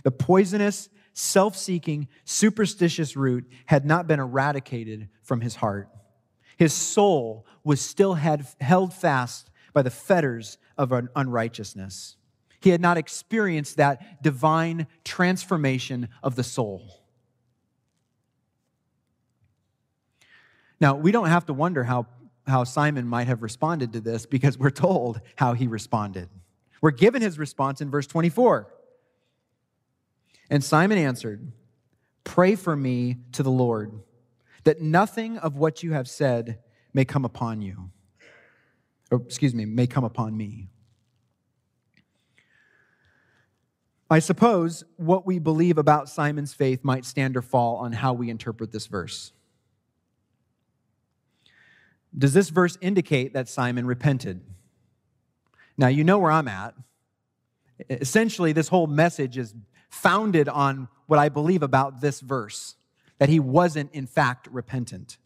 The 0.03 0.11
poisonous, 0.11 0.89
self 1.13 1.55
seeking, 1.55 2.07
superstitious 2.25 3.15
root 3.15 3.45
had 3.65 3.85
not 3.85 4.07
been 4.07 4.19
eradicated 4.19 5.09
from 5.21 5.41
his 5.41 5.55
heart. 5.55 5.89
His 6.57 6.73
soul 6.73 7.45
was 7.63 7.81
still 7.81 8.15
had, 8.15 8.45
held 8.59 8.93
fast 8.93 9.49
by 9.73 9.81
the 9.81 9.89
fetters 9.89 10.57
of 10.77 10.91
unrighteousness. 11.15 12.17
He 12.59 12.69
had 12.69 12.81
not 12.81 12.97
experienced 12.97 13.77
that 13.77 14.23
divine 14.23 14.87
transformation 15.03 16.09
of 16.21 16.35
the 16.35 16.43
soul. 16.43 17.01
Now, 20.79 20.95
we 20.95 21.11
don't 21.11 21.27
have 21.27 21.45
to 21.47 21.53
wonder 21.53 21.83
how, 21.83 22.07
how 22.45 22.63
Simon 22.63 23.07
might 23.07 23.27
have 23.27 23.41
responded 23.41 23.93
to 23.93 24.01
this 24.01 24.25
because 24.25 24.57
we're 24.57 24.69
told 24.69 25.21
how 25.35 25.53
he 25.53 25.67
responded. 25.67 26.29
We're 26.81 26.91
given 26.91 27.21
his 27.21 27.39
response 27.39 27.79
in 27.81 27.89
verse 27.89 28.07
24. 28.07 28.67
And 30.49 30.63
Simon 30.63 30.97
answered, 30.97 31.51
Pray 32.23 32.55
for 32.55 32.75
me 32.75 33.17
to 33.33 33.43
the 33.43 33.51
Lord, 33.51 33.99
that 34.63 34.81
nothing 34.81 35.37
of 35.37 35.57
what 35.57 35.83
you 35.83 35.93
have 35.93 36.07
said 36.07 36.59
may 36.93 37.05
come 37.05 37.25
upon 37.25 37.61
you. 37.61 37.89
Or, 39.11 39.21
excuse 39.21 39.53
me, 39.53 39.65
may 39.65 39.87
come 39.87 40.03
upon 40.03 40.37
me. 40.37 40.69
I 44.09 44.19
suppose 44.19 44.83
what 44.97 45.25
we 45.25 45.39
believe 45.39 45.77
about 45.77 46.07
Simon's 46.07 46.53
faith 46.53 46.83
might 46.83 47.03
stand 47.03 47.35
or 47.35 47.41
fall 47.41 47.77
on 47.77 47.93
how 47.93 48.13
we 48.13 48.29
interpret 48.29 48.71
this 48.71 48.85
verse. 48.85 49.31
Does 52.15 52.33
this 52.33 52.49
verse 52.49 52.77
indicate 52.79 53.33
that 53.33 53.49
Simon 53.49 53.87
repented? 53.87 54.41
Now, 55.77 55.87
you 55.87 56.03
know 56.03 56.19
where 56.19 56.31
I'm 56.31 56.47
at. 56.47 56.75
Essentially, 57.89 58.53
this 58.53 58.67
whole 58.67 58.85
message 58.85 59.37
is 59.37 59.55
founded 59.93 60.49
on 60.49 60.87
what 61.05 61.19
I 61.19 61.29
believe 61.29 61.61
about 61.61 62.01
this 62.01 62.19
verse 62.19 62.75
that 63.19 63.29
he 63.29 63.39
wasn't, 63.39 63.93
in 63.93 64.07
fact, 64.07 64.47
repentant. 64.51 65.17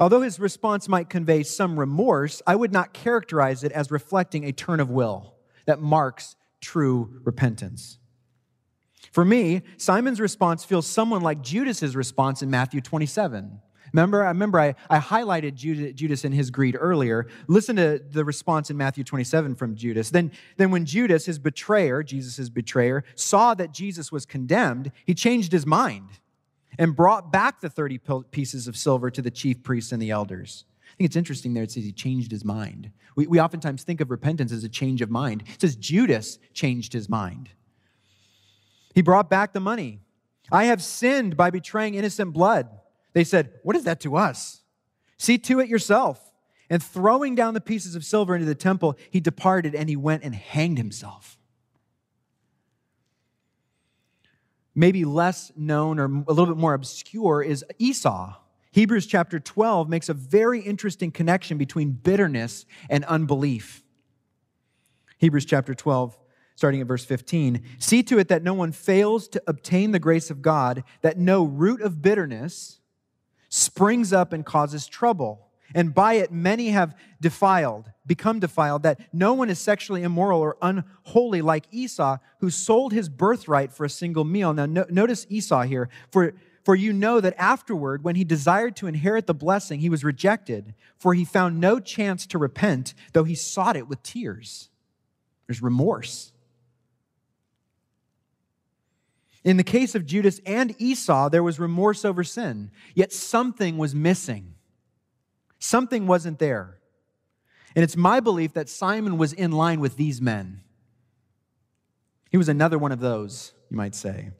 Although 0.00 0.22
his 0.22 0.40
response 0.40 0.88
might 0.88 1.08
convey 1.08 1.44
some 1.44 1.78
remorse, 1.78 2.42
I 2.46 2.56
would 2.56 2.72
not 2.72 2.92
characterize 2.92 3.62
it 3.62 3.72
as 3.72 3.90
reflecting 3.90 4.44
a 4.44 4.52
turn 4.52 4.80
of 4.80 4.90
will 4.90 5.36
that 5.66 5.80
marks 5.80 6.34
true 6.60 7.20
repentance. 7.24 7.98
For 9.12 9.24
me, 9.24 9.62
Simon's 9.76 10.20
response 10.20 10.64
feels 10.64 10.86
someone 10.86 11.22
like 11.22 11.42
Judas's 11.42 11.94
response 11.94 12.42
in 12.42 12.50
Matthew 12.50 12.80
27. 12.80 13.60
Remember, 13.96 14.24
I 14.24 14.28
remember 14.28 14.60
I, 14.60 14.74
I 14.90 14.98
highlighted 14.98 15.54
Judas 15.54 16.26
in 16.26 16.32
his 16.32 16.50
greed 16.50 16.76
earlier. 16.78 17.26
Listen 17.48 17.76
to 17.76 17.98
the 17.98 18.26
response 18.26 18.68
in 18.68 18.76
Matthew 18.76 19.04
27 19.04 19.54
from 19.54 19.74
Judas. 19.74 20.10
Then, 20.10 20.32
then 20.58 20.70
when 20.70 20.84
Judas, 20.84 21.24
his 21.24 21.38
betrayer, 21.38 22.02
Jesus' 22.02 22.50
betrayer, 22.50 23.04
saw 23.14 23.54
that 23.54 23.72
Jesus 23.72 24.12
was 24.12 24.26
condemned, 24.26 24.92
he 25.06 25.14
changed 25.14 25.50
his 25.50 25.64
mind 25.64 26.10
and 26.78 26.94
brought 26.94 27.32
back 27.32 27.62
the 27.62 27.70
30 27.70 27.98
pieces 28.32 28.68
of 28.68 28.76
silver 28.76 29.10
to 29.10 29.22
the 29.22 29.30
chief 29.30 29.62
priests 29.62 29.92
and 29.92 30.02
the 30.02 30.10
elders. 30.10 30.66
I 30.82 30.96
think 30.98 31.08
it's 31.08 31.16
interesting 31.16 31.54
there 31.54 31.62
it 31.62 31.70
says 31.70 31.84
he 31.84 31.92
changed 31.92 32.30
his 32.30 32.44
mind. 32.44 32.90
We, 33.14 33.26
we 33.26 33.40
oftentimes 33.40 33.82
think 33.82 34.02
of 34.02 34.10
repentance 34.10 34.52
as 34.52 34.62
a 34.62 34.68
change 34.68 35.00
of 35.00 35.08
mind. 35.08 35.42
It 35.54 35.62
says 35.62 35.74
Judas 35.74 36.38
changed 36.52 36.92
his 36.92 37.08
mind. 37.08 37.48
He 38.94 39.00
brought 39.00 39.30
back 39.30 39.54
the 39.54 39.60
money. 39.60 40.00
I 40.52 40.64
have 40.64 40.82
sinned 40.82 41.34
by 41.34 41.48
betraying 41.48 41.94
innocent 41.94 42.34
blood. 42.34 42.68
They 43.16 43.24
said, 43.24 43.50
What 43.62 43.74
is 43.76 43.84
that 43.84 44.00
to 44.00 44.14
us? 44.14 44.60
See 45.16 45.38
to 45.38 45.60
it 45.60 45.70
yourself. 45.70 46.20
And 46.68 46.82
throwing 46.82 47.34
down 47.34 47.54
the 47.54 47.62
pieces 47.62 47.94
of 47.94 48.04
silver 48.04 48.34
into 48.34 48.44
the 48.44 48.54
temple, 48.54 48.98
he 49.10 49.20
departed 49.20 49.74
and 49.74 49.88
he 49.88 49.96
went 49.96 50.22
and 50.22 50.34
hanged 50.34 50.76
himself. 50.76 51.38
Maybe 54.74 55.06
less 55.06 55.50
known 55.56 55.98
or 55.98 56.04
a 56.04 56.30
little 56.30 56.44
bit 56.44 56.58
more 56.58 56.74
obscure 56.74 57.42
is 57.42 57.64
Esau. 57.78 58.34
Hebrews 58.72 59.06
chapter 59.06 59.40
12 59.40 59.88
makes 59.88 60.10
a 60.10 60.14
very 60.14 60.60
interesting 60.60 61.10
connection 61.10 61.56
between 61.56 61.92
bitterness 61.92 62.66
and 62.90 63.02
unbelief. 63.06 63.82
Hebrews 65.16 65.46
chapter 65.46 65.74
12, 65.74 66.18
starting 66.54 66.82
at 66.82 66.86
verse 66.86 67.06
15. 67.06 67.62
See 67.78 68.02
to 68.02 68.18
it 68.18 68.28
that 68.28 68.42
no 68.42 68.52
one 68.52 68.72
fails 68.72 69.26
to 69.28 69.42
obtain 69.46 69.92
the 69.92 69.98
grace 69.98 70.30
of 70.30 70.42
God, 70.42 70.84
that 71.00 71.16
no 71.16 71.44
root 71.44 71.80
of 71.80 72.02
bitterness 72.02 72.80
springs 73.48 74.12
up 74.12 74.32
and 74.32 74.44
causes 74.44 74.86
trouble. 74.86 75.46
And 75.74 75.94
by 75.94 76.14
it, 76.14 76.30
many 76.30 76.68
have 76.68 76.94
defiled, 77.20 77.90
become 78.06 78.38
defiled, 78.38 78.84
that 78.84 79.00
no 79.12 79.34
one 79.34 79.50
is 79.50 79.58
sexually 79.58 80.02
immoral 80.02 80.40
or 80.40 80.56
unholy 80.62 81.42
like 81.42 81.66
Esau, 81.70 82.18
who 82.40 82.50
sold 82.50 82.92
his 82.92 83.08
birthright 83.08 83.72
for 83.72 83.84
a 83.84 83.90
single 83.90 84.24
meal. 84.24 84.54
Now, 84.54 84.66
no, 84.66 84.86
notice 84.88 85.26
Esau 85.28 85.62
here. 85.62 85.88
For, 86.10 86.34
for 86.64 86.74
you 86.74 86.92
know 86.92 87.20
that 87.20 87.34
afterward, 87.36 88.04
when 88.04 88.16
he 88.16 88.24
desired 88.24 88.76
to 88.76 88.86
inherit 88.86 89.26
the 89.26 89.34
blessing, 89.34 89.80
he 89.80 89.90
was 89.90 90.04
rejected, 90.04 90.74
for 90.98 91.14
he 91.14 91.24
found 91.24 91.60
no 91.60 91.80
chance 91.80 92.26
to 92.28 92.38
repent, 92.38 92.94
though 93.12 93.24
he 93.24 93.34
sought 93.34 93.76
it 93.76 93.88
with 93.88 94.02
tears. 94.02 94.70
There's 95.46 95.62
remorse. 95.62 96.32
In 99.46 99.56
the 99.58 99.62
case 99.62 99.94
of 99.94 100.04
Judas 100.04 100.40
and 100.44 100.74
Esau, 100.76 101.28
there 101.28 101.42
was 101.42 101.60
remorse 101.60 102.04
over 102.04 102.24
sin, 102.24 102.72
yet 102.96 103.12
something 103.12 103.78
was 103.78 103.94
missing. 103.94 104.56
Something 105.60 106.08
wasn't 106.08 106.40
there. 106.40 106.78
And 107.76 107.84
it's 107.84 107.96
my 107.96 108.18
belief 108.18 108.54
that 108.54 108.68
Simon 108.68 109.18
was 109.18 109.32
in 109.32 109.52
line 109.52 109.78
with 109.78 109.96
these 109.96 110.20
men. 110.20 110.62
He 112.28 112.36
was 112.36 112.48
another 112.48 112.76
one 112.76 112.90
of 112.90 112.98
those, 112.98 113.52
you 113.70 113.76
might 113.76 113.94
say. 113.94 114.32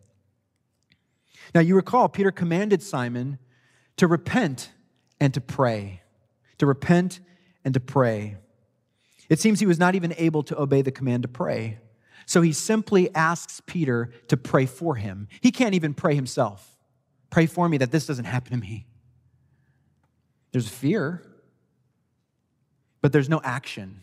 Now, 1.54 1.60
you 1.60 1.76
recall, 1.76 2.08
Peter 2.08 2.32
commanded 2.32 2.82
Simon 2.82 3.38
to 3.98 4.08
repent 4.08 4.72
and 5.20 5.32
to 5.34 5.40
pray. 5.40 6.02
To 6.58 6.66
repent 6.66 7.20
and 7.64 7.72
to 7.74 7.80
pray. 7.80 8.38
It 9.28 9.38
seems 9.38 9.60
he 9.60 9.66
was 9.66 9.78
not 9.78 9.94
even 9.94 10.14
able 10.18 10.42
to 10.42 10.60
obey 10.60 10.82
the 10.82 10.90
command 10.90 11.22
to 11.22 11.28
pray. 11.28 11.78
So 12.24 12.40
he 12.40 12.52
simply 12.52 13.14
asks 13.14 13.60
Peter 13.66 14.10
to 14.28 14.36
pray 14.36 14.66
for 14.66 14.96
him. 14.96 15.28
He 15.40 15.50
can't 15.50 15.74
even 15.74 15.94
pray 15.94 16.14
himself. 16.14 16.76
Pray 17.30 17.46
for 17.46 17.68
me 17.68 17.78
that 17.78 17.92
this 17.92 18.06
doesn't 18.06 18.24
happen 18.24 18.52
to 18.52 18.58
me. 18.58 18.86
There's 20.52 20.68
fear, 20.68 21.22
but 23.02 23.12
there's 23.12 23.28
no 23.28 23.40
action. 23.44 24.00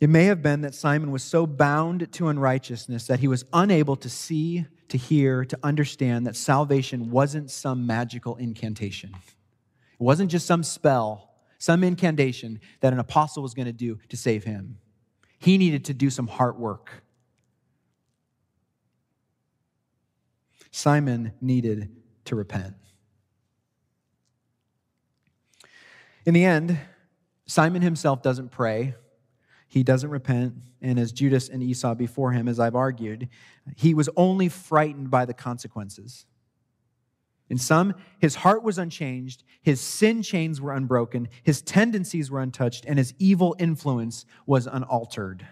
It 0.00 0.08
may 0.08 0.24
have 0.24 0.42
been 0.42 0.62
that 0.62 0.74
Simon 0.74 1.10
was 1.10 1.22
so 1.22 1.46
bound 1.46 2.10
to 2.12 2.28
unrighteousness 2.28 3.06
that 3.06 3.20
he 3.20 3.28
was 3.28 3.44
unable 3.52 3.96
to 3.96 4.08
see, 4.08 4.66
to 4.88 4.96
hear, 4.96 5.44
to 5.44 5.58
understand 5.62 6.26
that 6.26 6.36
salvation 6.36 7.10
wasn't 7.10 7.50
some 7.50 7.86
magical 7.86 8.36
incantation. 8.36 9.10
It 9.14 10.02
wasn't 10.02 10.30
just 10.30 10.46
some 10.46 10.62
spell, 10.62 11.29
some 11.60 11.84
incantation 11.84 12.58
that 12.80 12.92
an 12.92 12.98
apostle 12.98 13.44
was 13.44 13.54
going 13.54 13.66
to 13.66 13.72
do 13.72 14.00
to 14.08 14.16
save 14.16 14.42
him. 14.42 14.78
He 15.38 15.56
needed 15.56 15.84
to 15.84 15.94
do 15.94 16.10
some 16.10 16.26
heart 16.26 16.58
work. 16.58 17.04
Simon 20.72 21.32
needed 21.40 21.94
to 22.24 22.34
repent. 22.34 22.74
In 26.26 26.34
the 26.34 26.44
end, 26.44 26.76
Simon 27.46 27.82
himself 27.82 28.22
doesn't 28.22 28.50
pray 28.50 28.94
he 29.70 29.84
doesn't 29.84 30.10
repent. 30.10 30.54
And 30.82 30.98
as 30.98 31.12
Judas 31.12 31.48
and 31.48 31.62
Esau 31.62 31.94
before 31.94 32.32
him, 32.32 32.48
as 32.48 32.58
I've 32.58 32.74
argued, 32.74 33.28
he 33.76 33.94
was 33.94 34.10
only 34.16 34.48
frightened 34.48 35.12
by 35.12 35.24
the 35.24 35.32
consequences. 35.32 36.26
In 37.50 37.58
sum, 37.58 37.94
his 38.20 38.36
heart 38.36 38.62
was 38.62 38.78
unchanged, 38.78 39.42
his 39.60 39.80
sin 39.80 40.22
chains 40.22 40.60
were 40.60 40.72
unbroken, 40.72 41.28
his 41.42 41.60
tendencies 41.60 42.30
were 42.30 42.40
untouched, 42.40 42.84
and 42.86 42.96
his 42.96 43.12
evil 43.18 43.56
influence 43.58 44.24
was 44.46 44.68
unaltered. 44.68 45.46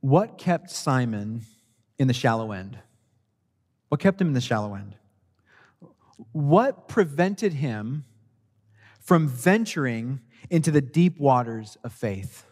What 0.00 0.38
kept 0.38 0.70
Simon 0.70 1.42
in 1.98 2.08
the 2.08 2.14
shallow 2.14 2.52
end? 2.52 2.78
What 3.90 4.00
kept 4.00 4.20
him 4.20 4.28
in 4.28 4.34
the 4.34 4.40
shallow 4.40 4.74
end? 4.74 4.96
What 6.32 6.88
prevented 6.88 7.52
him 7.52 8.04
from 9.00 9.28
venturing 9.28 10.20
into 10.48 10.70
the 10.70 10.80
deep 10.80 11.18
waters 11.18 11.76
of 11.84 11.92
faith? 11.92 12.46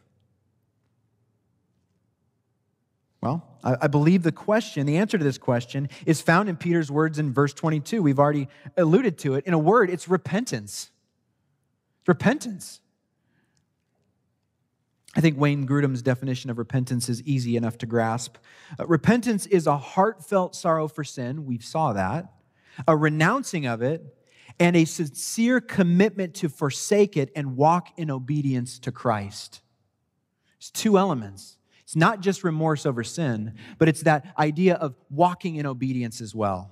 Well, 3.23 3.47
I, 3.63 3.87
believe 3.87 4.25
the 4.25 4.33
question, 4.33 4.85
the 4.85 4.97
answer 4.97 5.17
to 5.17 5.23
this 5.23 5.39
question, 5.39 5.89
is 6.05 6.21
found 6.21 6.49
in 6.49 6.57
Peter's 6.57 6.91
words 6.91 7.21
in 7.21 7.33
verse 7.33 7.55
22. 7.55 8.03
We've 8.03 8.19
already 8.19 8.49
alluded 8.77 9.17
to 9.19 9.35
it. 9.35 9.47
In 9.47 9.55
a 9.55 9.59
word, 9.59 9.91
it's 9.91 10.09
repentance. 10.09 10.91
Repentance. 12.09 12.81
I 15.15 15.21
think 15.21 15.39
Wayne 15.39 15.69
Grudem's 15.69 16.03
definition 16.03 16.51
of 16.51 16.59
repentance 16.59 17.09
is 17.09 17.23
easy 17.23 17.57
enough 17.57 17.79
to 17.79 17.87
grasp. 17.87 18.39
Uh, 18.81 18.87
repentance 18.89 19.47
is 19.47 19.69
a 19.69 19.77
heartfelt 19.77 20.57
sorrow 20.57 20.89
for 20.89 21.05
sin. 21.05 21.47
We 21.47 21.59
saw 21.59 21.93
that 21.93 22.33
a 22.87 22.97
renouncing 22.97 23.67
of 23.67 23.83
it, 23.83 24.03
and 24.59 24.77
a 24.77 24.85
sincere 24.85 25.61
commitment 25.61 26.35
to 26.35 26.49
forsake 26.49 27.17
it 27.17 27.31
and 27.35 27.57
walk 27.57 27.89
in 27.97 28.11
obedience 28.11 28.79
to 28.81 28.93
Christ. 28.93 29.63
It's 30.59 30.71
two 30.71 30.99
elements. 30.99 31.57
It's 31.85 31.97
not 31.97 32.21
just 32.21 32.45
remorse 32.45 32.87
over 32.87 33.03
sin, 33.03 33.55
but 33.79 33.89
it's 33.89 34.03
that 34.03 34.33
idea 34.39 34.75
of 34.75 34.95
walking 35.11 35.57
in 35.57 35.67
obedience 35.67 36.21
as 36.21 36.35
well. 36.35 36.71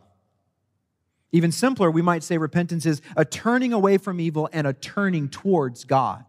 Even 1.33 1.53
simpler, 1.53 1.91
we 1.91 2.03
might 2.03 2.23
say 2.23 2.39
repentance 2.39 2.87
is 2.87 3.01
a 3.17 3.25
turning 3.25 3.73
away 3.73 3.99
from 3.99 4.21
evil 4.21 4.49
and 4.53 4.67
a 4.67 4.73
turning 4.73 5.29
towards 5.29 5.85
God. 5.85 6.25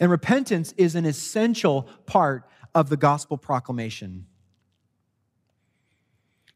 And 0.00 0.10
repentance 0.10 0.74
is 0.76 0.96
an 0.96 1.04
essential 1.04 1.88
part 2.06 2.48
of 2.74 2.88
the 2.88 2.96
gospel 2.96 3.38
proclamation. 3.38 4.26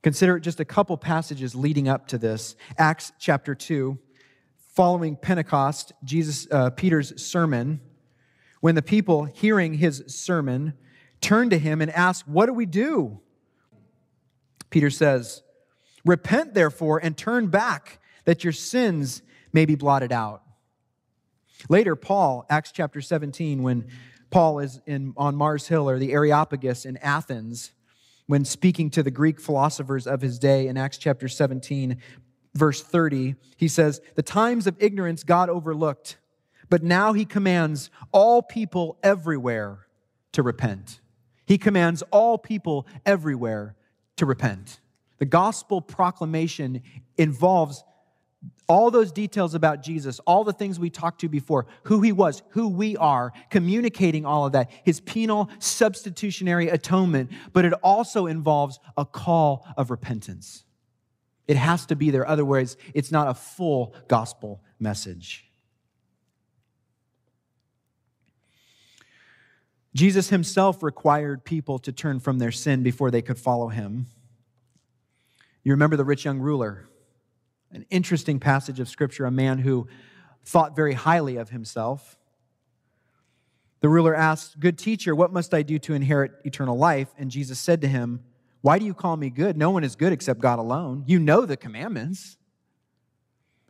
Consider 0.03 0.39
just 0.39 0.61
a 0.61 0.65
couple 0.65 0.97
passages 0.97 1.55
leading 1.55 1.89
up 1.89 2.09
to 2.09 2.19
this. 2.19 2.57
Acts 2.79 3.13
chapter 3.19 3.55
2, 3.55 3.99
following 4.75 5.17
Pentecost, 5.17 5.93
Jesus, 6.05 6.47
uh, 6.51 6.71
Peter's 6.71 7.21
sermon, 7.23 7.81
when 8.67 8.75
the 8.75 8.83
people 8.83 9.27
hearing 9.27 9.75
his 9.75 10.03
sermon 10.09 10.75
turned 11.21 11.53
to 11.53 11.57
him 11.57 11.81
and 11.81 11.89
asked, 11.93 12.27
What 12.27 12.47
do 12.47 12.53
we 12.53 12.67
do? 12.67 13.21
Peter 14.71 14.91
says, 14.91 15.45
Repent 16.05 16.53
therefore 16.53 16.99
and 17.01 17.17
turn 17.17 17.47
back, 17.47 18.01
that 18.25 18.43
your 18.43 18.53
sins 18.53 19.23
may 19.53 19.67
be 19.67 19.77
blotted 19.77 20.11
out. 20.11 20.43
Later, 21.69 21.95
Paul, 21.95 22.45
Acts 22.51 22.73
chapter 22.73 23.01
17, 23.01 23.63
when 23.63 23.87
Paul 24.31 24.59
is 24.59 24.81
in, 24.85 25.15
on 25.17 25.37
Mars 25.37 25.69
Hill 25.69 25.89
or 25.89 26.01
the 26.01 26.13
Areopagus 26.13 26.85
in 26.85 26.97
Athens, 26.97 27.71
when 28.27 28.45
speaking 28.45 28.91
to 28.91 29.05
the 29.05 29.13
Greek 29.13 29.41
philosophers 29.41 30.09
of 30.09 30.23
his 30.23 30.41
day 30.41 30.67
in 30.67 30.77
Acts 30.77 30.99
chapter 30.99 31.29
17, 31.29 31.99
verse 32.57 32.83
30, 32.83 33.37
he 33.57 33.69
says, 33.69 34.01
The 34.17 34.25
times 34.25 34.67
of 34.67 34.75
ignorance 34.81 35.23
God 35.23 35.51
overlooked, 35.51 36.17
but 36.69 36.83
now 36.83 37.13
he 37.13 37.25
commands 37.25 37.91
all 38.13 38.43
people 38.43 38.99
everywhere 39.03 39.87
to 40.33 40.43
repent. 40.43 41.01
He 41.47 41.59
commands 41.59 42.03
all 42.11 42.39
people 42.39 42.87
everywhere 43.05 43.77
to 44.17 44.27
repent. 44.27 44.81
The 45.19 45.27
gospel 45.27 45.81
proclamation 45.81 46.83
involves 47.17 47.85
all 48.69 48.91
those 48.91 49.13
details 49.13 49.55
about 49.55 49.83
Jesus, 49.83 50.21
all 50.21 50.45
the 50.45 50.53
things 50.53 50.79
we 50.79 50.91
talked 50.91 51.21
to 51.21 51.29
before, 51.29 51.67
who 51.85 52.01
he 52.01 52.13
was, 52.13 52.43
who 52.51 52.69
we 52.69 52.97
are, 52.97 53.33
communicating 53.51 54.27
all 54.27 54.47
of 54.47 54.53
that, 54.53 54.71
his 54.85 55.01
penal 55.01 55.49
substitutionary 55.59 56.69
atonement, 56.69 57.31
but 57.53 57.65
it 57.65 57.73
also 57.75 58.27
involves 58.27 58.79
a 58.97 59.05
call 59.05 59.67
of 59.77 59.91
repentance. 59.91 60.65
It 61.47 61.57
has 61.57 61.87
to 61.87 61.97
be 61.97 62.11
there, 62.11 62.27
otherwise, 62.27 62.77
it's 62.93 63.13
not 63.13 63.29
a 63.29 63.35
full 63.35 63.95
gospel 64.09 64.63
message. 64.81 65.46
Jesus 69.97 70.29
himself 70.29 70.83
required 70.83 71.43
people 71.43 71.79
to 71.79 71.91
turn 71.91 72.21
from 72.21 72.39
their 72.39 72.53
sin 72.53 72.83
before 72.83 73.11
they 73.11 73.23
could 73.23 73.39
follow 73.39 73.69
him. 73.69 74.07
You 75.65 75.73
remember 75.73 75.97
the 75.97 76.05
rich 76.05 76.25
young 76.25 76.39
ruler 76.39 76.87
an 77.73 77.85
interesting 77.91 78.39
passage 78.39 78.79
of 78.79 78.89
Scripture, 78.89 79.27
a 79.27 79.31
man 79.31 79.59
who 79.59 79.89
thought 80.45 80.77
very 80.77 80.95
highly 80.95 81.37
of 81.37 81.51
himself. 81.51 82.17
The 83.81 83.89
ruler 83.89 84.15
asked, 84.15 84.61
Good 84.61 84.79
teacher, 84.79 85.15
what 85.15 85.33
must 85.33 85.53
I 85.53 85.63
do 85.63 85.79
to 85.81 85.93
inherit 85.93 86.33
eternal 86.45 86.79
life? 86.79 87.09
And 87.19 87.31
Jesus 87.31 87.59
said 87.59 87.81
to 87.81 87.89
him, 87.89 88.21
Why 88.61 88.79
do 88.79 88.85
you 88.85 88.95
call 88.95 89.17
me 89.17 89.31
good? 89.31 89.57
No 89.57 89.71
one 89.71 89.83
is 89.83 89.97
good 89.97 90.13
except 90.13 90.41
God 90.41 90.59
alone. 90.59 91.05
You 91.07 91.19
know 91.19 91.45
the 91.45 91.57
commandments. 91.57 92.37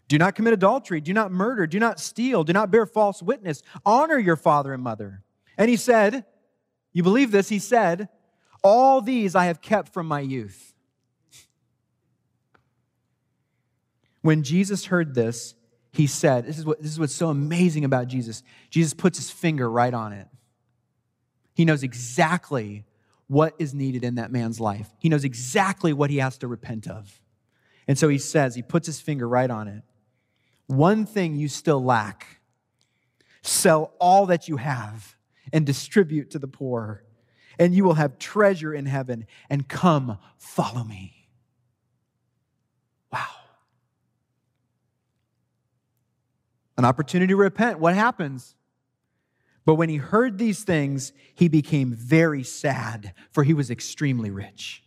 Do 0.08 0.18
not 0.18 0.34
commit 0.34 0.52
adultery. 0.52 1.00
Do 1.00 1.12
not 1.12 1.32
murder. 1.32 1.66
Do 1.66 1.80
not 1.80 1.98
steal. 1.98 2.44
Do 2.44 2.52
not 2.52 2.70
bear 2.70 2.84
false 2.84 3.22
witness. 3.22 3.62
Honor 3.84 4.18
your 4.18 4.36
father 4.36 4.72
and 4.74 4.82
mother. 4.82 5.22
And 5.58 5.70
he 5.70 5.76
said, 5.76 6.24
You 6.92 7.02
believe 7.02 7.30
this? 7.30 7.48
He 7.48 7.58
said, 7.58 8.08
All 8.62 9.00
these 9.00 9.34
I 9.34 9.46
have 9.46 9.60
kept 9.60 9.92
from 9.92 10.06
my 10.06 10.20
youth. 10.20 10.74
When 14.22 14.42
Jesus 14.42 14.86
heard 14.86 15.14
this, 15.14 15.54
he 15.92 16.06
said, 16.06 16.44
this 16.46 16.58
is, 16.58 16.66
what, 16.66 16.82
this 16.82 16.90
is 16.90 17.00
what's 17.00 17.14
so 17.14 17.30
amazing 17.30 17.84
about 17.84 18.08
Jesus. 18.08 18.42
Jesus 18.70 18.92
puts 18.92 19.18
his 19.18 19.30
finger 19.30 19.70
right 19.70 19.94
on 19.94 20.12
it. 20.12 20.26
He 21.54 21.64
knows 21.64 21.82
exactly 21.82 22.84
what 23.28 23.54
is 23.58 23.72
needed 23.72 24.04
in 24.04 24.16
that 24.16 24.30
man's 24.30 24.60
life, 24.60 24.88
he 24.98 25.08
knows 25.08 25.24
exactly 25.24 25.92
what 25.92 26.10
he 26.10 26.18
has 26.18 26.38
to 26.38 26.48
repent 26.48 26.86
of. 26.86 27.20
And 27.88 27.98
so 27.98 28.08
he 28.08 28.18
says, 28.18 28.54
he 28.54 28.62
puts 28.62 28.86
his 28.86 29.00
finger 29.00 29.28
right 29.28 29.50
on 29.50 29.68
it. 29.68 29.82
One 30.66 31.06
thing 31.06 31.36
you 31.36 31.48
still 31.48 31.82
lack 31.82 32.40
sell 33.42 33.94
all 34.00 34.26
that 34.26 34.48
you 34.48 34.56
have 34.56 35.15
and 35.52 35.64
distribute 35.66 36.30
to 36.30 36.38
the 36.38 36.48
poor, 36.48 37.04
and 37.58 37.74
you 37.74 37.84
will 37.84 37.94
have 37.94 38.18
treasure 38.18 38.74
in 38.74 38.86
heaven. 38.86 39.26
And 39.48 39.68
come, 39.68 40.18
follow 40.36 40.84
me. 40.84 41.28
Wow. 43.12 43.26
An 46.76 46.84
opportunity 46.84 47.32
to 47.32 47.36
repent. 47.36 47.78
What 47.78 47.94
happens? 47.94 48.54
But 49.64 49.74
when 49.74 49.88
he 49.88 49.96
heard 49.96 50.38
these 50.38 50.62
things, 50.62 51.12
he 51.34 51.48
became 51.48 51.92
very 51.92 52.44
sad, 52.44 53.14
for 53.32 53.42
he 53.42 53.52
was 53.52 53.70
extremely 53.70 54.30
rich. 54.30 54.84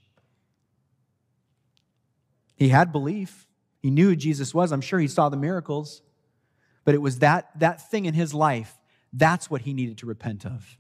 He 2.55 2.69
had 2.69 2.91
belief. 2.91 3.45
He 3.81 3.89
knew 3.89 4.09
who 4.09 4.15
Jesus 4.15 4.53
was. 4.53 4.71
I'm 4.71 4.81
sure 4.81 4.99
he 4.99 5.07
saw 5.07 5.29
the 5.29 5.37
miracles. 5.37 6.01
But 6.85 6.95
it 6.95 7.01
was 7.01 7.19
that, 7.19 7.49
that 7.59 7.89
thing 7.89 8.05
in 8.05 8.13
his 8.13 8.33
life, 8.33 8.78
that's 9.13 9.49
what 9.49 9.61
he 9.61 9.73
needed 9.73 9.97
to 9.99 10.05
repent 10.05 10.45
of. 10.45 10.77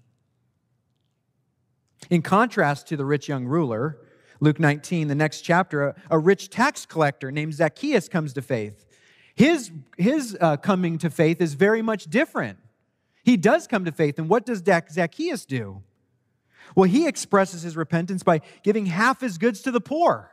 In 2.09 2.21
contrast 2.21 2.87
to 2.87 2.97
the 2.97 3.05
rich 3.05 3.27
young 3.27 3.45
ruler, 3.45 3.97
Luke 4.39 4.59
19, 4.59 5.07
the 5.07 5.15
next 5.15 5.41
chapter, 5.41 5.95
a, 6.09 6.17
rich 6.17 6.49
tax 6.49 6.85
collector 6.85 7.31
named 7.31 7.53
Zacchaeus 7.53 8.07
comes 8.07 8.33
to 8.33 8.41
faith. 8.41 8.85
His, 9.35 9.71
his 9.97 10.37
uh, 10.39 10.57
coming 10.57 10.97
to 10.99 11.09
faith 11.09 11.41
is 11.41 11.55
very 11.55 11.81
much 11.81 12.05
different. 12.05 12.57
He 13.23 13.37
does 13.37 13.67
come 13.67 13.85
to 13.85 13.91
faith, 13.91 14.17
and 14.17 14.29
what 14.29 14.45
does 14.45 14.63
Zacchaeus 14.63 15.45
do? 15.45 15.83
Well, 16.75 16.89
he 16.89 17.07
expresses 17.07 17.63
his 17.63 17.75
repentance 17.75 18.23
by 18.23 18.41
giving 18.63 18.85
half 18.85 19.21
his 19.21 19.37
goods 19.37 19.61
to 19.63 19.71
the 19.71 19.81
poor. 19.81 20.31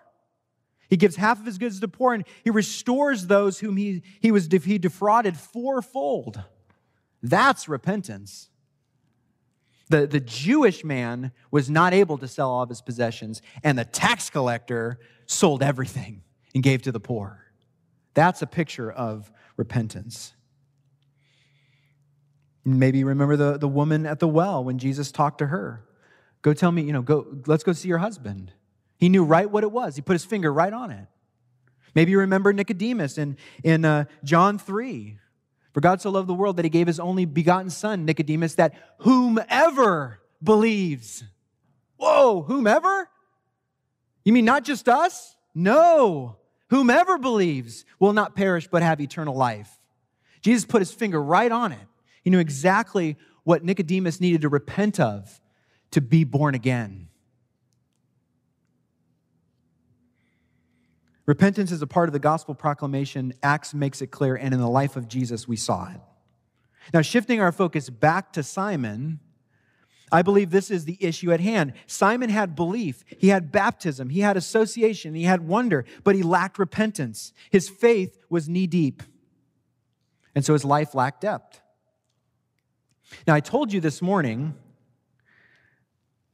He 0.88 0.96
gives 0.96 1.16
half 1.16 1.40
of 1.40 1.46
his 1.46 1.58
goods 1.58 1.76
to 1.76 1.80
the 1.80 1.88
poor, 1.88 2.14
and 2.14 2.24
he 2.44 2.50
restores 2.50 3.26
those 3.26 3.58
whom 3.58 3.76
he, 3.76 4.02
he 4.20 4.30
was 4.30 4.46
he 4.46 4.78
defrauded 4.78 5.36
fourfold. 5.36 6.42
That's 7.28 7.68
repentance. 7.68 8.50
The, 9.88 10.06
the 10.06 10.20
Jewish 10.20 10.84
man 10.84 11.32
was 11.50 11.68
not 11.68 11.92
able 11.92 12.18
to 12.18 12.28
sell 12.28 12.50
all 12.50 12.62
of 12.62 12.68
his 12.68 12.80
possessions, 12.80 13.42
and 13.64 13.78
the 13.78 13.84
tax 13.84 14.30
collector 14.30 14.98
sold 15.26 15.62
everything 15.62 16.22
and 16.54 16.62
gave 16.62 16.82
to 16.82 16.92
the 16.92 17.00
poor. 17.00 17.44
That's 18.14 18.42
a 18.42 18.46
picture 18.46 18.90
of 18.90 19.30
repentance. 19.56 20.34
Maybe 22.64 23.02
remember 23.04 23.36
the, 23.36 23.58
the 23.58 23.68
woman 23.68 24.06
at 24.06 24.20
the 24.20 24.28
well 24.28 24.62
when 24.62 24.78
Jesus 24.78 25.10
talked 25.10 25.38
to 25.38 25.46
her. 25.46 25.84
Go 26.42 26.52
tell 26.52 26.70
me, 26.70 26.82
you 26.82 26.92
know, 26.92 27.02
go, 27.02 27.26
let's 27.46 27.64
go 27.64 27.72
see 27.72 27.88
your 27.88 27.98
husband. 27.98 28.52
He 28.98 29.08
knew 29.08 29.24
right 29.24 29.50
what 29.50 29.64
it 29.64 29.70
was. 29.70 29.96
He 29.96 30.02
put 30.02 30.14
his 30.14 30.24
finger 30.24 30.52
right 30.52 30.72
on 30.72 30.90
it. 30.90 31.06
Maybe 31.94 32.12
you 32.12 32.20
remember 32.20 32.52
Nicodemus 32.52 33.18
in, 33.18 33.36
in 33.64 33.84
uh, 33.84 34.04
John 34.22 34.58
3 34.58 35.18
for 35.76 35.82
God 35.82 36.00
so 36.00 36.08
loved 36.08 36.26
the 36.26 36.32
world 36.32 36.56
that 36.56 36.64
he 36.64 36.70
gave 36.70 36.86
his 36.86 36.98
only 36.98 37.26
begotten 37.26 37.68
son, 37.68 38.06
Nicodemus, 38.06 38.54
that 38.54 38.72
whomever 39.00 40.22
believes. 40.42 41.22
Whoa, 41.98 42.40
whomever? 42.40 43.10
You 44.24 44.32
mean 44.32 44.46
not 44.46 44.64
just 44.64 44.88
us? 44.88 45.36
No. 45.54 46.38
Whomever 46.70 47.18
believes 47.18 47.84
will 48.00 48.14
not 48.14 48.34
perish 48.34 48.68
but 48.68 48.80
have 48.80 49.02
eternal 49.02 49.36
life. 49.36 49.68
Jesus 50.40 50.64
put 50.64 50.80
his 50.80 50.94
finger 50.94 51.22
right 51.22 51.52
on 51.52 51.72
it. 51.72 51.86
He 52.24 52.30
knew 52.30 52.38
exactly 52.38 53.18
what 53.44 53.62
Nicodemus 53.62 54.18
needed 54.18 54.40
to 54.40 54.48
repent 54.48 54.98
of 54.98 55.42
to 55.90 56.00
be 56.00 56.24
born 56.24 56.54
again. 56.54 57.05
Repentance 61.26 61.72
is 61.72 61.82
a 61.82 61.86
part 61.86 62.08
of 62.08 62.12
the 62.12 62.20
gospel 62.20 62.54
proclamation. 62.54 63.34
Acts 63.42 63.74
makes 63.74 64.00
it 64.00 64.08
clear, 64.08 64.36
and 64.36 64.54
in 64.54 64.60
the 64.60 64.68
life 64.68 64.96
of 64.96 65.08
Jesus, 65.08 65.48
we 65.48 65.56
saw 65.56 65.90
it. 65.90 66.00
Now, 66.94 67.02
shifting 67.02 67.40
our 67.40 67.50
focus 67.50 67.90
back 67.90 68.32
to 68.34 68.44
Simon, 68.44 69.18
I 70.12 70.22
believe 70.22 70.50
this 70.50 70.70
is 70.70 70.84
the 70.84 70.96
issue 71.00 71.32
at 71.32 71.40
hand. 71.40 71.72
Simon 71.88 72.30
had 72.30 72.54
belief, 72.54 73.02
he 73.18 73.28
had 73.28 73.50
baptism, 73.50 74.08
he 74.10 74.20
had 74.20 74.36
association, 74.36 75.14
he 75.14 75.24
had 75.24 75.48
wonder, 75.48 75.84
but 76.04 76.14
he 76.14 76.22
lacked 76.22 76.60
repentance. 76.60 77.32
His 77.50 77.68
faith 77.68 78.16
was 78.30 78.48
knee 78.48 78.68
deep, 78.68 79.02
and 80.32 80.44
so 80.44 80.52
his 80.52 80.64
life 80.64 80.94
lacked 80.94 81.22
depth. 81.22 81.60
Now, 83.26 83.34
I 83.34 83.40
told 83.40 83.72
you 83.72 83.80
this 83.80 84.00
morning 84.00 84.54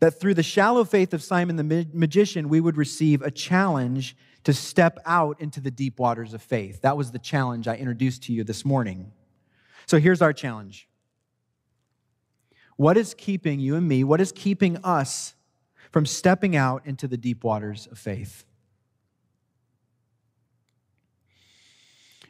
that 0.01 0.21
through 0.21 0.35
the 0.35 0.43
shallow 0.43 0.85
faith 0.85 1.15
of 1.15 1.23
Simon 1.23 1.57
the 1.57 1.87
magician, 1.95 2.49
we 2.51 2.61
would 2.61 2.77
receive 2.77 3.23
a 3.23 3.31
challenge 3.31 4.17
to 4.45 4.53
step 4.53 4.99
out 5.07 5.41
into 5.41 5.61
the 5.61 5.71
deep 5.71 5.99
waters 5.99 6.35
of 6.35 6.43
faith. 6.43 6.83
That 6.83 6.97
was 6.97 7.13
the 7.13 7.19
challenge 7.19 7.69
I 7.69 7.77
introduced 7.77 8.25
to 8.25 8.33
you 8.33 8.45
this 8.45 8.65
morning. 8.65 9.13
So 9.87 9.99
here's 9.99 10.23
our 10.23 10.33
challenge 10.33 10.89
What 12.77 12.97
is 12.97 13.15
keeping 13.15 13.61
you 13.61 13.77
and 13.77 13.87
me, 13.87 14.05
what 14.05 14.21
is 14.21 14.33
keeping 14.33 14.79
us 14.85 15.35
from 15.91 16.07
stepping 16.07 16.57
out 16.57 16.87
into 16.87 17.07
the 17.07 17.17
deep 17.17 17.45
waters 17.45 17.87
of 17.91 17.99
faith? 17.99 18.45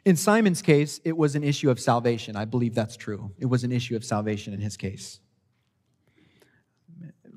In 0.05 0.17
Simon's 0.17 0.61
case, 0.61 0.99
it 1.05 1.15
was 1.15 1.35
an 1.35 1.43
issue 1.43 1.69
of 1.69 1.79
salvation. 1.79 2.35
I 2.35 2.43
believe 2.43 2.75
that's 2.75 2.97
true. 2.97 3.31
It 3.39 3.45
was 3.45 3.63
an 3.63 3.71
issue 3.71 3.95
of 3.95 4.03
salvation 4.03 4.53
in 4.53 4.59
his 4.59 4.75
case. 4.75 5.19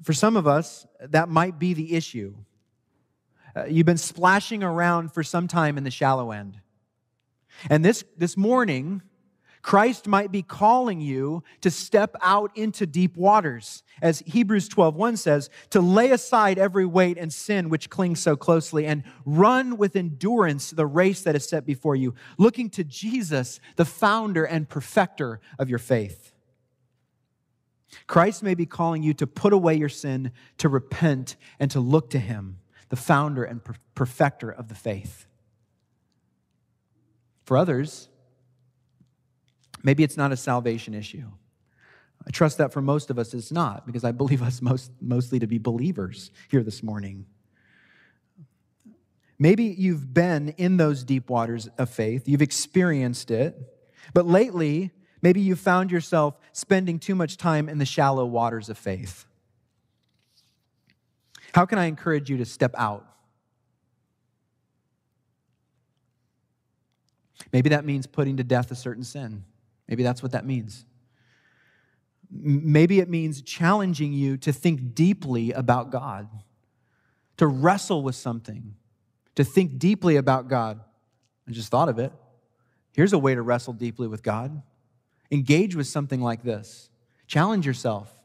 For 0.02 0.12
some 0.12 0.36
of 0.36 0.46
us, 0.46 0.84
that 1.00 1.28
might 1.28 1.58
be 1.58 1.74
the 1.74 1.94
issue. 1.94 2.34
Uh, 3.56 3.64
you've 3.64 3.86
been 3.86 3.96
splashing 3.96 4.62
around 4.62 5.14
for 5.14 5.22
some 5.22 5.48
time 5.48 5.78
in 5.78 5.84
the 5.84 5.90
shallow 5.90 6.30
end. 6.30 6.60
And 7.70 7.82
this, 7.82 8.04
this 8.18 8.36
morning, 8.36 9.00
Christ 9.62 10.06
might 10.06 10.30
be 10.30 10.42
calling 10.42 11.00
you 11.00 11.42
to 11.62 11.70
step 11.70 12.14
out 12.20 12.54
into 12.54 12.86
deep 12.86 13.16
waters. 13.16 13.82
As 14.02 14.22
Hebrews 14.26 14.68
12:1 14.68 15.16
says, 15.16 15.48
to 15.70 15.80
lay 15.80 16.10
aside 16.10 16.58
every 16.58 16.84
weight 16.84 17.16
and 17.16 17.32
sin 17.32 17.70
which 17.70 17.88
clings 17.88 18.20
so 18.20 18.36
closely 18.36 18.86
and 18.86 19.02
run 19.24 19.78
with 19.78 19.96
endurance 19.96 20.70
the 20.70 20.86
race 20.86 21.22
that 21.22 21.34
is 21.34 21.48
set 21.48 21.64
before 21.64 21.96
you, 21.96 22.14
looking 22.36 22.68
to 22.70 22.84
Jesus, 22.84 23.58
the 23.76 23.86
founder 23.86 24.44
and 24.44 24.68
perfecter 24.68 25.40
of 25.58 25.70
your 25.70 25.78
faith. 25.78 26.32
Christ 28.06 28.42
may 28.42 28.54
be 28.54 28.66
calling 28.66 29.02
you 29.02 29.14
to 29.14 29.26
put 29.26 29.54
away 29.54 29.74
your 29.76 29.88
sin, 29.88 30.32
to 30.58 30.68
repent, 30.68 31.36
and 31.58 31.70
to 31.70 31.80
look 31.80 32.10
to 32.10 32.18
him 32.18 32.58
the 32.88 32.96
founder 32.96 33.44
and 33.44 33.60
perfecter 33.94 34.50
of 34.50 34.68
the 34.68 34.74
faith. 34.74 35.26
For 37.44 37.56
others, 37.56 38.08
maybe 39.82 40.02
it's 40.02 40.16
not 40.16 40.32
a 40.32 40.36
salvation 40.36 40.94
issue. 40.94 41.30
I 42.26 42.30
trust 42.30 42.58
that 42.58 42.72
for 42.72 42.82
most 42.82 43.10
of 43.10 43.18
us 43.18 43.34
it's 43.34 43.52
not, 43.52 43.86
because 43.86 44.04
I 44.04 44.12
believe 44.12 44.42
us 44.42 44.60
most, 44.60 44.90
mostly 45.00 45.38
to 45.38 45.46
be 45.46 45.58
believers 45.58 46.30
here 46.48 46.62
this 46.62 46.82
morning. 46.82 47.26
Maybe 49.38 49.64
you've 49.64 50.12
been 50.12 50.48
in 50.50 50.76
those 50.76 51.04
deep 51.04 51.30
waters 51.30 51.68
of 51.78 51.90
faith, 51.90 52.26
you've 52.26 52.42
experienced 52.42 53.30
it, 53.30 53.56
but 54.14 54.26
lately, 54.26 54.92
maybe 55.22 55.40
you 55.40 55.54
found 55.54 55.90
yourself 55.90 56.38
spending 56.52 56.98
too 56.98 57.14
much 57.14 57.36
time 57.36 57.68
in 57.68 57.78
the 57.78 57.84
shallow 57.84 58.24
waters 58.24 58.68
of 58.68 58.78
faith. 58.78 59.26
How 61.56 61.64
can 61.64 61.78
I 61.78 61.86
encourage 61.86 62.28
you 62.28 62.36
to 62.36 62.44
step 62.44 62.74
out? 62.76 63.06
Maybe 67.50 67.70
that 67.70 67.86
means 67.86 68.06
putting 68.06 68.36
to 68.36 68.44
death 68.44 68.70
a 68.70 68.74
certain 68.74 69.02
sin. 69.02 69.42
Maybe 69.88 70.02
that's 70.02 70.22
what 70.22 70.32
that 70.32 70.44
means. 70.44 70.84
Maybe 72.30 73.00
it 73.00 73.08
means 73.08 73.40
challenging 73.40 74.12
you 74.12 74.36
to 74.36 74.52
think 74.52 74.94
deeply 74.94 75.52
about 75.52 75.90
God, 75.90 76.28
to 77.38 77.46
wrestle 77.46 78.02
with 78.02 78.16
something, 78.16 78.74
to 79.34 79.42
think 79.42 79.78
deeply 79.78 80.16
about 80.16 80.48
God. 80.48 80.78
I 81.48 81.52
just 81.52 81.70
thought 81.70 81.88
of 81.88 81.98
it. 81.98 82.12
Here's 82.92 83.14
a 83.14 83.18
way 83.18 83.34
to 83.34 83.40
wrestle 83.40 83.72
deeply 83.72 84.08
with 84.08 84.22
God. 84.22 84.60
Engage 85.30 85.74
with 85.74 85.86
something 85.86 86.20
like 86.20 86.42
this. 86.42 86.90
Challenge 87.26 87.64
yourself. 87.64 88.15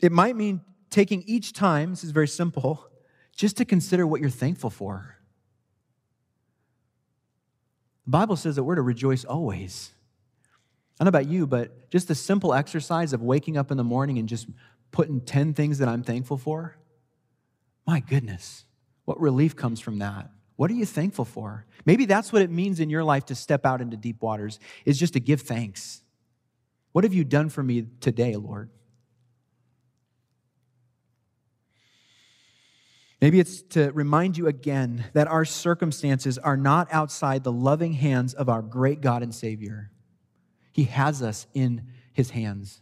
It 0.00 0.12
might 0.12 0.36
mean 0.36 0.62
taking 0.88 1.22
each 1.26 1.52
time, 1.52 1.90
this 1.90 2.04
is 2.04 2.10
very 2.10 2.28
simple, 2.28 2.86
just 3.36 3.56
to 3.58 3.64
consider 3.64 4.06
what 4.06 4.20
you're 4.20 4.30
thankful 4.30 4.70
for. 4.70 5.16
The 8.06 8.10
Bible 8.10 8.36
says 8.36 8.56
that 8.56 8.64
we're 8.64 8.74
to 8.74 8.82
rejoice 8.82 9.24
always. 9.24 9.92
I 10.98 11.04
don't 11.04 11.12
know 11.12 11.18
about 11.18 11.30
you, 11.30 11.46
but 11.46 11.90
just 11.90 12.08
the 12.08 12.14
simple 12.14 12.52
exercise 12.52 13.12
of 13.12 13.22
waking 13.22 13.56
up 13.56 13.70
in 13.70 13.76
the 13.76 13.84
morning 13.84 14.18
and 14.18 14.28
just 14.28 14.48
putting 14.90 15.20
10 15.20 15.54
things 15.54 15.78
that 15.78 15.88
I'm 15.88 16.02
thankful 16.02 16.36
for, 16.36 16.76
my 17.86 18.00
goodness, 18.00 18.64
what 19.04 19.20
relief 19.20 19.56
comes 19.56 19.80
from 19.80 19.98
that. 19.98 20.30
What 20.56 20.70
are 20.70 20.74
you 20.74 20.84
thankful 20.84 21.24
for? 21.24 21.64
Maybe 21.86 22.04
that's 22.04 22.32
what 22.32 22.42
it 22.42 22.50
means 22.50 22.80
in 22.80 22.90
your 22.90 23.02
life 23.02 23.24
to 23.26 23.34
step 23.34 23.64
out 23.64 23.80
into 23.80 23.96
deep 23.96 24.20
waters, 24.20 24.58
is 24.84 24.98
just 24.98 25.14
to 25.14 25.20
give 25.20 25.40
thanks. 25.40 26.02
What 26.92 27.04
have 27.04 27.14
you 27.14 27.24
done 27.24 27.48
for 27.48 27.62
me 27.62 27.86
today, 28.00 28.36
Lord? 28.36 28.68
Maybe 33.20 33.38
it's 33.38 33.60
to 33.62 33.90
remind 33.92 34.38
you 34.38 34.46
again 34.46 35.04
that 35.12 35.28
our 35.28 35.44
circumstances 35.44 36.38
are 36.38 36.56
not 36.56 36.88
outside 36.90 37.44
the 37.44 37.52
loving 37.52 37.92
hands 37.92 38.32
of 38.32 38.48
our 38.48 38.62
great 38.62 39.02
God 39.02 39.22
and 39.22 39.34
Savior. 39.34 39.90
He 40.72 40.84
has 40.84 41.22
us 41.22 41.46
in 41.52 41.86
His 42.14 42.30
hands. 42.30 42.80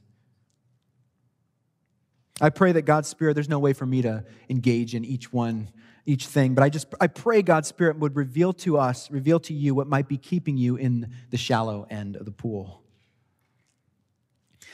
I 2.41 2.51
pray 2.51 2.71
that 2.71 2.83
God's 2.83 3.09
Spirit, 3.09 3.35
there's 3.35 3.49
no 3.49 3.59
way 3.59 3.73
for 3.73 3.85
me 3.85 4.03
to 4.03 4.25
engage 4.49 4.95
in 4.95 5.05
each 5.05 5.33
one, 5.33 5.71
each 6.07 6.29
thing, 6.29 6.55
but 6.55 6.63
I 6.63 6.69
just, 6.69 6.87
I 7.01 7.09
pray 7.09 7.43
God's 7.43 7.67
Spirit 7.67 7.99
would 7.99 8.15
reveal 8.15 8.53
to 8.55 8.79
us, 8.79 9.11
reveal 9.11 9.41
to 9.41 9.53
you 9.53 9.75
what 9.75 9.89
might 9.89 10.07
be 10.07 10.19
keeping 10.19 10.57
you 10.57 10.77
in 10.77 11.13
the 11.31 11.37
shallow 11.37 11.85
end 11.91 12.15
of 12.15 12.25
the 12.27 12.31
pool. 12.31 12.85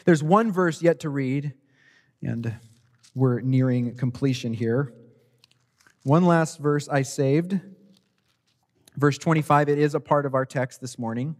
There's 0.05 0.23
one 0.23 0.53
verse 0.53 0.83
yet 0.83 1.01
to 1.01 1.09
read, 1.09 1.55
and 2.23 2.55
we're 3.15 3.41
nearing 3.41 3.97
completion 3.97 4.53
here. 4.53 4.93
One 6.05 6.25
last 6.25 6.59
verse 6.59 6.89
I 6.89 7.03
saved. 7.03 7.59
Verse 8.97 9.19
25, 9.19 9.69
it 9.71 9.79
is 9.79 9.95
a 9.95 10.01
part 10.01 10.27
of 10.27 10.35
our 10.35 10.47
text 10.47 10.81
this 10.81 10.99
morning. 10.99 11.35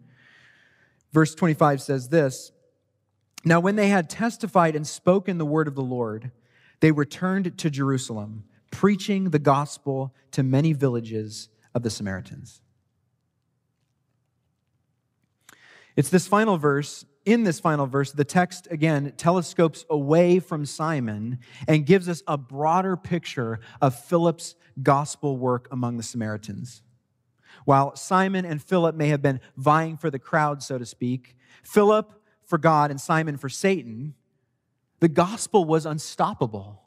Verse 1.13 1.35
25 1.35 1.81
says 1.81 2.09
this 2.09 2.51
Now, 3.45 3.61
when 3.61 3.77
they 3.77 3.89
had 3.89 4.11
testified 4.11 4.75
and 4.75 4.87
spoken 4.87 5.39
the 5.39 5.47
word 5.47 5.69
of 5.69 5.75
the 5.75 5.83
Lord, 5.83 6.33
they 6.81 6.91
returned 6.91 7.57
to 7.59 7.71
Jerusalem, 7.71 8.45
preaching 8.71 9.31
the 9.31 9.39
gospel 9.39 10.15
to 10.33 10.43
many 10.43 10.73
villages 10.73 11.49
of 11.75 11.83
the 11.83 11.91
Samaritans. 11.91 12.61
It's 15.95 16.09
this 16.09 16.27
final 16.27 16.57
verse 16.57 17.05
in 17.25 17.45
this 17.45 17.59
final 17.59 17.87
verse, 17.87 18.13
the 18.13 18.25
text 18.25 18.69
again 18.71 19.13
telescopes 19.17 19.85
away 19.89 20.41
from 20.41 20.67
Simon 20.67 21.39
and 21.67 21.87
gives 21.87 22.09
us 22.09 22.23
a 22.27 22.37
broader 22.37 22.97
picture 22.97 23.61
of 23.81 23.99
Philip's 23.99 24.55
gospel 24.83 25.37
work 25.37 25.69
among 25.71 25.97
the 25.97 26.03
Samaritans. 26.03 26.83
While 27.65 27.97
Simon 27.97 28.45
and 28.45 28.63
Philip 28.63 28.95
may 28.95 29.09
have 29.09 29.23
been 29.23 29.41
vying 29.57 29.97
for 29.97 30.11
the 30.11 30.19
crowd, 30.19 30.63
so 30.63 30.77
to 30.77 30.85
speak, 30.85 31.37
Philip 31.63 32.13
for 32.45 32.59
God 32.59 32.91
and 32.91 33.01
Simon 33.01 33.39
for 33.39 33.49
Satan, 33.49 34.15
the 35.01 35.09
gospel 35.09 35.65
was 35.65 35.87
unstoppable. 35.87 36.83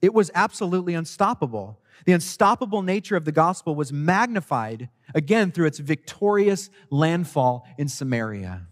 It 0.00 0.14
was 0.14 0.30
absolutely 0.34 0.94
unstoppable. 0.94 1.80
The 2.04 2.12
unstoppable 2.12 2.82
nature 2.82 3.16
of 3.16 3.24
the 3.24 3.32
gospel 3.32 3.74
was 3.74 3.92
magnified 3.92 4.90
again 5.14 5.50
through 5.50 5.66
its 5.66 5.78
victorious 5.78 6.70
landfall 6.90 7.66
in 7.78 7.88
Samaria. 7.88 8.68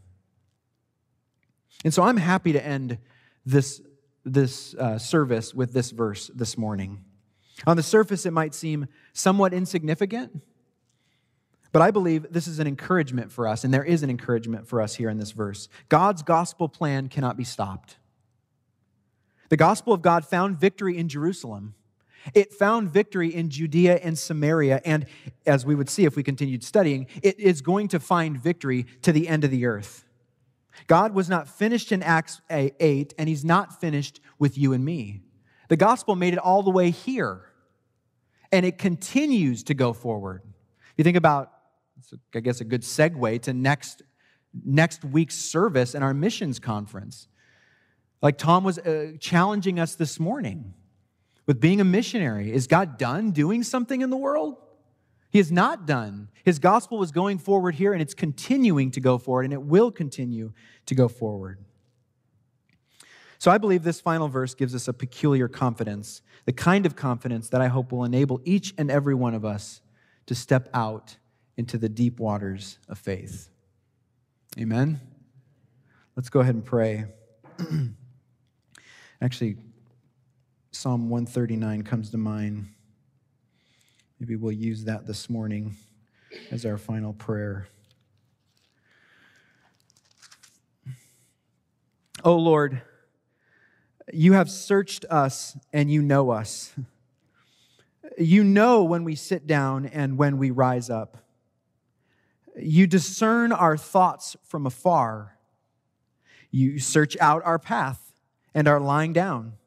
And 1.85 1.93
so 1.93 2.03
I'm 2.03 2.16
happy 2.16 2.53
to 2.53 2.66
end 2.66 2.99
this, 3.45 3.82
this 4.24 4.74
uh, 4.74 4.99
service 4.99 5.55
with 5.55 5.72
this 5.72 5.91
verse 5.91 6.30
this 6.35 6.57
morning. 6.57 7.05
On 7.66 7.76
the 7.76 7.82
surface, 7.82 8.26
it 8.26 8.32
might 8.32 8.55
seem 8.55 8.89
somewhat 9.12 9.53
insignificant, 9.53 10.43
but 11.70 11.82
I 11.82 11.91
believe 11.91 12.26
this 12.30 12.47
is 12.47 12.59
an 12.59 12.66
encouragement 12.66 13.30
for 13.30 13.47
us, 13.47 13.64
and 13.64 13.74
there 13.74 13.85
is 13.85 14.03
an 14.03 14.11
encouragement 14.11 14.66
for 14.66 14.80
us 14.80 14.95
here 14.95 15.11
in 15.11 15.18
this 15.18 15.32
verse. 15.32 15.68
God's 15.89 16.22
gospel 16.22 16.68
plan 16.68 17.09
cannot 17.09 17.37
be 17.37 17.45
stopped. 17.45 17.97
The 19.51 19.57
gospel 19.57 19.93
of 19.93 20.01
God 20.01 20.24
found 20.24 20.59
victory 20.59 20.97
in 20.97 21.09
Jerusalem. 21.09 21.74
It 22.32 22.55
found 22.55 22.91
victory 22.91 23.35
in 23.35 23.51
Judea 23.51 23.97
and 23.97 24.18
Samaria, 24.18 24.80
and 24.85 25.07
as 25.47 25.66
we 25.66 25.74
would 25.74 25.91
see 25.91 26.05
if 26.05 26.16
we 26.16 26.22
continued 26.22 26.64
studying, 26.64 27.07
it 27.22 27.39
is 27.39 27.61
going 27.61 27.89
to 27.89 28.01
find 28.01 28.41
victory 28.41 28.87
to 29.03 29.12
the 29.12 29.28
end 29.28 29.45
of 29.45 29.51
the 29.51 29.66
earth. 29.66 30.03
God 30.87 31.14
was 31.14 31.29
not 31.29 31.49
finished 31.49 31.93
in 31.93 32.03
Acts 32.03 32.41
8, 32.51 33.14
and 33.18 33.29
He's 33.29 33.45
not 33.45 33.81
finished 33.81 34.20
with 34.39 34.59
you 34.59 34.72
and 34.72 34.85
me. 34.85 35.22
The 35.68 35.77
gospel 35.77 36.16
made 36.16 36.35
it 36.35 36.39
all 36.39 36.62
the 36.62 36.70
way 36.70 36.91
here, 36.91 37.43
and 38.53 38.66
it 38.66 38.79
continues 38.79 39.62
to 39.64 39.75
go 39.75 39.93
forward. 39.93 40.43
If 40.45 40.95
you 40.99 41.05
think 41.05 41.16
about, 41.16 41.53
I 42.35 42.41
guess, 42.41 42.61
a 42.61 42.64
good 42.64 42.83
segue 42.83 43.43
to 43.43 43.53
next, 43.53 44.03
next 44.64 45.05
week's 45.05 45.37
service 45.37 45.95
and 45.95 46.05
our 46.05 46.14
missions 46.14 46.59
conference. 46.59 47.29
Like 48.22 48.39
Tom 48.39 48.64
was 48.64 48.79
uh, 48.79 49.12
challenging 49.20 49.79
us 49.79 49.95
this 49.97 50.18
morning 50.18 50.75
with 51.47 51.61
being 51.61 51.81
a 51.81 51.85
missionary. 51.85 52.53
Is 52.53 52.66
God 52.66 52.97
done 52.97 53.33
doing 53.33 53.62
something 53.62 54.01
in 54.01 54.11
the 54.11 54.16
world? 54.16 54.57
He 55.35 55.41
is 55.41 55.51
not 55.51 55.85
done. 55.85 56.28
His 56.45 56.61
gospel 56.61 57.03
is 57.03 57.11
going 57.11 57.39
forward 57.39 57.74
here 57.74 57.93
and 57.93 58.01
it's 58.01 58.14
continuing 58.14 58.93
to 58.93 59.01
go 59.01 59.18
forward 59.18 59.43
and 59.43 59.53
it 59.53 59.62
will 59.62 59.91
continue 59.91 60.53
to 60.87 60.95
go 60.95 61.09
forward. 61.09 61.59
So 63.39 63.51
I 63.51 63.59
believe 63.59 63.82
this 63.82 64.01
final 64.01 64.28
verse 64.28 64.55
gives 64.55 64.76
us 64.76 64.87
a 64.87 64.93
peculiar 64.93 65.49
confidence, 65.49 66.22
the 66.45 66.53
kind 66.53 66.87
of 66.87 66.95
confidence 66.95 67.49
that 67.49 67.61
I 67.61 67.66
hope 67.66 67.91
will 67.91 68.05
enable 68.05 68.41
each 68.45 68.74
and 68.78 68.93
every 68.93 69.16
one 69.16 69.35
of 69.35 69.45
us 69.45 69.80
to 70.26 70.37
step 70.37 70.68
out 70.72 71.16
into 71.57 71.78
the 71.78 71.89
deep 71.89 72.20
waters 72.20 72.78
of 72.89 72.97
faith. 72.97 73.51
Amen. 74.57 75.01
Let's 76.14 76.28
go 76.28 76.39
ahead 76.39 76.55
and 76.55 76.64
pray. 76.64 77.07
Actually, 79.20 79.57
Psalm 80.70 81.11
139 81.11 81.82
comes 81.82 82.11
to 82.11 82.18
mind. 82.18 82.68
Maybe 84.25 84.37
we'll 84.37 84.53
use 84.53 84.85
that 84.85 85.07
this 85.07 85.29
morning 85.29 85.77
as 86.51 86.64
our 86.64 86.79
final 86.79 87.12
prayer. 87.12 87.68
Oh 92.25 92.37
Lord, 92.37 92.81
you 94.11 94.33
have 94.33 94.51
searched 94.51 95.05
us 95.11 95.59
and 95.75 95.91
you 95.91 96.01
know 96.01 96.31
us. 96.31 96.72
You 98.16 98.45
know 98.45 98.83
when 98.83 99.05
we 99.05 99.14
sit 99.14 99.47
down 99.47 99.85
and 99.85 100.16
when 100.16 100.39
we 100.39 100.51
rise 100.51 100.89
up. 100.89 101.18
You 102.59 102.87
discern 102.87 103.53
our 103.53 103.77
thoughts 103.77 104.39
from 104.43 104.64
afar. 104.64 105.37
You 106.51 106.79
search 106.79 107.14
out 107.20 107.43
our 107.45 107.59
path 107.59 108.14
and 108.55 108.66
our 108.66 108.81
lying 108.81 109.12
down. 109.12 109.59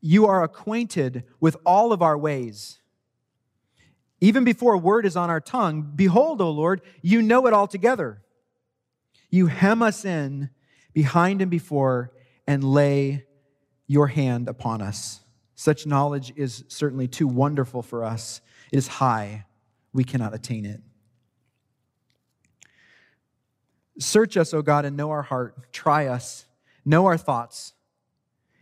You 0.00 0.24
are 0.24 0.44
acquainted 0.44 1.24
with 1.40 1.56
all 1.66 1.92
of 1.92 2.00
our 2.00 2.16
ways. 2.16 2.78
Even 4.20 4.44
before 4.44 4.74
a 4.74 4.78
word 4.78 5.06
is 5.06 5.16
on 5.16 5.30
our 5.30 5.40
tongue, 5.40 5.92
behold, 5.94 6.40
O 6.40 6.50
Lord, 6.50 6.80
you 7.02 7.20
know 7.20 7.46
it 7.46 7.52
altogether. 7.52 8.22
You 9.30 9.46
hem 9.46 9.82
us 9.82 10.04
in 10.04 10.50
behind 10.92 11.42
and 11.42 11.50
before 11.50 12.12
and 12.46 12.62
lay 12.62 13.26
your 13.86 14.06
hand 14.06 14.48
upon 14.48 14.80
us. 14.80 15.20
Such 15.54 15.86
knowledge 15.86 16.32
is 16.36 16.64
certainly 16.68 17.08
too 17.08 17.28
wonderful 17.28 17.82
for 17.82 18.04
us. 18.04 18.40
It 18.72 18.76
is 18.76 18.88
high. 18.88 19.46
We 19.92 20.04
cannot 20.04 20.34
attain 20.34 20.64
it. 20.64 20.80
Search 23.98 24.36
us, 24.36 24.52
O 24.52 24.62
God, 24.62 24.84
and 24.84 24.96
know 24.96 25.10
our 25.10 25.22
heart. 25.22 25.72
Try 25.72 26.06
us, 26.06 26.46
know 26.84 27.06
our 27.06 27.16
thoughts, 27.16 27.74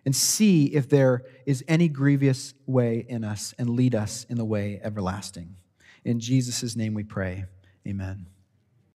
and 0.05 0.15
see 0.15 0.67
if 0.67 0.89
there 0.89 1.23
is 1.47 1.65
any 1.69 1.89
grievous 1.89 2.55
way 2.67 3.05
in 3.09 3.25
us, 3.25 3.55
and 3.59 3.71
lead 3.71 3.95
us 3.95 4.27
in 4.29 4.37
the 4.37 4.45
way 4.45 4.81
everlasting. 4.83 5.57
In 6.05 6.19
Jesus' 6.19 6.75
name 6.75 6.95
we 6.95 7.05
pray. 7.05 7.45
Amen. 7.87 8.27